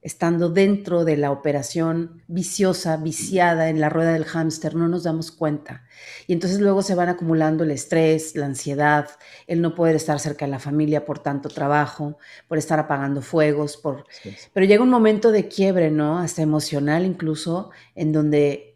estando 0.00 0.48
dentro 0.48 1.04
de 1.04 1.16
la 1.16 1.32
operación 1.32 2.22
viciosa, 2.28 2.98
viciada 2.98 3.68
en 3.68 3.80
la 3.80 3.88
rueda 3.88 4.12
del 4.12 4.26
hámster, 4.26 4.76
no 4.76 4.86
nos 4.86 5.02
damos 5.02 5.32
cuenta. 5.32 5.82
Y 6.28 6.34
entonces 6.34 6.60
luego 6.60 6.82
se 6.82 6.94
van 6.94 7.08
acumulando 7.08 7.64
el 7.64 7.72
estrés, 7.72 8.36
la 8.36 8.46
ansiedad, 8.46 9.08
el 9.48 9.60
no 9.60 9.74
poder 9.74 9.96
estar 9.96 10.20
cerca 10.20 10.44
de 10.44 10.52
la 10.52 10.60
familia 10.60 11.04
por 11.04 11.18
tanto 11.18 11.48
trabajo, 11.48 12.16
por 12.46 12.58
estar 12.58 12.78
apagando 12.78 13.22
fuegos, 13.22 13.76
por... 13.76 14.04
Pero 14.52 14.66
llega 14.66 14.84
un 14.84 14.90
momento 14.90 15.32
de 15.32 15.48
quiebre, 15.48 15.90
¿no? 15.90 16.18
Hasta 16.20 16.42
emocional 16.42 17.04
incluso, 17.04 17.70
en 17.96 18.12
donde 18.12 18.67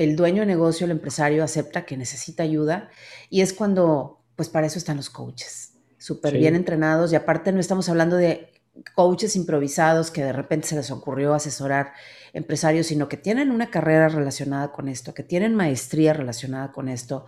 el 0.00 0.16
dueño 0.16 0.40
de 0.40 0.46
negocio, 0.46 0.86
el 0.86 0.92
empresario, 0.92 1.44
acepta 1.44 1.84
que 1.84 1.98
necesita 1.98 2.42
ayuda 2.42 2.88
y 3.28 3.42
es 3.42 3.52
cuando, 3.52 4.24
pues 4.34 4.48
para 4.48 4.66
eso 4.66 4.78
están 4.78 4.96
los 4.96 5.10
coaches, 5.10 5.74
súper 5.98 6.38
bien 6.38 6.54
entrenados 6.54 7.12
y 7.12 7.16
aparte 7.16 7.52
no 7.52 7.60
estamos 7.60 7.90
hablando 7.90 8.16
de 8.16 8.50
coaches 8.94 9.36
improvisados 9.36 10.10
que 10.10 10.24
de 10.24 10.32
repente 10.32 10.68
se 10.68 10.76
les 10.76 10.90
ocurrió 10.90 11.34
asesorar 11.34 11.92
empresarios, 12.32 12.86
sino 12.86 13.10
que 13.10 13.18
tienen 13.18 13.50
una 13.50 13.70
carrera 13.70 14.08
relacionada 14.08 14.72
con 14.72 14.88
esto, 14.88 15.12
que 15.12 15.22
tienen 15.22 15.54
maestría 15.54 16.14
relacionada 16.14 16.72
con 16.72 16.88
esto, 16.88 17.26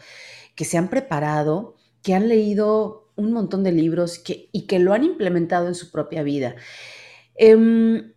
que 0.55 0.65
se 0.65 0.79
han 0.79 0.89
preparado, 0.89 1.77
que 2.03 2.15
han 2.15 2.27
leído 2.27 3.13
un 3.17 3.33
montón 3.33 3.65
de 3.65 3.73
libros 3.73 4.23
y 4.27 4.67
que 4.67 4.79
lo 4.79 4.95
han 4.95 5.05
implementado 5.05 5.69
en 5.69 5.75
su 5.75 5.91
propia 5.91 6.23
vida. 6.23 6.57
Em, 7.35 8.15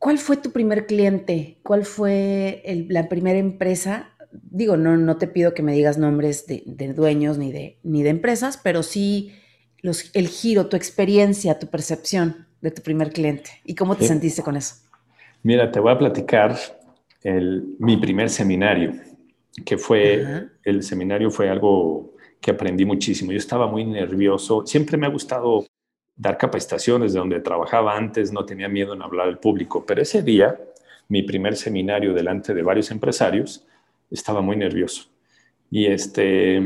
¿Cuál 0.00 0.16
fue 0.16 0.38
tu 0.38 0.50
primer 0.50 0.86
cliente? 0.86 1.58
¿Cuál 1.62 1.84
fue 1.84 2.62
la 2.88 3.10
primera 3.10 3.38
empresa? 3.38 4.08
Digo, 4.32 4.78
no, 4.78 4.96
no 4.96 5.18
te 5.18 5.26
pido 5.26 5.52
que 5.52 5.62
me 5.62 5.74
digas 5.74 5.98
nombres 5.98 6.46
de, 6.46 6.62
de 6.64 6.94
dueños 6.94 7.36
ni 7.36 7.52
de, 7.52 7.78
ni 7.82 8.02
de 8.02 8.08
empresas, 8.08 8.58
pero 8.64 8.82
sí 8.82 9.34
el 10.14 10.28
giro, 10.28 10.68
tu 10.68 10.76
experiencia, 10.76 11.58
tu 11.58 11.66
percepción 11.66 12.46
de 12.62 12.70
tu 12.70 12.80
primer 12.80 13.12
cliente 13.12 13.50
y 13.62 13.74
cómo 13.74 13.94
te 13.94 14.06
sentiste 14.06 14.42
con 14.42 14.56
eso. 14.56 14.76
Mira, 15.42 15.70
te 15.70 15.80
voy 15.80 15.92
a 15.92 15.98
platicar 15.98 16.56
mi 17.78 17.98
primer 17.98 18.30
seminario, 18.30 18.94
que 19.66 19.76
fue, 19.76 20.48
el 20.64 20.82
seminario 20.82 21.30
fue 21.30 21.50
algo 21.50 22.14
que 22.40 22.52
aprendí 22.52 22.86
muchísimo. 22.86 23.32
Yo 23.32 23.38
estaba 23.38 23.66
muy 23.66 23.84
nervioso, 23.84 24.66
siempre 24.66 24.96
me 24.96 25.06
ha 25.06 25.10
gustado 25.10 25.66
dar 26.20 26.36
capacitaciones 26.36 27.14
de 27.14 27.18
donde 27.18 27.40
trabajaba 27.40 27.96
antes, 27.96 28.30
no 28.30 28.44
tenía 28.44 28.68
miedo 28.68 28.92
en 28.92 29.00
hablar 29.00 29.26
al 29.26 29.38
público, 29.38 29.86
pero 29.86 30.02
ese 30.02 30.22
día, 30.22 30.60
mi 31.08 31.22
primer 31.22 31.56
seminario 31.56 32.12
delante 32.12 32.52
de 32.52 32.62
varios 32.62 32.90
empresarios, 32.90 33.66
estaba 34.10 34.42
muy 34.42 34.56
nervioso. 34.56 35.08
Y, 35.70 35.86
este, 35.86 36.60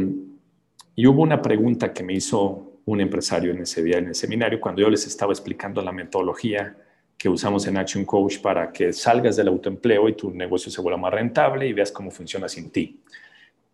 y 0.97 1.07
hubo 1.07 1.23
una 1.23 1.40
pregunta 1.40 1.93
que 1.93 2.03
me 2.03 2.14
hizo 2.14 2.81
un 2.85 3.01
empresario 3.01 3.53
en 3.53 3.62
ese 3.62 3.85
día 3.85 3.99
en 3.99 4.09
el 4.09 4.17
seminario 4.17 4.61
cuando 4.61 4.83
yo 4.83 4.90
les 4.90 5.07
estaba 5.07 5.33
explicando 5.33 5.81
la 5.83 5.93
metodología 5.93 6.77
que 7.17 7.29
usamos 7.29 7.64
en 7.69 7.77
Action 7.77 8.05
Coach 8.05 8.40
para 8.40 8.73
que 8.73 8.93
salgas 8.93 9.37
del 9.37 9.47
autoempleo 9.47 10.09
y 10.09 10.14
tu 10.14 10.33
negocio 10.33 10.71
se 10.73 10.81
vuelva 10.81 10.99
más 10.99 11.14
rentable 11.14 11.69
y 11.69 11.73
veas 11.73 11.93
cómo 11.93 12.11
funciona 12.11 12.49
sin 12.49 12.71
ti. 12.71 13.01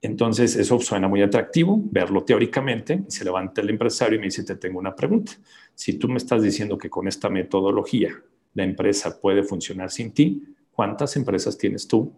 Entonces, 0.03 0.57
eso 0.57 0.79
suena 0.79 1.09
muy 1.09 1.23
atractivo, 1.23 1.79
verlo 1.91 2.25
teóricamente. 2.25 3.03
Se 3.09 3.25
levanta 3.25 3.61
el 3.61 3.71
empresario 3.71 4.17
y 4.17 4.19
me 4.19 4.27
dice, 4.27 4.45
te 4.45 4.57
tengo 4.57 4.79
una 4.79 4.95
pregunta. 4.97 5.33
Si 5.75 5.95
tú 5.95 6.09
me 6.09 6.17
estás 6.17 6.43
diciendo 6.43 6.79
que 6.79 6.89
con 6.89 7.07
esta 7.07 7.29
metodología 7.29 8.11
la 8.55 8.65
empresa 8.65 9.21
puede 9.21 9.43
funcionar 9.43 9.91
sin 9.91 10.13
ti, 10.13 10.55
¿cuántas 10.73 11.17
empresas 11.17 11.59
tienes 11.59 11.87
tú 11.87 12.13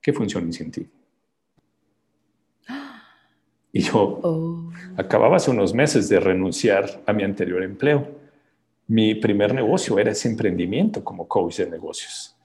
que 0.00 0.12
funcionen 0.12 0.52
sin 0.52 0.70
ti? 0.70 0.86
Y 3.72 3.80
yo 3.80 4.20
oh. 4.22 4.70
acababa 4.96 5.36
hace 5.36 5.50
unos 5.50 5.74
meses 5.74 6.08
de 6.08 6.20
renunciar 6.20 7.02
a 7.04 7.12
mi 7.12 7.24
anterior 7.24 7.62
empleo. 7.62 8.08
Mi 8.86 9.14
primer 9.16 9.52
negocio 9.52 9.98
era 9.98 10.12
ese 10.12 10.28
emprendimiento 10.28 11.04
como 11.04 11.28
coach 11.28 11.58
de 11.58 11.68
negocios. 11.68 12.37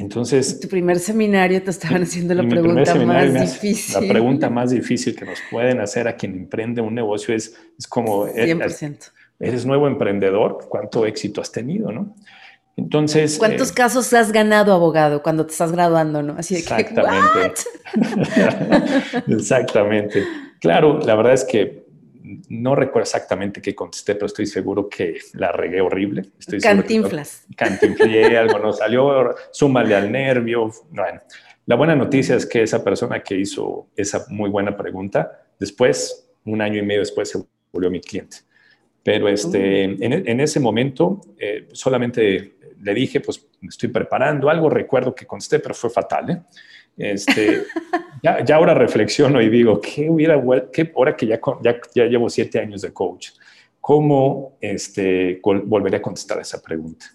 Entonces... 0.00 0.54
En 0.54 0.60
tu 0.60 0.68
primer 0.68 0.98
seminario 0.98 1.62
te 1.62 1.70
estaban 1.70 2.02
haciendo 2.02 2.32
la 2.34 2.48
pregunta 2.48 2.94
más 2.94 3.34
difícil. 3.34 3.94
La 3.94 4.12
pregunta 4.12 4.48
más 4.48 4.70
difícil 4.70 5.14
que 5.14 5.26
nos 5.26 5.38
pueden 5.50 5.80
hacer 5.80 6.08
a 6.08 6.16
quien 6.16 6.32
emprende 6.32 6.80
un 6.80 6.94
negocio 6.94 7.34
es, 7.34 7.54
es 7.78 7.86
como... 7.86 8.26
100%. 8.26 9.10
Eres 9.38 9.66
nuevo 9.66 9.86
emprendedor, 9.86 10.66
¿cuánto 10.68 11.04
éxito 11.06 11.40
has 11.40 11.52
tenido, 11.52 11.92
no? 11.92 12.14
Entonces. 12.76 13.38
¿Cuántos 13.38 13.70
eh, 13.70 13.74
casos 13.74 14.12
has 14.12 14.32
ganado, 14.32 14.72
abogado, 14.72 15.22
cuando 15.22 15.44
te 15.44 15.52
estás 15.52 15.72
graduando, 15.72 16.22
no? 16.22 16.34
Así 16.38 16.54
de 16.54 16.60
exactamente. 16.60 17.54
exactamente. 19.28 20.24
Claro, 20.60 20.98
la 21.00 21.14
verdad 21.14 21.34
es 21.34 21.44
que 21.44 21.79
no 22.48 22.74
recuerdo 22.74 23.02
exactamente 23.02 23.62
qué 23.62 23.74
contesté, 23.74 24.14
pero 24.14 24.26
estoy 24.26 24.46
seguro 24.46 24.88
que 24.88 25.18
la 25.34 25.52
regué 25.52 25.80
horrible. 25.80 26.26
Estoy 26.38 26.60
Cantinflas. 26.60 27.46
Cantinflié, 27.56 28.36
algo 28.36 28.58
no 28.58 28.72
salió, 28.72 29.34
súmale 29.50 29.94
al 29.94 30.10
nervio. 30.10 30.70
Bueno, 30.90 31.20
la 31.66 31.76
buena 31.76 31.94
noticia 31.94 32.36
es 32.36 32.46
que 32.46 32.62
esa 32.62 32.82
persona 32.82 33.22
que 33.22 33.36
hizo 33.36 33.88
esa 33.96 34.26
muy 34.28 34.50
buena 34.50 34.76
pregunta, 34.76 35.46
después, 35.58 36.28
un 36.44 36.60
año 36.60 36.78
y 36.78 36.82
medio 36.82 37.00
después, 37.00 37.30
se 37.30 37.42
volvió 37.72 37.90
mi 37.90 38.00
cliente. 38.00 38.38
Pero 39.02 39.28
este, 39.28 39.88
uh. 39.88 39.96
en, 40.00 40.40
ese 40.40 40.60
momento, 40.60 41.20
eh, 41.38 41.68
solamente 41.72 42.56
le 42.82 42.94
dije, 42.94 43.20
pues 43.20 43.46
me 43.60 43.68
estoy 43.68 43.88
preparando, 43.88 44.50
algo 44.50 44.68
recuerdo 44.68 45.14
que 45.14 45.26
contesté, 45.26 45.58
pero 45.58 45.74
fue 45.74 45.90
fatal. 45.90 46.30
¿eh? 46.30 46.42
Este, 46.96 47.64
ya, 48.22 48.44
ya, 48.44 48.56
ahora 48.56 48.74
reflexiono 48.74 49.40
y 49.40 49.48
digo, 49.48 49.80
¿qué 49.80 50.10
hubiera, 50.10 50.42
qué, 50.72 50.92
ahora 50.94 51.16
que 51.16 51.26
ya, 51.26 51.40
ya, 51.62 51.80
ya 51.94 52.04
llevo 52.04 52.28
siete 52.28 52.58
años 52.58 52.82
de 52.82 52.92
coach, 52.92 53.30
cómo 53.80 54.56
este, 54.60 55.40
volvería 55.42 55.98
a 55.98 56.02
contestar 56.02 56.40
esa 56.40 56.60
pregunta? 56.60 57.06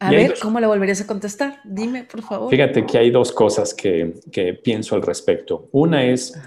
A 0.00 0.10
ver, 0.10 0.34
¿cómo 0.40 0.60
la 0.60 0.68
volverías 0.68 1.00
a 1.00 1.06
contestar? 1.06 1.60
Dime, 1.64 2.04
por 2.04 2.22
favor. 2.22 2.50
Fíjate 2.50 2.86
que 2.86 2.98
hay 2.98 3.10
dos 3.10 3.32
cosas 3.32 3.74
que, 3.74 4.14
que 4.30 4.54
pienso 4.54 4.94
al 4.94 5.02
respecto. 5.02 5.68
Una 5.72 6.04
es, 6.04 6.38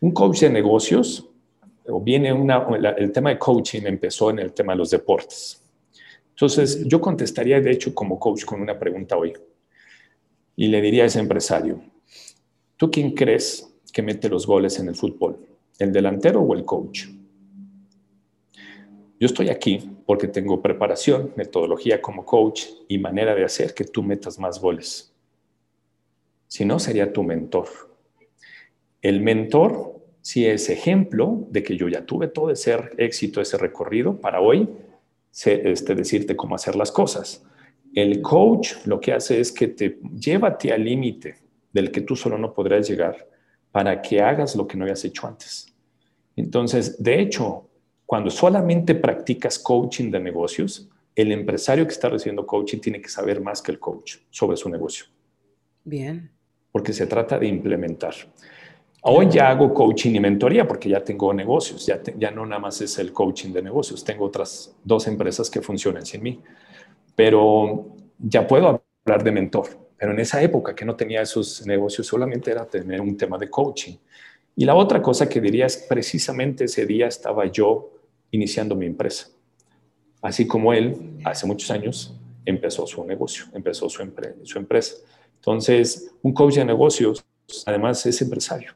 un 0.00 0.12
coach 0.12 0.40
de 0.40 0.50
negocios, 0.50 1.26
o 1.86 2.00
viene 2.00 2.32
una, 2.32 2.66
el 2.96 3.10
tema 3.12 3.30
de 3.30 3.38
coaching 3.38 3.82
empezó 3.84 4.30
en 4.30 4.40
el 4.40 4.52
tema 4.52 4.72
de 4.74 4.78
los 4.78 4.90
deportes. 4.90 5.62
Entonces, 6.30 6.84
yo 6.86 7.00
contestaría, 7.00 7.60
de 7.60 7.70
hecho, 7.70 7.94
como 7.94 8.18
coach 8.18 8.44
con 8.44 8.60
una 8.60 8.78
pregunta 8.78 9.16
hoy. 9.16 9.32
Y 10.56 10.68
le 10.68 10.80
diría 10.80 11.04
a 11.04 11.06
ese 11.06 11.20
empresario, 11.20 11.80
¿tú 12.80 12.90
quién 12.90 13.10
crees 13.10 13.70
que 13.92 14.00
mete 14.00 14.30
los 14.30 14.46
goles 14.46 14.78
en 14.78 14.88
el 14.88 14.96
fútbol? 14.96 15.38
¿El 15.78 15.92
delantero 15.92 16.40
o 16.40 16.54
el 16.54 16.64
coach? 16.64 17.08
Yo 19.18 19.26
estoy 19.26 19.50
aquí 19.50 19.86
porque 20.06 20.28
tengo 20.28 20.62
preparación, 20.62 21.30
metodología 21.36 22.00
como 22.00 22.24
coach 22.24 22.64
y 22.88 22.96
manera 22.96 23.34
de 23.34 23.44
hacer 23.44 23.74
que 23.74 23.84
tú 23.84 24.02
metas 24.02 24.38
más 24.38 24.58
goles. 24.58 25.14
Si 26.46 26.64
no, 26.64 26.78
sería 26.78 27.12
tu 27.12 27.22
mentor. 27.22 27.66
El 29.02 29.20
mentor 29.20 30.00
sí 30.22 30.46
es 30.46 30.70
ejemplo 30.70 31.46
de 31.50 31.62
que 31.62 31.76
yo 31.76 31.86
ya 31.86 32.06
tuve 32.06 32.28
todo 32.28 32.50
ese 32.50 32.78
éxito, 32.96 33.42
ese 33.42 33.58
recorrido 33.58 34.18
para 34.18 34.40
hoy 34.40 34.66
este, 35.32 35.94
decirte 35.94 36.34
cómo 36.34 36.54
hacer 36.54 36.76
las 36.76 36.90
cosas. 36.90 37.44
El 37.94 38.22
coach 38.22 38.72
lo 38.86 39.00
que 39.00 39.12
hace 39.12 39.38
es 39.38 39.52
que 39.52 39.68
te 39.68 39.98
ti 40.58 40.70
al 40.70 40.82
límite 40.82 41.39
del 41.72 41.90
que 41.90 42.00
tú 42.00 42.16
solo 42.16 42.38
no 42.38 42.52
podrás 42.52 42.88
llegar 42.88 43.28
para 43.72 44.02
que 44.02 44.20
hagas 44.20 44.56
lo 44.56 44.66
que 44.66 44.76
no 44.76 44.84
habías 44.84 45.04
hecho 45.04 45.26
antes. 45.26 45.72
Entonces, 46.36 47.02
de 47.02 47.20
hecho, 47.20 47.68
cuando 48.06 48.30
solamente 48.30 48.94
practicas 48.94 49.58
coaching 49.58 50.10
de 50.10 50.20
negocios, 50.20 50.88
el 51.14 51.32
empresario 51.32 51.86
que 51.86 51.92
está 51.92 52.08
recibiendo 52.08 52.46
coaching 52.46 52.78
tiene 52.78 53.00
que 53.00 53.08
saber 53.08 53.40
más 53.40 53.62
que 53.62 53.72
el 53.72 53.78
coach 53.78 54.16
sobre 54.30 54.56
su 54.56 54.68
negocio. 54.68 55.06
Bien. 55.84 56.30
Porque 56.72 56.92
se 56.92 57.06
trata 57.06 57.38
de 57.38 57.46
implementar. 57.46 58.14
Hoy 59.02 59.28
ya 59.30 59.48
hago 59.48 59.72
coaching 59.72 60.14
y 60.14 60.20
mentoría 60.20 60.68
porque 60.68 60.88
ya 60.88 61.02
tengo 61.02 61.32
negocios, 61.32 61.86
ya, 61.86 62.00
ya 62.18 62.30
no 62.30 62.44
nada 62.44 62.60
más 62.60 62.80
es 62.82 62.98
el 62.98 63.12
coaching 63.12 63.52
de 63.52 63.62
negocios, 63.62 64.04
tengo 64.04 64.26
otras 64.26 64.76
dos 64.84 65.06
empresas 65.06 65.48
que 65.48 65.62
funcionan 65.62 66.04
sin 66.04 66.22
mí, 66.22 66.38
pero 67.16 67.96
ya 68.18 68.46
puedo 68.46 68.82
hablar 69.06 69.24
de 69.24 69.32
mentor. 69.32 69.68
Pero 70.00 70.12
en 70.12 70.18
esa 70.18 70.42
época 70.42 70.74
que 70.74 70.86
no 70.86 70.96
tenía 70.96 71.20
esos 71.20 71.66
negocios, 71.66 72.06
solamente 72.06 72.50
era 72.50 72.64
tener 72.64 73.02
un 73.02 73.18
tema 73.18 73.36
de 73.36 73.50
coaching. 73.50 73.96
Y 74.56 74.64
la 74.64 74.74
otra 74.74 75.02
cosa 75.02 75.28
que 75.28 75.42
diría 75.42 75.66
es, 75.66 75.76
precisamente 75.76 76.64
ese 76.64 76.86
día 76.86 77.06
estaba 77.06 77.44
yo 77.44 77.92
iniciando 78.30 78.74
mi 78.74 78.86
empresa. 78.86 79.28
Así 80.22 80.46
como 80.46 80.72
él, 80.72 81.18
hace 81.22 81.46
muchos 81.46 81.70
años, 81.70 82.14
empezó 82.46 82.86
su 82.86 83.04
negocio, 83.04 83.44
empezó 83.52 83.90
su, 83.90 84.02
su 84.44 84.58
empresa. 84.58 84.94
Entonces, 85.34 86.10
un 86.22 86.32
coach 86.32 86.54
de 86.54 86.64
negocios, 86.64 87.22
además, 87.66 88.06
es 88.06 88.22
empresario. 88.22 88.74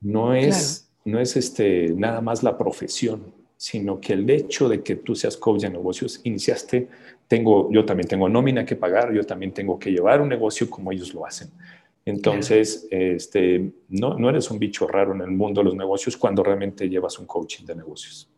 No 0.00 0.34
es, 0.34 0.90
no 1.04 1.20
es 1.20 1.36
este, 1.36 1.90
nada 1.90 2.20
más 2.20 2.42
la 2.42 2.58
profesión, 2.58 3.32
sino 3.56 4.00
que 4.00 4.14
el 4.14 4.28
hecho 4.28 4.68
de 4.68 4.82
que 4.82 4.96
tú 4.96 5.14
seas 5.14 5.36
coach 5.36 5.62
de 5.62 5.70
negocios, 5.70 6.20
iniciaste, 6.24 6.88
tengo, 7.28 7.70
yo 7.70 7.84
también 7.84 8.08
tengo 8.08 8.28
nómina 8.28 8.64
que 8.64 8.74
pagar, 8.74 9.12
yo 9.12 9.24
también 9.24 9.52
tengo 9.52 9.78
que 9.78 9.90
llevar 9.90 10.20
un 10.20 10.28
negocio 10.28 10.68
como 10.68 10.90
ellos 10.90 11.14
lo 11.14 11.24
hacen. 11.26 11.50
Entonces, 12.04 12.88
este, 12.90 13.70
no, 13.90 14.18
no 14.18 14.30
eres 14.30 14.50
un 14.50 14.58
bicho 14.58 14.88
raro 14.88 15.14
en 15.14 15.20
el 15.20 15.30
mundo 15.30 15.60
de 15.60 15.66
los 15.66 15.74
negocios 15.74 16.16
cuando 16.16 16.42
realmente 16.42 16.88
llevas 16.88 17.18
un 17.18 17.26
coaching 17.26 17.66
de 17.66 17.76
negocios. 17.76 18.30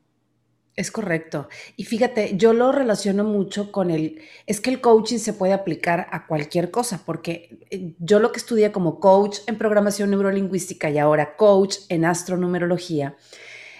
Es 0.74 0.91
correcto. 0.91 1.49
Y 1.76 1.84
fíjate, 1.84 2.36
yo 2.36 2.53
lo 2.53 2.72
relaciono 2.72 3.22
mucho 3.22 3.70
con 3.70 3.91
el, 3.91 4.22
es 4.47 4.61
que 4.61 4.70
el 4.70 4.80
coaching 4.80 5.18
se 5.18 5.34
puede 5.34 5.53
aplicar 5.53 6.09
a 6.11 6.26
cualquier 6.26 6.72
cosa, 6.72 7.03
porque 7.05 7.59
eh, 7.70 7.95
yo 7.99 8.18
lo 8.18 8.32
que 8.32 8.38
estudié 8.38 8.72
como 8.72 8.99
coach 8.99 9.38
en 9.47 9.57
programación 9.57 10.11
neurolingüística 10.11 10.91
y 10.91 10.99
ahora 10.99 11.36
coach 11.36 11.76
en 11.91 12.05
astronumerología, 12.05 13.16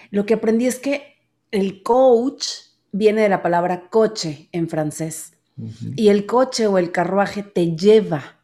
lo 0.09 0.25
que 0.25 0.35
aprendí 0.35 0.67
es 0.67 0.79
que 0.79 1.17
el 1.51 1.83
coach 1.83 2.70
viene 2.91 3.21
de 3.21 3.29
la 3.29 3.41
palabra 3.41 3.89
coche 3.89 4.49
en 4.51 4.69
francés. 4.69 5.33
Y 5.95 6.09
el 6.09 6.25
coche 6.25 6.65
o 6.65 6.77
el 6.77 6.91
carruaje 6.91 7.43
te 7.43 7.75
lleva, 7.75 8.39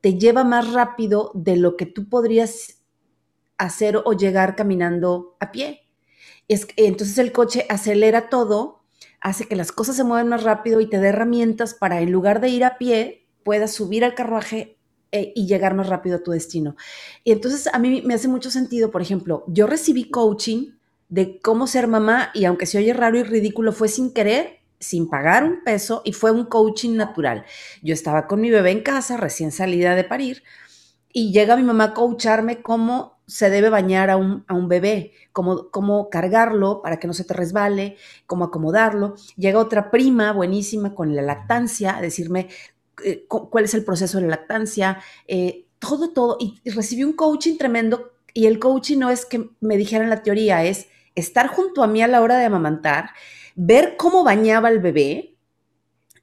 te 0.00 0.18
lleva 0.18 0.44
más 0.44 0.72
rápido 0.72 1.30
de 1.34 1.56
lo 1.56 1.76
que 1.76 1.86
tú 1.86 2.08
podrías 2.08 2.82
hacer 3.56 3.96
o 4.04 4.12
llegar 4.12 4.54
caminando 4.54 5.36
a 5.40 5.50
pie. 5.50 5.82
Es, 6.48 6.66
entonces 6.76 7.16
el 7.18 7.32
coche 7.32 7.64
acelera 7.70 8.28
todo, 8.28 8.82
hace 9.20 9.46
que 9.46 9.56
las 9.56 9.72
cosas 9.72 9.96
se 9.96 10.04
muevan 10.04 10.28
más 10.28 10.42
rápido 10.42 10.80
y 10.80 10.90
te 10.90 10.98
dé 10.98 11.08
herramientas 11.08 11.74
para 11.74 12.00
en 12.00 12.12
lugar 12.12 12.40
de 12.40 12.50
ir 12.50 12.64
a 12.64 12.76
pie, 12.76 13.26
puedas 13.42 13.72
subir 13.72 14.04
al 14.04 14.14
carruaje 14.14 14.76
eh, 15.12 15.32
y 15.34 15.46
llegar 15.46 15.74
más 15.74 15.88
rápido 15.88 16.16
a 16.16 16.22
tu 16.22 16.32
destino. 16.32 16.76
Y 17.24 17.32
entonces 17.32 17.68
a 17.72 17.78
mí 17.78 18.02
me 18.04 18.14
hace 18.14 18.28
mucho 18.28 18.50
sentido, 18.50 18.90
por 18.90 19.00
ejemplo, 19.00 19.44
yo 19.48 19.66
recibí 19.66 20.10
coaching 20.10 20.75
de 21.08 21.40
cómo 21.40 21.66
ser 21.66 21.88
mamá 21.88 22.30
y 22.34 22.44
aunque 22.44 22.66
se 22.66 22.78
oye 22.78 22.92
raro 22.92 23.18
y 23.18 23.22
ridículo, 23.22 23.72
fue 23.72 23.88
sin 23.88 24.12
querer, 24.12 24.60
sin 24.78 25.08
pagar 25.08 25.44
un 25.44 25.62
peso 25.64 26.02
y 26.04 26.12
fue 26.12 26.30
un 26.30 26.46
coaching 26.46 26.96
natural. 26.96 27.44
Yo 27.82 27.94
estaba 27.94 28.26
con 28.26 28.40
mi 28.40 28.50
bebé 28.50 28.72
en 28.72 28.82
casa, 28.82 29.16
recién 29.16 29.52
salida 29.52 29.94
de 29.94 30.04
parir, 30.04 30.42
y 31.12 31.32
llega 31.32 31.56
mi 31.56 31.62
mamá 31.62 31.84
a 31.84 31.94
coacharme 31.94 32.60
cómo 32.60 33.16
se 33.26 33.50
debe 33.50 33.70
bañar 33.70 34.10
a 34.10 34.16
un, 34.16 34.68
bebé, 34.68 35.12
cómo, 35.32 35.70
cómo, 35.70 36.10
cargarlo 36.10 36.82
para 36.82 36.98
que 36.98 37.06
no 37.06 37.14
se 37.14 37.24
te 37.24 37.34
resbale, 37.34 37.96
cómo 38.26 38.44
acomodarlo. 38.44 39.14
Llega 39.36 39.58
otra 39.58 39.90
prima 39.90 40.32
buenísima 40.32 40.94
con 40.94 41.16
la 41.16 41.22
lactancia 41.22 41.96
a 41.96 42.00
decirme 42.00 42.48
eh, 43.04 43.26
cuál 43.26 43.64
es 43.64 43.74
el 43.74 43.84
proceso 43.84 44.18
de 44.18 44.24
la 44.24 44.36
lactancia, 44.36 45.00
eh, 45.26 45.64
todo, 45.78 46.12
todo. 46.12 46.36
Y, 46.38 46.60
y 46.62 46.70
recibí 46.70 47.02
un 47.02 47.14
coaching 47.14 47.56
tremendo 47.56 48.12
y 48.32 48.46
el 48.46 48.58
coaching 48.58 48.98
no 48.98 49.10
es 49.10 49.24
que 49.24 49.48
me 49.60 49.78
dijeran 49.78 50.10
la 50.10 50.22
teoría, 50.22 50.62
es 50.62 50.88
estar 51.16 51.48
junto 51.48 51.82
a 51.82 51.88
mí 51.88 52.02
a 52.02 52.08
la 52.08 52.20
hora 52.22 52.38
de 52.38 52.44
amamantar, 52.44 53.10
ver 53.56 53.96
cómo 53.96 54.22
bañaba 54.22 54.68
el 54.68 54.78
bebé, 54.78 55.36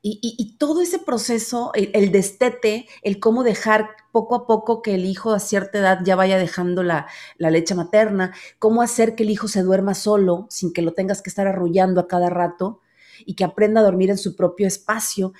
y, 0.06 0.58
todo 0.58 0.82
ese 0.82 1.00
proceso, 1.00 1.72
el, 1.74 2.12
destete, 2.12 2.88
el 3.04 3.22
cómo 3.22 3.42
dejar 3.44 3.92
poco 4.12 4.36
a 4.36 4.46
poco 4.46 4.82
que 4.82 4.96
el 4.96 5.06
hijo 5.06 5.32
a 5.32 5.40
cierta 5.40 5.80
edad 5.80 6.00
ya 6.04 6.18
vaya 6.18 6.38
dejando 6.38 6.84
la, 6.84 7.08
leche 7.38 7.74
materna, 7.74 8.34
cómo 8.60 8.82
hacer 8.82 9.16
que 9.16 9.24
el 9.24 9.30
hijo 9.30 9.48
se 9.48 9.62
duerma 9.62 9.94
solo 9.94 10.46
sin 10.50 10.74
que 10.74 10.82
lo 10.82 10.92
tengas 10.92 11.22
que 11.22 11.30
estar 11.30 11.48
arrullando 11.48 12.02
a 12.02 12.10
cada 12.10 12.30
rato 12.30 12.82
y 13.26 13.36
que 13.36 13.46
aprenda 13.46 13.80
a 13.80 13.84
dormir 13.86 14.10
en 14.10 14.18
su 14.18 14.36
propio 14.36 14.68
espacio, 14.68 15.32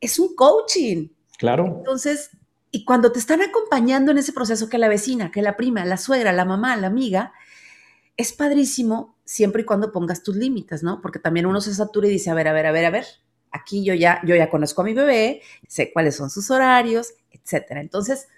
es 0.00 0.18
un 0.18 0.34
coaching. 0.34 1.10
Claro. 1.38 1.66
Entonces, 1.66 2.30
y 2.72 2.84
cuando 2.84 3.12
te 3.12 3.20
están 3.20 3.42
acompañando 3.42 4.10
en 4.10 4.18
ese 4.18 4.32
proceso 4.32 4.68
que 4.68 4.78
la 4.78 4.88
vecina, 4.88 5.30
que 5.30 5.40
la 5.40 5.56
prima, 5.56 5.84
la 5.84 5.96
suegra, 5.96 6.32
la 6.32 6.44
mamá, 6.44 6.76
la 6.76 6.88
amiga, 6.88 7.32
es 8.20 8.32
padrísimo 8.32 9.16
siempre 9.24 9.62
y 9.62 9.64
cuando 9.64 9.92
pongas 9.92 10.22
tus 10.22 10.36
límites, 10.36 10.82
¿no? 10.82 11.00
Porque 11.00 11.18
también 11.18 11.46
uno 11.46 11.60
se 11.60 11.74
satura 11.74 12.08
y 12.08 12.10
dice, 12.10 12.30
a 12.30 12.34
ver, 12.34 12.48
a 12.48 12.52
ver, 12.52 12.66
a 12.66 12.72
ver, 12.72 12.84
a 12.84 12.90
ver, 12.90 13.06
Aquí 13.50 13.84
yo 13.84 13.94
ya, 13.94 14.20
yo 14.24 14.36
ya 14.36 14.48
conozco 14.48 14.82
a 14.82 14.84
mi 14.84 14.94
bebé, 14.94 15.42
sé 15.66 15.92
cuáles 15.92 16.16
son 16.16 16.30
sus 16.30 16.50
horarios, 16.50 17.14
etcétera. 17.32 17.80
Entonces, 17.80 18.28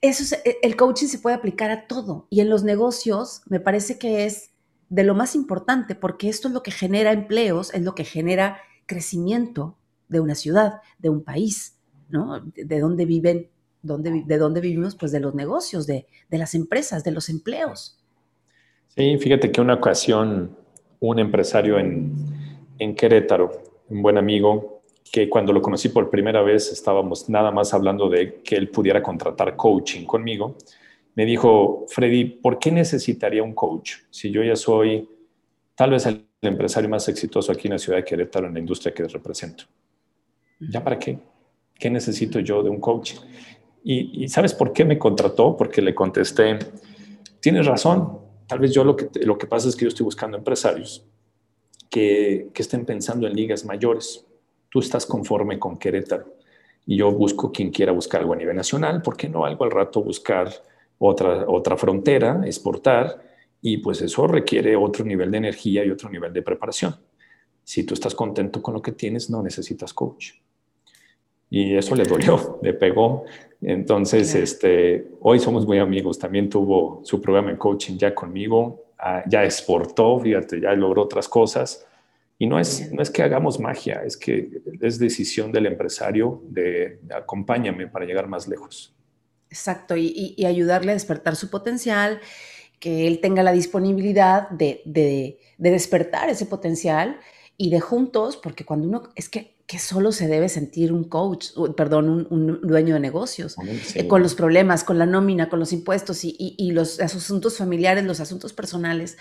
eso 0.00 0.36
e, 0.44 0.58
el 0.62 0.76
coaching 0.76 1.06
se 1.06 1.18
puede 1.18 1.36
aplicar 1.36 1.70
a 1.70 1.86
todo 1.86 2.26
y 2.28 2.40
en 2.40 2.50
los 2.50 2.62
negocios 2.62 3.42
me 3.46 3.60
parece 3.60 3.98
que 3.98 4.26
es 4.26 4.50
de 4.90 5.04
lo 5.04 5.14
más 5.14 5.34
importante 5.34 5.94
porque 5.94 6.28
esto 6.28 6.48
es 6.48 6.54
lo 6.54 6.62
que 6.62 6.70
genera 6.70 7.12
empleos, 7.12 7.72
es 7.72 7.82
lo 7.82 7.94
que 7.94 8.04
genera 8.04 8.58
crecimiento 8.84 9.78
de 10.08 10.20
una 10.20 10.34
ciudad, 10.34 10.82
de 10.98 11.08
un 11.08 11.24
país, 11.24 11.78
¿no? 12.10 12.40
De, 12.40 12.80
dónde 12.80 13.06
viven, 13.06 13.48
dónde, 13.80 14.24
de 14.26 14.38
dónde 14.38 14.60
vivimos, 14.60 14.94
pues 14.94 15.10
de 15.10 15.20
los 15.20 15.34
negocios, 15.34 15.86
de, 15.86 16.06
de 16.28 16.38
las 16.38 16.54
empresas, 16.54 17.02
de 17.02 17.12
los 17.12 17.30
empleos. 17.30 18.01
Sí, 18.94 19.16
fíjate 19.18 19.50
que 19.50 19.60
una 19.60 19.74
ocasión 19.74 20.56
un 21.00 21.18
empresario 21.18 21.78
en, 21.78 22.14
en 22.78 22.94
Querétaro 22.94 23.72
un 23.92 24.02
buen 24.02 24.16
amigo, 24.16 24.82
que 25.10 25.28
cuando 25.28 25.52
lo 25.52 25.60
conocí 25.60 25.90
por 25.90 26.08
primera 26.08 26.42
vez 26.42 26.72
estábamos 26.72 27.28
nada 27.28 27.50
más 27.50 27.74
hablando 27.74 28.08
de 28.08 28.40
que 28.42 28.56
él 28.56 28.70
pudiera 28.70 29.02
contratar 29.02 29.54
coaching 29.54 30.06
conmigo. 30.06 30.56
Me 31.14 31.26
dijo, 31.26 31.84
Freddy, 31.88 32.24
¿por 32.24 32.58
qué 32.58 32.72
necesitaría 32.72 33.42
un 33.42 33.54
coach 33.54 33.96
si 34.10 34.30
yo 34.30 34.42
ya 34.42 34.56
soy 34.56 35.06
tal 35.74 35.90
vez 35.90 36.06
el 36.06 36.26
empresario 36.40 36.88
más 36.88 37.06
exitoso 37.08 37.52
aquí 37.52 37.68
en 37.68 37.74
la 37.74 37.78
ciudad 37.78 37.98
de 37.98 38.04
Querétaro 38.04 38.46
en 38.46 38.54
la 38.54 38.60
industria 38.60 38.94
que 38.94 39.06
represento? 39.06 39.64
¿Ya 40.58 40.82
para 40.82 40.98
qué? 40.98 41.18
¿Qué 41.74 41.90
necesito 41.90 42.40
yo 42.40 42.62
de 42.62 42.70
un 42.70 42.80
coach? 42.80 43.14
Y, 43.84 44.28
¿sabes 44.28 44.54
por 44.54 44.72
qué 44.72 44.84
me 44.84 44.98
contrató? 44.98 45.56
Porque 45.56 45.82
le 45.82 45.94
contesté, 45.94 46.58
tienes 47.40 47.66
razón, 47.66 48.20
tal 48.52 48.58
vez 48.58 48.74
yo 48.74 48.84
lo 48.84 48.94
que, 48.94 49.08
lo 49.24 49.38
que 49.38 49.46
pasa 49.46 49.66
es 49.66 49.74
que 49.74 49.86
yo 49.86 49.88
estoy 49.88 50.04
buscando 50.04 50.36
empresarios 50.36 51.06
que, 51.88 52.50
estén 52.54 52.84
pensando 52.84 53.26
en 53.26 53.32
ligas 53.32 53.64
mayores. 53.64 54.26
Tú 54.68 54.80
estás 54.80 55.06
conforme 55.06 55.58
con 55.58 55.78
Querétaro 55.78 56.36
y 56.84 56.98
yo 56.98 57.10
busco 57.10 57.50
quien 57.50 57.70
quiera 57.70 57.92
buscar 57.92 58.20
algo 58.20 58.34
a 58.34 58.36
nivel 58.36 58.54
nacional, 58.54 59.00
¿por 59.00 59.16
qué 59.16 59.30
no 59.30 59.46
algo 59.46 59.64
al 59.64 59.70
rato 59.70 60.02
buscar 60.02 60.52
otra, 60.98 61.48
otra 61.48 61.78
frontera, 61.78 62.42
exportar? 62.44 63.24
Y 63.62 63.78
pues 63.78 64.02
eso 64.02 64.26
requiere 64.26 64.76
otro 64.76 65.02
nivel 65.02 65.30
de 65.30 65.38
energía 65.38 65.82
y 65.86 65.90
otro 65.90 66.10
nivel 66.10 66.34
de 66.34 66.42
preparación. 66.42 66.94
Si 67.64 67.84
tú 67.84 67.94
estás 67.94 68.14
contento 68.14 68.60
con 68.60 68.74
lo 68.74 68.82
que 68.82 68.92
tienes, 68.92 69.30
no 69.30 69.42
necesitas 69.42 69.94
coach. 69.94 70.32
Y 71.54 71.76
eso 71.76 71.94
le 71.94 72.04
dolió, 72.04 72.58
le 72.62 72.72
pegó. 72.72 73.26
Entonces, 73.60 74.34
este, 74.34 75.06
hoy 75.20 75.38
somos 75.38 75.66
muy 75.66 75.78
amigos. 75.78 76.18
También 76.18 76.48
tuvo 76.48 77.02
su 77.04 77.20
programa 77.20 77.50
en 77.50 77.58
coaching 77.58 77.98
ya 77.98 78.14
conmigo, 78.14 78.86
ah, 78.98 79.22
ya 79.28 79.44
exportó, 79.44 80.18
fíjate, 80.18 80.62
ya 80.62 80.72
logró 80.72 81.02
otras 81.02 81.28
cosas. 81.28 81.86
Y 82.38 82.46
no 82.46 82.58
es, 82.58 82.90
no 82.90 83.02
es 83.02 83.10
que 83.10 83.22
hagamos 83.22 83.60
magia, 83.60 84.02
es 84.02 84.16
que 84.16 84.62
es 84.80 84.98
decisión 84.98 85.52
del 85.52 85.66
empresario 85.66 86.40
de 86.48 87.00
acompáñame 87.14 87.86
para 87.86 88.06
llegar 88.06 88.28
más 88.28 88.48
lejos. 88.48 88.94
Exacto, 89.50 89.94
y, 89.94 90.34
y, 90.38 90.46
ayudarle 90.46 90.92
a 90.92 90.94
despertar 90.94 91.36
su 91.36 91.50
potencial, 91.50 92.18
que 92.80 93.06
él 93.06 93.20
tenga 93.20 93.42
la 93.42 93.52
disponibilidad 93.52 94.48
de, 94.48 94.80
de, 94.86 95.38
de, 95.58 95.70
despertar 95.70 96.30
ese 96.30 96.46
potencial 96.46 97.20
y 97.58 97.68
de 97.68 97.78
juntos, 97.78 98.38
porque 98.38 98.64
cuando 98.64 98.88
uno, 98.88 99.02
es 99.14 99.28
que, 99.28 99.51
que 99.66 99.78
solo 99.78 100.12
se 100.12 100.28
debe 100.28 100.48
sentir 100.48 100.92
un 100.92 101.04
coach, 101.04 101.50
perdón, 101.76 102.26
un, 102.28 102.60
dueño 102.62 102.94
de 102.94 103.00
negocios, 103.00 103.56
eh, 103.94 104.06
con 104.06 104.22
los 104.22 104.34
problemas, 104.34 104.84
con 104.84 104.98
la 104.98 105.06
nómina, 105.06 105.48
con 105.48 105.58
los 105.60 105.72
impuestos 105.72 106.24
y, 106.24 106.36
y, 106.38 106.54
y 106.58 106.72
los 106.72 107.00
asuntos 107.00 107.56
familiares, 107.56 108.04
los 108.04 108.20
asuntos 108.20 108.52
personales. 108.52 109.16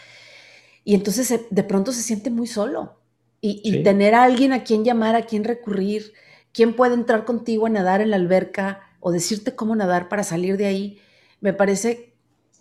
Y 0.83 0.95
entonces 0.95 1.41
de 1.49 1.63
pronto 1.63 1.91
se 1.91 2.01
siente 2.01 2.29
muy 2.29 2.47
solo 2.47 3.01
y, 3.41 3.83
tener 3.83 4.13
a 4.13 4.23
alguien 4.23 4.53
a 4.53 4.63
quien 4.63 4.85
llamar, 4.85 5.15
a 5.15 5.23
quien 5.23 5.43
recurrir, 5.43 6.13
quién 6.53 6.75
puede 6.75 6.93
entrar 6.93 7.25
contigo 7.25 7.65
a 7.65 7.69
nadar 7.69 8.01
en 8.01 8.11
la 8.11 8.15
alberca 8.15 8.81
o 8.99 9.11
decirte 9.11 9.55
cómo 9.55 9.75
nadar 9.75 10.09
para 10.09 10.23
salir 10.23 10.57
de 10.57 10.67
ahí, 10.67 11.01
me 11.39 11.53
parece, 11.53 12.13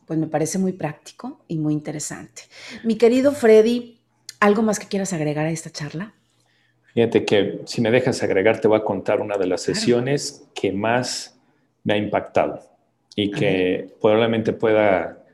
pues 0.06 0.18
me 0.18 0.26
parece 0.26 0.58
muy 0.58 0.72
práctico 0.72 1.44
y 1.48 1.58
muy 1.58 1.74
interesante. 1.74 2.42
Mi 2.82 2.96
querido 2.96 3.32
Freddy, 3.32 4.00
¿algo 4.40 4.62
más 4.62 4.78
que 4.78 4.88
quieras 4.88 5.12
agregar 5.12 5.44
a 5.44 5.50
esta 5.50 5.70
charla? 5.70 6.14
Fíjate 6.94 7.24
que 7.24 7.60
si 7.66 7.80
me 7.80 7.90
dejas 7.90 8.22
agregar, 8.22 8.60
te 8.60 8.68
voy 8.68 8.78
a 8.78 8.84
contar 8.84 9.20
una 9.20 9.36
de 9.36 9.46
las 9.46 9.62
sesiones 9.62 10.48
que 10.54 10.72
más 10.72 11.38
me 11.84 11.94
ha 11.94 11.96
impactado 11.96 12.60
y 13.14 13.30
que 13.30 13.94
probablemente 14.00 14.52
pueda, 14.52 15.24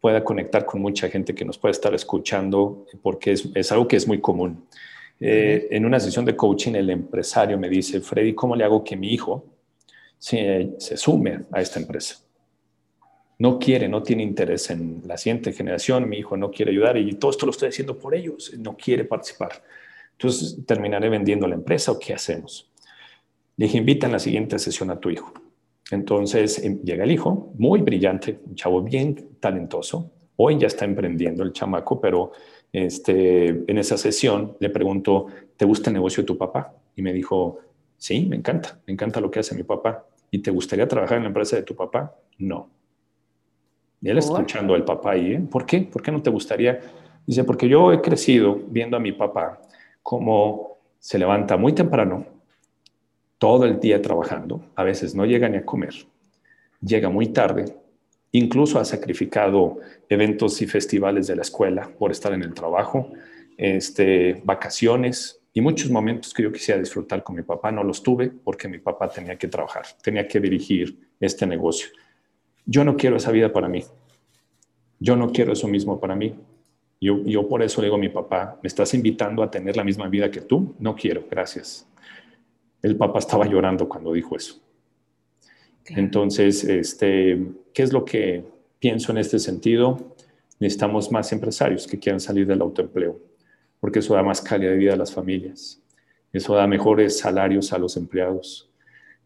pueda 0.00 0.24
conectar 0.24 0.64
con 0.64 0.80
mucha 0.80 1.08
gente 1.08 1.34
que 1.34 1.44
nos 1.44 1.58
puede 1.58 1.72
estar 1.72 1.94
escuchando 1.94 2.86
porque 3.02 3.32
es, 3.32 3.48
es 3.54 3.70
algo 3.70 3.86
que 3.86 3.96
es 3.96 4.08
muy 4.08 4.20
común. 4.20 4.66
Eh, 5.20 5.68
en 5.70 5.84
una 5.84 5.98
sesión 5.98 6.24
de 6.24 6.36
coaching, 6.36 6.74
el 6.74 6.90
empresario 6.90 7.58
me 7.58 7.68
dice, 7.68 8.00
Freddy, 8.00 8.34
¿cómo 8.34 8.54
le 8.54 8.64
hago 8.64 8.84
que 8.84 8.96
mi 8.96 9.12
hijo 9.12 9.44
se, 10.18 10.74
se 10.78 10.96
sume 10.96 11.40
a 11.52 11.60
esta 11.60 11.80
empresa? 11.80 12.16
No 13.38 13.58
quiere, 13.58 13.88
no 13.88 14.02
tiene 14.02 14.24
interés 14.24 14.70
en 14.70 15.02
la 15.06 15.16
siguiente 15.16 15.52
generación, 15.52 16.08
mi 16.08 16.18
hijo 16.18 16.36
no 16.36 16.50
quiere 16.50 16.72
ayudar 16.72 16.96
y 16.96 17.14
todo 17.14 17.30
esto 17.30 17.46
lo 17.46 17.52
estoy 17.52 17.68
haciendo 17.68 17.96
por 17.96 18.14
ellos, 18.14 18.52
no 18.58 18.76
quiere 18.76 19.04
participar. 19.04 19.62
Entonces, 20.18 20.58
¿terminaré 20.66 21.08
vendiendo 21.08 21.46
la 21.46 21.54
empresa 21.54 21.92
o 21.92 21.98
qué 21.98 22.12
hacemos? 22.12 22.68
Le 23.56 23.66
dije, 23.66 23.78
invita 23.78 24.06
en 24.06 24.12
la 24.12 24.18
siguiente 24.18 24.58
sesión 24.58 24.90
a 24.90 24.98
tu 24.98 25.10
hijo. 25.10 25.32
Entonces 25.92 26.58
em, 26.64 26.82
llega 26.82 27.04
el 27.04 27.12
hijo, 27.12 27.52
muy 27.56 27.82
brillante, 27.82 28.40
un 28.44 28.56
chavo 28.56 28.82
bien 28.82 29.36
talentoso. 29.38 30.10
Hoy 30.34 30.58
ya 30.58 30.66
está 30.66 30.84
emprendiendo 30.84 31.44
el 31.44 31.52
chamaco, 31.52 32.00
pero 32.00 32.32
este, 32.72 33.48
en 33.48 33.78
esa 33.78 33.96
sesión 33.96 34.56
le 34.58 34.70
pregunto, 34.70 35.26
¿te 35.56 35.64
gusta 35.64 35.90
el 35.90 35.94
negocio 35.94 36.24
de 36.24 36.26
tu 36.26 36.36
papá? 36.36 36.74
Y 36.96 37.02
me 37.02 37.12
dijo, 37.12 37.60
sí, 37.96 38.26
me 38.26 38.34
encanta, 38.34 38.80
me 38.88 38.94
encanta 38.94 39.20
lo 39.20 39.30
que 39.30 39.38
hace 39.38 39.54
mi 39.54 39.62
papá. 39.62 40.04
¿Y 40.32 40.40
te 40.40 40.50
gustaría 40.50 40.88
trabajar 40.88 41.18
en 41.18 41.22
la 41.22 41.28
empresa 41.28 41.54
de 41.54 41.62
tu 41.62 41.76
papá? 41.76 42.12
No. 42.38 42.68
Y 44.00 44.08
él 44.08 44.18
escuchando 44.18 44.74
al 44.74 44.84
papá 44.84 45.12
ahí, 45.12 45.32
¿eh? 45.34 45.40
¿por 45.48 45.64
qué? 45.64 45.80
¿Por 45.80 46.02
qué 46.02 46.10
no 46.10 46.20
te 46.20 46.30
gustaría? 46.30 46.80
Dice, 47.24 47.44
porque 47.44 47.68
yo 47.68 47.92
he 47.92 48.00
crecido 48.00 48.60
viendo 48.68 48.96
a 48.96 49.00
mi 49.00 49.12
papá 49.12 49.60
como 50.08 50.78
se 50.98 51.18
levanta 51.18 51.58
muy 51.58 51.74
temprano, 51.74 52.24
todo 53.36 53.66
el 53.66 53.78
día 53.78 54.00
trabajando, 54.00 54.64
a 54.74 54.82
veces 54.82 55.14
no 55.14 55.26
llega 55.26 55.50
ni 55.50 55.58
a 55.58 55.66
comer, 55.66 55.94
llega 56.80 57.10
muy 57.10 57.26
tarde, 57.28 57.66
Incluso 58.32 58.78
ha 58.78 58.84
sacrificado 58.84 59.78
eventos 60.08 60.60
y 60.60 60.66
festivales 60.66 61.26
de 61.26 61.36
la 61.36 61.42
escuela 61.42 61.90
por 61.98 62.10
estar 62.10 62.32
en 62.32 62.42
el 62.42 62.52
trabajo, 62.52 63.10
este, 63.56 64.42
vacaciones 64.44 65.40
y 65.54 65.62
muchos 65.62 65.90
momentos 65.90 66.34
que 66.34 66.42
yo 66.42 66.52
quisiera 66.52 66.78
disfrutar 66.78 67.22
con 67.22 67.36
mi 67.36 67.42
papá. 67.42 67.72
No 67.72 67.82
los 67.82 68.02
tuve 68.02 68.28
porque 68.28 68.68
mi 68.68 68.78
papá 68.78 69.08
tenía 69.08 69.36
que 69.38 69.48
trabajar, 69.48 69.86
tenía 70.02 70.28
que 70.28 70.40
dirigir 70.40 70.98
este 71.18 71.46
negocio. 71.46 71.88
Yo 72.66 72.84
no 72.84 72.96
quiero 72.96 73.16
esa 73.16 73.32
vida 73.32 73.50
para 73.50 73.68
mí. 73.68 73.82
Yo 75.00 75.16
no 75.16 75.32
quiero 75.32 75.54
eso 75.54 75.66
mismo 75.66 75.98
para 75.98 76.14
mí. 76.14 76.34
Yo, 77.00 77.22
yo 77.24 77.48
por 77.48 77.62
eso 77.62 77.80
le 77.80 77.86
digo 77.86 77.96
a 77.96 78.00
mi 78.00 78.08
papá, 78.08 78.58
¿me 78.62 78.66
estás 78.66 78.92
invitando 78.94 79.42
a 79.42 79.50
tener 79.50 79.76
la 79.76 79.84
misma 79.84 80.08
vida 80.08 80.30
que 80.30 80.40
tú? 80.40 80.74
No 80.78 80.96
quiero, 80.96 81.24
gracias. 81.30 81.86
El 82.82 82.96
papá 82.96 83.20
estaba 83.20 83.46
llorando 83.46 83.88
cuando 83.88 84.12
dijo 84.12 84.36
eso. 84.36 84.60
Entonces, 85.86 86.64
este, 86.64 87.40
¿qué 87.72 87.82
es 87.82 87.92
lo 87.92 88.04
que 88.04 88.44
pienso 88.78 89.12
en 89.12 89.18
este 89.18 89.38
sentido? 89.38 90.14
Necesitamos 90.58 91.10
más 91.10 91.32
empresarios 91.32 91.86
que 91.86 91.98
quieran 91.98 92.20
salir 92.20 92.46
del 92.46 92.60
autoempleo, 92.60 93.18
porque 93.80 94.00
eso 94.00 94.14
da 94.14 94.22
más 94.22 94.40
calidad 94.40 94.72
de 94.72 94.76
vida 94.76 94.94
a 94.94 94.96
las 94.96 95.12
familias, 95.12 95.80
eso 96.32 96.54
da 96.54 96.66
mejores 96.66 97.18
salarios 97.18 97.72
a 97.72 97.78
los 97.78 97.96
empleados, 97.96 98.70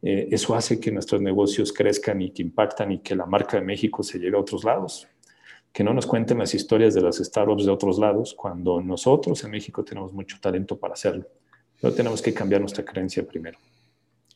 eh, 0.02 0.28
eso 0.30 0.54
hace 0.54 0.78
que 0.78 0.90
nuestros 0.90 1.22
negocios 1.22 1.72
crezcan 1.72 2.20
y 2.20 2.30
que 2.30 2.42
impactan 2.42 2.92
y 2.92 2.98
que 2.98 3.16
la 3.16 3.26
marca 3.26 3.56
de 3.56 3.64
México 3.64 4.02
se 4.02 4.18
lleve 4.18 4.36
a 4.36 4.40
otros 4.40 4.64
lados. 4.64 5.08
Que 5.72 5.82
no 5.82 5.94
nos 5.94 6.06
cuenten 6.06 6.38
las 6.38 6.54
historias 6.54 6.94
de 6.94 7.00
las 7.00 7.16
startups 7.16 7.64
de 7.64 7.70
otros 7.70 7.98
lados 7.98 8.34
cuando 8.34 8.80
nosotros 8.80 9.42
en 9.44 9.50
México 9.50 9.82
tenemos 9.84 10.12
mucho 10.12 10.38
talento 10.40 10.78
para 10.78 10.94
hacerlo. 10.94 11.26
Pero 11.80 11.94
tenemos 11.94 12.20
que 12.20 12.34
cambiar 12.34 12.60
nuestra 12.60 12.84
creencia 12.84 13.26
primero. 13.26 13.58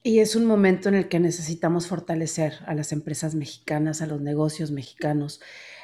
Y 0.03 0.21
es 0.21 0.37
un 0.37 0.47
momento 0.47 0.89
en 0.89 0.95
el 0.95 1.09
que 1.09 1.19
necesitamos 1.19 1.89
fortalecer 1.89 2.55
a 2.67 2.75
las 2.75 2.93
empresas 2.93 3.35
mexicanas, 3.35 4.03
a 4.03 4.07
los 4.07 4.21
negocios 4.21 4.71
mexicanos, 4.71 5.41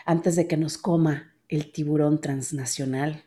antes 0.06 0.36
de 0.36 0.46
que 0.46 0.56
nos 0.56 0.78
coma 0.78 1.34
el 1.48 1.72
tiburón 1.72 2.20
transnacional 2.20 3.24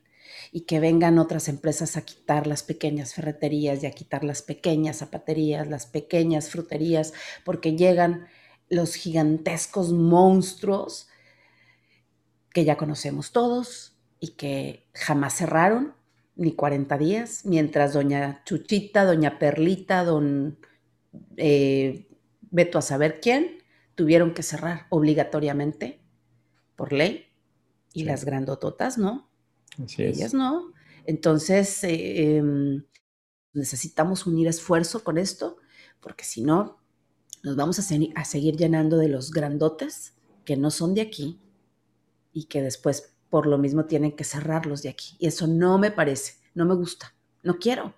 y 0.52 0.62
que 0.62 0.80
vengan 0.80 1.20
otras 1.20 1.50
empresas 1.50 1.98
a 1.98 2.06
quitar 2.06 2.48
las 2.48 2.64
pequeñas 2.64 3.14
ferreterías 3.14 3.84
y 3.84 3.88
a 3.88 3.92
quitar 3.92 4.24
las 4.24 4.42
pequeñas 4.42 5.00
zapaterías, 5.00 5.68
las 5.68 5.86
pequeñas 5.86 6.50
fruterías, 6.50 7.14
porque 7.44 7.76
llegan 7.76 8.28
los 8.70 8.96
gigantescos 8.96 9.92
monstruos 9.92 11.10
que 12.56 12.64
ya 12.64 12.78
conocemos 12.78 13.34
todos 13.34 13.98
y 14.22 14.30
que 14.36 14.88
jamás 14.94 15.36
cerraron 15.36 15.94
ni 16.38 16.54
40 16.54 16.98
días, 16.98 17.42
mientras 17.44 17.92
doña 17.92 18.44
Chuchita, 18.46 19.04
doña 19.04 19.40
Perlita, 19.40 20.06
don 20.06 20.58
eh, 21.36 22.08
veto 22.52 22.78
a 22.78 22.82
saber 22.82 23.20
quién, 23.20 23.58
tuvieron 23.96 24.34
que 24.34 24.42
cerrar 24.42 24.88
obligatoriamente 24.90 26.00
por 26.78 26.94
ley 26.94 27.26
y 27.92 28.06
las 28.06 28.24
grandototas 28.24 28.98
no. 28.98 29.30
Ellas 29.98 30.34
no. 30.34 30.72
Entonces, 31.04 31.84
eh, 31.84 32.38
em, 32.38 32.86
necesitamos 33.52 34.26
unir 34.26 34.48
esfuerzo 34.48 35.04
con 35.04 35.18
esto, 35.18 35.58
porque 36.00 36.24
si 36.24 36.42
no, 36.42 36.80
nos 37.44 37.58
vamos 37.58 37.80
a, 37.80 37.84
a, 38.16 38.24
seguir 38.24 38.56
llenando 38.56 38.98
de 38.98 39.10
los 39.10 39.32
grandotes 39.32 40.14
que 40.46 40.56
no 40.56 40.72
son 40.72 40.94
de 40.94 41.02
aquí 41.02 41.42
y 42.36 42.44
que 42.44 42.62
después 42.62 43.16
por 43.30 43.48
lo 43.48 43.58
mismo 43.58 43.86
tienen 43.86 44.12
que 44.12 44.26
cerrarlos 44.26 44.84
de 44.84 44.90
aquí. 44.90 45.16
Y 45.18 45.28
eso 45.28 45.48
no 45.48 45.80
me 45.80 45.90
parece, 45.90 46.34
no 46.54 46.66
me 46.66 46.76
gusta, 46.76 47.16
no 47.42 47.58
quiero. 47.58 47.94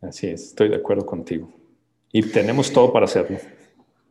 Así 0.00 0.26
es, 0.26 0.48
estoy 0.48 0.70
de 0.70 0.76
acuerdo 0.76 1.06
contigo. 1.06 1.52
Y 2.10 2.22
tenemos 2.22 2.72
todo 2.72 2.92
para 2.92 3.04
hacerlo. 3.04 3.38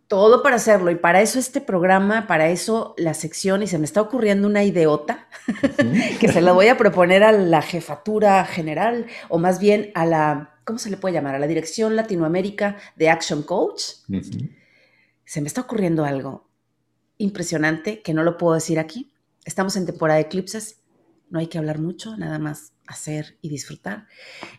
Todo 0.07 0.43
para 0.43 0.57
hacerlo. 0.57 0.91
Y 0.91 0.95
para 0.95 1.21
eso 1.21 1.39
este 1.39 1.59
programa, 1.59 2.27
para 2.27 2.49
eso 2.49 2.93
la 2.97 3.15
sección, 3.15 3.63
y 3.63 3.67
se 3.67 3.79
me 3.79 3.85
está 3.85 4.01
ocurriendo 4.01 4.47
una 4.47 4.63
ideota 4.63 5.27
que 6.19 6.27
se 6.27 6.41
la 6.41 6.51
voy 6.51 6.67
a 6.67 6.77
proponer 6.77 7.23
a 7.23 7.31
la 7.31 7.61
jefatura 7.63 8.45
general, 8.45 9.07
o 9.29 9.39
más 9.39 9.59
bien 9.59 9.91
a 9.95 10.05
la, 10.05 10.59
¿cómo 10.65 10.77
se 10.77 10.91
le 10.91 10.97
puede 10.97 11.15
llamar? 11.15 11.33
A 11.33 11.39
la 11.39 11.47
Dirección 11.47 11.95
Latinoamérica 11.95 12.77
de 12.95 13.09
Action 13.09 13.41
Coach. 13.41 13.81
Se 15.25 15.41
me 15.41 15.47
está 15.47 15.61
ocurriendo 15.61 16.05
algo 16.05 16.47
impresionante 17.17 18.01
que 18.01 18.13
no 18.13 18.23
lo 18.23 18.37
puedo 18.37 18.53
decir 18.53 18.79
aquí. 18.79 19.12
Estamos 19.45 19.75
en 19.75 19.85
temporada 19.85 20.19
de 20.19 20.25
eclipses, 20.25 20.83
no 21.29 21.39
hay 21.39 21.47
que 21.47 21.57
hablar 21.57 21.79
mucho, 21.79 22.15
nada 22.15 22.37
más 22.39 22.73
hacer 22.85 23.37
y 23.41 23.49
disfrutar. 23.49 24.07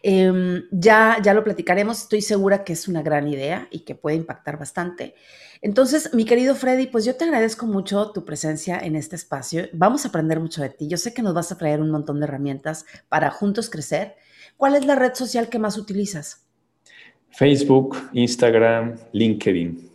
Em, 0.03 0.64
ya, 0.72 1.18
ya 1.22 1.35
lo 1.35 1.45
platicaremos, 1.45 2.03
estoy 2.03 2.20
segura 2.20 2.64
que 2.64 2.72
es 2.72 2.89
una 2.89 3.03
gran 3.03 3.28
idea 3.28 3.68
y 3.70 3.80
que 3.80 3.95
puede 3.95 4.16
impactar 4.16 4.59
bastante. 4.59 5.14
Entonces, 5.62 6.12
mi 6.14 6.24
querido 6.24 6.55
Freddy, 6.55 6.87
pues 6.87 7.05
yo 7.05 7.16
te 7.16 7.24
agradezco 7.24 7.66
mucho 7.66 8.11
tu 8.11 8.24
presencia 8.24 8.78
en 8.78 8.97
este 8.97 9.16
espacio. 9.16 9.68
Vamos 9.72 10.05
a 10.05 10.09
aprender 10.09 10.41
mucho 10.41 10.62
de 10.62 10.70
ti. 10.70 10.89
Yo 10.89 10.97
sé 10.97 11.14
que 11.14 11.22
nos 11.22 11.32
vas 11.32 11.53
a 11.53 11.59
traer 11.59 11.80
un 11.80 11.91
montón 11.91 12.18
de 12.20 12.24
herramientas 12.26 12.85
para 13.09 13.30
juntos 13.30 13.70
crecer. 13.70 14.16
¿Cuál 14.57 14.74
es 14.74 14.85
la 14.85 14.95
red 14.95 15.14
social 15.14 15.49
que 15.49 15.59
más 15.59 15.78
utilizas? 15.78 16.45
Facebook, 17.30 17.97
Instagram, 18.12 18.97
LinkedIn. 19.12 19.91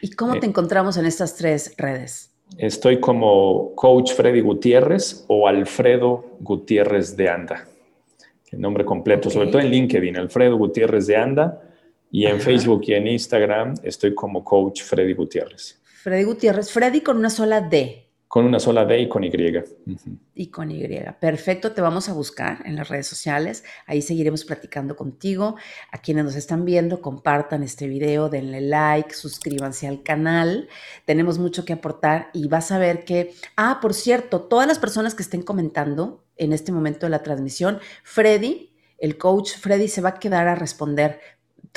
¿Y 0.00 0.10
cómo 0.10 0.38
te 0.38 0.46
eh, 0.46 0.48
encontramos 0.48 0.96
en 0.96 1.06
estas 1.06 1.36
tres 1.36 1.74
redes? 1.76 2.30
Estoy 2.56 2.98
como 3.00 3.74
Coach 3.74 4.14
Freddy 4.14 4.40
Gutiérrez 4.40 5.24
o 5.28 5.46
Alfredo 5.46 6.38
Gutiérrez 6.40 7.16
de 7.16 7.28
Anda. 7.28 7.66
El 8.50 8.60
nombre 8.60 8.84
completo, 8.84 9.30
sobre 9.30 9.48
todo 9.48 9.60
en 9.60 9.70
LinkedIn, 9.70 10.16
Alfredo 10.16 10.56
Gutiérrez 10.56 11.06
de 11.06 11.16
Anda. 11.16 11.62
Y 12.10 12.24
en 12.24 12.40
Facebook 12.40 12.82
y 12.86 12.94
en 12.94 13.06
Instagram 13.06 13.74
estoy 13.82 14.14
como 14.14 14.42
Coach 14.42 14.82
Freddy 14.82 15.12
Gutiérrez. 15.12 15.78
Freddy 15.84 16.24
Gutiérrez, 16.24 16.70
Freddy 16.72 17.02
con 17.02 17.18
una 17.18 17.28
sola 17.28 17.60
D. 17.60 18.07
Con 18.28 18.44
una 18.44 18.60
sola 18.60 18.84
D 18.84 19.00
y 19.00 19.08
con 19.08 19.24
Y. 19.24 19.32
Y 20.34 20.50
con 20.50 20.70
Y. 20.70 20.86
Perfecto, 21.18 21.72
te 21.72 21.80
vamos 21.80 22.10
a 22.10 22.12
buscar 22.12 22.62
en 22.66 22.76
las 22.76 22.90
redes 22.90 23.06
sociales. 23.06 23.64
Ahí 23.86 24.02
seguiremos 24.02 24.44
platicando 24.44 24.96
contigo. 24.96 25.56
A 25.90 25.98
quienes 25.98 26.26
nos 26.26 26.36
están 26.36 26.66
viendo, 26.66 27.00
compartan 27.00 27.62
este 27.62 27.88
video, 27.88 28.28
denle 28.28 28.60
like, 28.60 29.14
suscríbanse 29.14 29.88
al 29.88 30.02
canal. 30.02 30.68
Tenemos 31.06 31.38
mucho 31.38 31.64
que 31.64 31.72
aportar 31.72 32.28
y 32.34 32.48
vas 32.48 32.70
a 32.70 32.78
ver 32.78 33.06
que, 33.06 33.32
ah, 33.56 33.78
por 33.80 33.94
cierto, 33.94 34.42
todas 34.42 34.68
las 34.68 34.78
personas 34.78 35.14
que 35.14 35.22
estén 35.22 35.40
comentando 35.40 36.26
en 36.36 36.52
este 36.52 36.70
momento 36.70 37.06
de 37.06 37.10
la 37.10 37.22
transmisión, 37.22 37.78
Freddy, 38.04 38.74
el 38.98 39.16
coach 39.16 39.56
Freddy 39.56 39.88
se 39.88 40.02
va 40.02 40.10
a 40.10 40.18
quedar 40.18 40.48
a 40.48 40.54
responder 40.54 41.20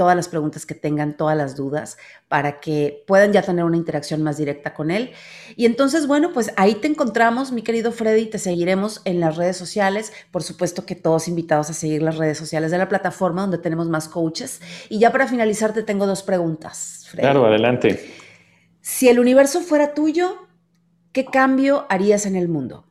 todas 0.02 0.16
las 0.16 0.30
preguntas 0.30 0.66
que 0.66 0.74
tengan, 0.74 1.16
todas 1.16 1.38
las 1.38 1.56
dudas, 1.56 1.96
para 2.28 2.60
que 2.60 3.04
puedan 3.06 3.34
ya 3.34 3.44
tener 3.44 3.64
una 3.66 3.78
interacción 3.78 4.24
más 4.24 4.36
directa 4.36 4.74
con 4.74 4.90
él. 4.90 5.12
Y 5.56 5.68
entonces, 5.68 6.08
bueno, 6.08 6.32
pues 6.34 6.52
ahí 6.58 6.74
te 6.74 6.88
encontramos, 6.88 7.52
mi 7.52 7.62
querido 7.62 7.92
Freddy, 7.92 8.26
te 8.26 8.40
seguiremos 8.40 9.04
en 9.06 9.20
las 9.20 9.38
redes 9.38 9.58
sociales, 9.58 10.12
por 10.32 10.42
supuesto 10.42 10.88
que 10.88 10.96
todos 10.96 11.28
invitados 11.28 11.70
a 11.70 11.74
seguir 11.74 12.02
las 12.02 12.18
redes 12.18 12.40
sociales 12.40 12.72
de 12.72 12.80
la 12.80 12.90
plataforma 12.90 13.42
donde 13.42 13.60
tenemos 13.60 13.90
más 13.90 14.10
coaches. 14.10 14.60
Y 14.90 14.98
ya 14.98 15.12
para 15.12 15.28
finalizar 15.28 15.72
te 15.72 15.84
tengo 15.84 16.08
dos 16.08 16.24
preguntas, 16.24 17.06
Freddy. 17.08 17.22
Claro, 17.22 17.46
adelante. 17.46 18.04
Si 18.82 19.08
el 19.08 19.20
universo 19.20 19.62
fuera 19.62 19.94
tuyo, 19.94 20.48
¿qué 21.12 21.26
cambio 21.26 21.86
harías 21.90 22.26
en 22.26 22.36
el 22.36 22.48
mundo? 22.48 22.88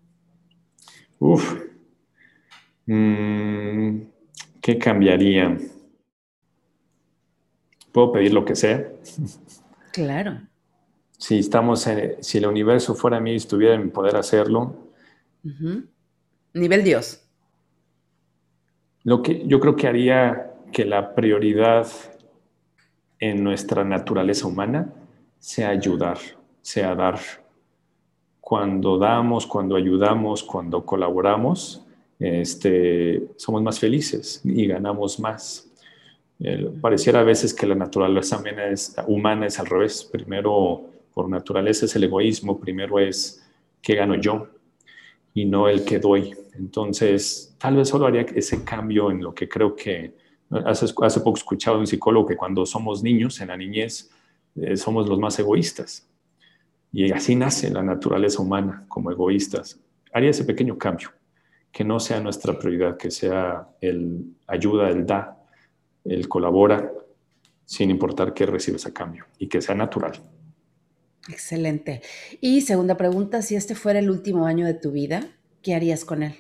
Uf. 1.18 1.56
Mm, 2.86 4.02
¿Qué 4.61 4.78
cambiaría? 4.78 5.58
Puedo 7.93 8.12
pedir 8.12 8.32
lo 8.32 8.45
que 8.45 8.57
sea. 8.57 8.88
Claro. 9.93 10.41
Si 11.18 11.38
estamos 11.38 11.86
en, 11.86 12.22
si 12.22 12.38
el 12.38 12.47
universo 12.47 12.95
fuera 12.95 13.20
mí 13.20 13.32
y 13.32 13.36
estuviera 13.36 13.74
en 13.74 13.91
poder 13.91 14.16
hacerlo. 14.16 14.74
Nivel 16.55 16.84
Dios. 16.84 17.22
Lo 19.03 19.22
que 19.22 19.47
yo 19.47 19.61
creo 19.61 19.76
que 19.76 19.86
haría 19.86 20.53
que 20.72 20.84
la 20.84 21.14
prioridad 21.14 21.86
en 23.18 23.43
nuestra 23.45 23.84
naturaleza 23.84 24.47
humana 24.47 24.93
sea 25.38 25.70
ayudar, 25.70 26.18
sea 26.62 26.95
dar. 26.95 27.18
Cuando 28.41 28.99
damos, 28.99 29.47
cuando 29.47 29.76
ayudamos, 29.76 30.43
cuando 30.43 30.84
colaboramos, 30.84 31.86
este, 32.18 33.30
somos 33.36 33.62
más 33.62 33.78
felices 33.78 34.41
y 34.45 34.66
ganamos 34.66 35.18
más 35.20 35.69
pareciera 36.80 37.20
a 37.20 37.24
veces 37.24 37.53
que 37.53 37.66
la 37.66 37.74
naturaleza 37.74 38.43
humana 39.07 39.47
es, 39.47 39.59
al 39.61 39.66
revés. 39.66 40.05
Primero, 40.05 40.88
por 41.12 41.28
naturaleza 41.28 41.84
es 41.84 41.95
el 41.97 42.05
egoísmo, 42.05 42.59
primero 42.59 42.99
es 42.99 43.47
qué 43.82 43.95
gano 43.95 44.14
yo 44.14 44.49
y 45.34 45.45
no 45.45 45.68
el 45.68 45.84
que 45.84 45.99
doy. 45.99 46.34
Entonces, 46.55 47.55
tal 47.59 47.76
vez 47.76 47.88
solo 47.88 48.07
haría 48.07 48.22
ese 48.22 48.64
cambio 48.64 49.11
en 49.11 49.22
lo 49.22 49.34
que 49.34 49.49
creo 49.49 49.76
que 49.76 50.14
hace, 50.64 50.86
hace 51.03 51.20
poco 51.20 51.36
escuchado 51.36 51.78
un 51.78 51.86
psicólogo 51.86 52.26
que 52.26 52.36
cuando 52.36 52.64
somos 52.66 53.03
niños, 53.03 53.41
en 53.41 53.49
la 53.49 53.57
niñez, 53.57 54.11
eh, 54.57 54.76
somos 54.76 55.09
los 55.09 55.18
más 55.18 55.38
egoístas. 55.38 56.09
Y 56.93 57.12
así 57.12 57.36
nace 57.36 57.70
la 57.70 57.82
naturaleza 57.82 58.43
humana 58.43 58.84
como 58.88 59.11
egoístas. 59.11 59.78
Haría 60.12 60.30
ese 60.30 60.45
pequeño 60.45 60.76
cambio, 60.76 61.11
que 61.70 61.84
no 61.84 62.01
sea 62.01 62.20
nuestra 62.20 62.59
prioridad, 62.59 62.97
que 62.97 63.11
sea 63.11 63.68
el 63.80 64.24
ayuda, 64.49 64.91
el 64.91 65.07
da, 65.07 65.39
él 66.05 66.28
colabora 66.28 66.92
sin 67.64 67.90
importar 67.90 68.34
qué 68.34 68.46
recibes 68.46 68.86
a 68.86 68.92
cambio 68.92 69.26
y 69.38 69.48
que 69.48 69.61
sea 69.61 69.74
natural. 69.74 70.20
Excelente. 71.28 72.03
Y 72.40 72.62
segunda 72.62 72.96
pregunta, 72.96 73.42
si 73.42 73.55
este 73.55 73.74
fuera 73.74 73.98
el 73.98 74.11
último 74.11 74.46
año 74.46 74.66
de 74.66 74.74
tu 74.74 74.90
vida, 74.90 75.28
¿qué 75.62 75.74
harías 75.74 76.05
con 76.05 76.22
él? 76.22 76.34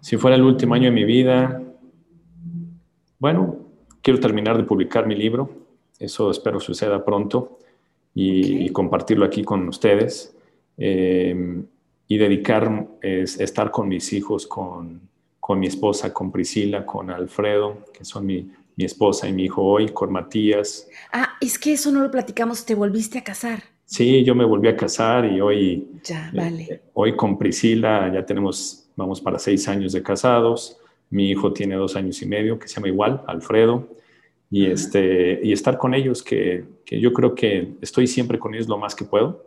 Si 0.00 0.16
fuera 0.16 0.36
el 0.36 0.42
último 0.42 0.74
año 0.74 0.86
de 0.86 0.90
mi 0.90 1.04
vida, 1.04 1.62
bueno, 3.18 3.68
quiero 4.02 4.18
terminar 4.18 4.56
de 4.56 4.64
publicar 4.64 5.06
mi 5.06 5.14
libro, 5.14 5.50
eso 5.98 6.30
espero 6.30 6.58
suceda 6.58 7.04
pronto 7.04 7.58
y, 8.14 8.70
compartirlo 8.70 9.26
aquí 9.26 9.44
con 9.44 9.68
ustedes 9.68 10.34
eh, 10.78 11.62
y 12.08 12.18
dedicar, 12.18 12.88
estar 13.02 13.70
con 13.70 13.88
mis 13.88 14.12
hijos, 14.14 14.46
con, 14.46 15.09
con 15.40 15.58
mi 15.58 15.66
esposa, 15.66 16.12
con 16.12 16.30
Priscila, 16.30 16.84
con 16.84 17.10
Alfredo, 17.10 17.86
que 17.92 18.04
son 18.04 18.26
mi, 18.26 18.50
esposa 18.76 19.28
y 19.28 19.32
mi 19.34 19.44
hijo 19.44 19.62
hoy, 19.62 19.88
con 19.88 20.10
Matías. 20.10 20.88
Ah, 21.12 21.34
es 21.38 21.58
que 21.58 21.74
eso 21.74 21.92
no 21.92 22.00
lo 22.00 22.10
platicamos, 22.10 22.64
te 22.64 22.74
volviste 22.74 23.18
a 23.18 23.24
casar. 23.24 23.62
Sí, 23.84 24.24
yo 24.24 24.34
me 24.34 24.42
volví 24.42 24.68
a 24.68 24.76
casar 24.76 25.26
y 25.26 25.38
hoy, 25.38 25.86
ya, 26.02 26.28
eh, 26.28 26.32
vale. 26.32 26.82
hoy 26.94 27.14
con 27.14 27.36
Priscila 27.36 28.10
ya 28.10 28.24
tenemos, 28.24 28.88
vamos 28.96 29.20
para 29.20 29.38
seis 29.38 29.68
años 29.68 29.92
de 29.92 30.02
casados. 30.02 30.78
Mi 31.10 31.28
hijo 31.28 31.52
tiene 31.52 31.74
dos 31.74 31.94
años 31.94 32.22
y 32.22 32.26
medio, 32.26 32.58
que 32.58 32.68
se 32.68 32.76
llama 32.76 32.88
igual, 32.88 33.22
Alfredo. 33.26 33.86
Y, 34.50 34.64
este, 34.64 35.40
y 35.42 35.52
estar 35.52 35.76
con 35.76 35.92
ellos, 35.92 36.22
que, 36.22 36.64
que, 36.86 37.00
yo 37.00 37.12
creo 37.12 37.34
que 37.34 37.74
estoy 37.82 38.06
siempre 38.06 38.38
con 38.38 38.54
ellos 38.54 38.66
lo 38.66 38.78
más 38.78 38.94
que 38.94 39.04
puedo. 39.04 39.44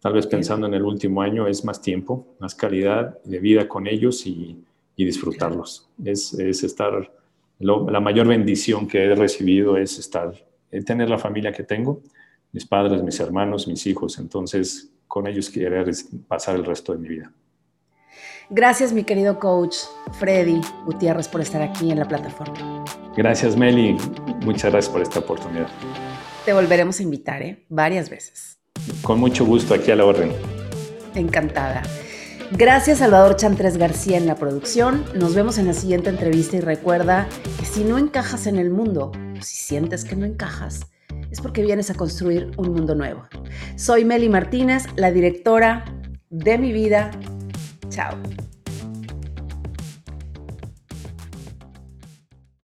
Tal 0.00 0.14
vez 0.14 0.26
pensando 0.26 0.66
en 0.66 0.74
el 0.74 0.82
último 0.82 1.22
año 1.22 1.46
es 1.46 1.64
más 1.64 1.80
tiempo, 1.80 2.26
más 2.40 2.56
calidad 2.56 3.22
de 3.22 3.38
vida 3.38 3.68
con 3.68 3.86
ellos 3.86 4.26
y, 4.26 4.64
y 4.96 5.04
disfrutarlos. 5.04 5.88
Es, 6.04 6.34
es 6.34 6.62
estar, 6.62 7.12
la 7.58 8.00
mayor 8.00 8.26
bendición 8.26 8.86
que 8.86 9.04
he 9.04 9.14
recibido 9.14 9.76
es 9.76 9.98
estar, 9.98 10.34
tener 10.84 11.08
la 11.08 11.18
familia 11.18 11.52
que 11.52 11.62
tengo, 11.62 12.02
mis 12.52 12.66
padres, 12.66 13.02
mis 13.02 13.18
hermanos, 13.20 13.66
mis 13.66 13.86
hijos. 13.86 14.18
Entonces, 14.18 14.90
con 15.06 15.26
ellos 15.26 15.50
quiero 15.50 15.84
pasar 16.28 16.56
el 16.56 16.64
resto 16.64 16.92
de 16.92 16.98
mi 16.98 17.08
vida. 17.08 17.32
Gracias, 18.50 18.92
mi 18.92 19.04
querido 19.04 19.38
coach 19.38 19.76
Freddy 20.18 20.60
Gutiérrez, 20.84 21.28
por 21.28 21.40
estar 21.40 21.62
aquí 21.62 21.90
en 21.90 21.98
la 21.98 22.06
plataforma. 22.06 22.84
Gracias, 23.16 23.56
Meli. 23.56 23.96
Muchas 24.44 24.70
gracias 24.70 24.92
por 24.92 25.00
esta 25.02 25.20
oportunidad. 25.20 25.68
Te 26.44 26.52
volveremos 26.52 27.00
a 27.00 27.02
invitar, 27.02 27.42
¿eh? 27.42 27.64
Varias 27.68 28.10
veces. 28.10 28.58
Con 29.02 29.18
mucho 29.18 29.46
gusto, 29.46 29.72
aquí 29.72 29.90
a 29.90 29.96
la 29.96 30.04
orden. 30.04 30.32
Encantada. 31.14 31.82
Gracias 32.56 32.98
Salvador 32.98 33.34
Chantres 33.34 33.78
García 33.78 34.16
en 34.16 34.28
la 34.28 34.36
producción. 34.36 35.04
Nos 35.16 35.34
vemos 35.34 35.58
en 35.58 35.66
la 35.66 35.72
siguiente 35.72 36.08
entrevista 36.08 36.56
y 36.56 36.60
recuerda 36.60 37.28
que 37.58 37.64
si 37.64 37.82
no 37.82 37.98
encajas 37.98 38.46
en 38.46 38.60
el 38.60 38.70
mundo, 38.70 39.10
si 39.40 39.56
sientes 39.56 40.04
que 40.04 40.14
no 40.14 40.24
encajas, 40.24 40.86
es 41.32 41.40
porque 41.40 41.64
vienes 41.64 41.90
a 41.90 41.94
construir 41.94 42.52
un 42.56 42.72
mundo 42.72 42.94
nuevo. 42.94 43.26
Soy 43.74 44.04
Meli 44.04 44.28
Martínez, 44.28 44.84
la 44.94 45.10
directora 45.10 45.84
de 46.30 46.56
mi 46.58 46.72
vida. 46.72 47.10
Chao. 47.88 48.16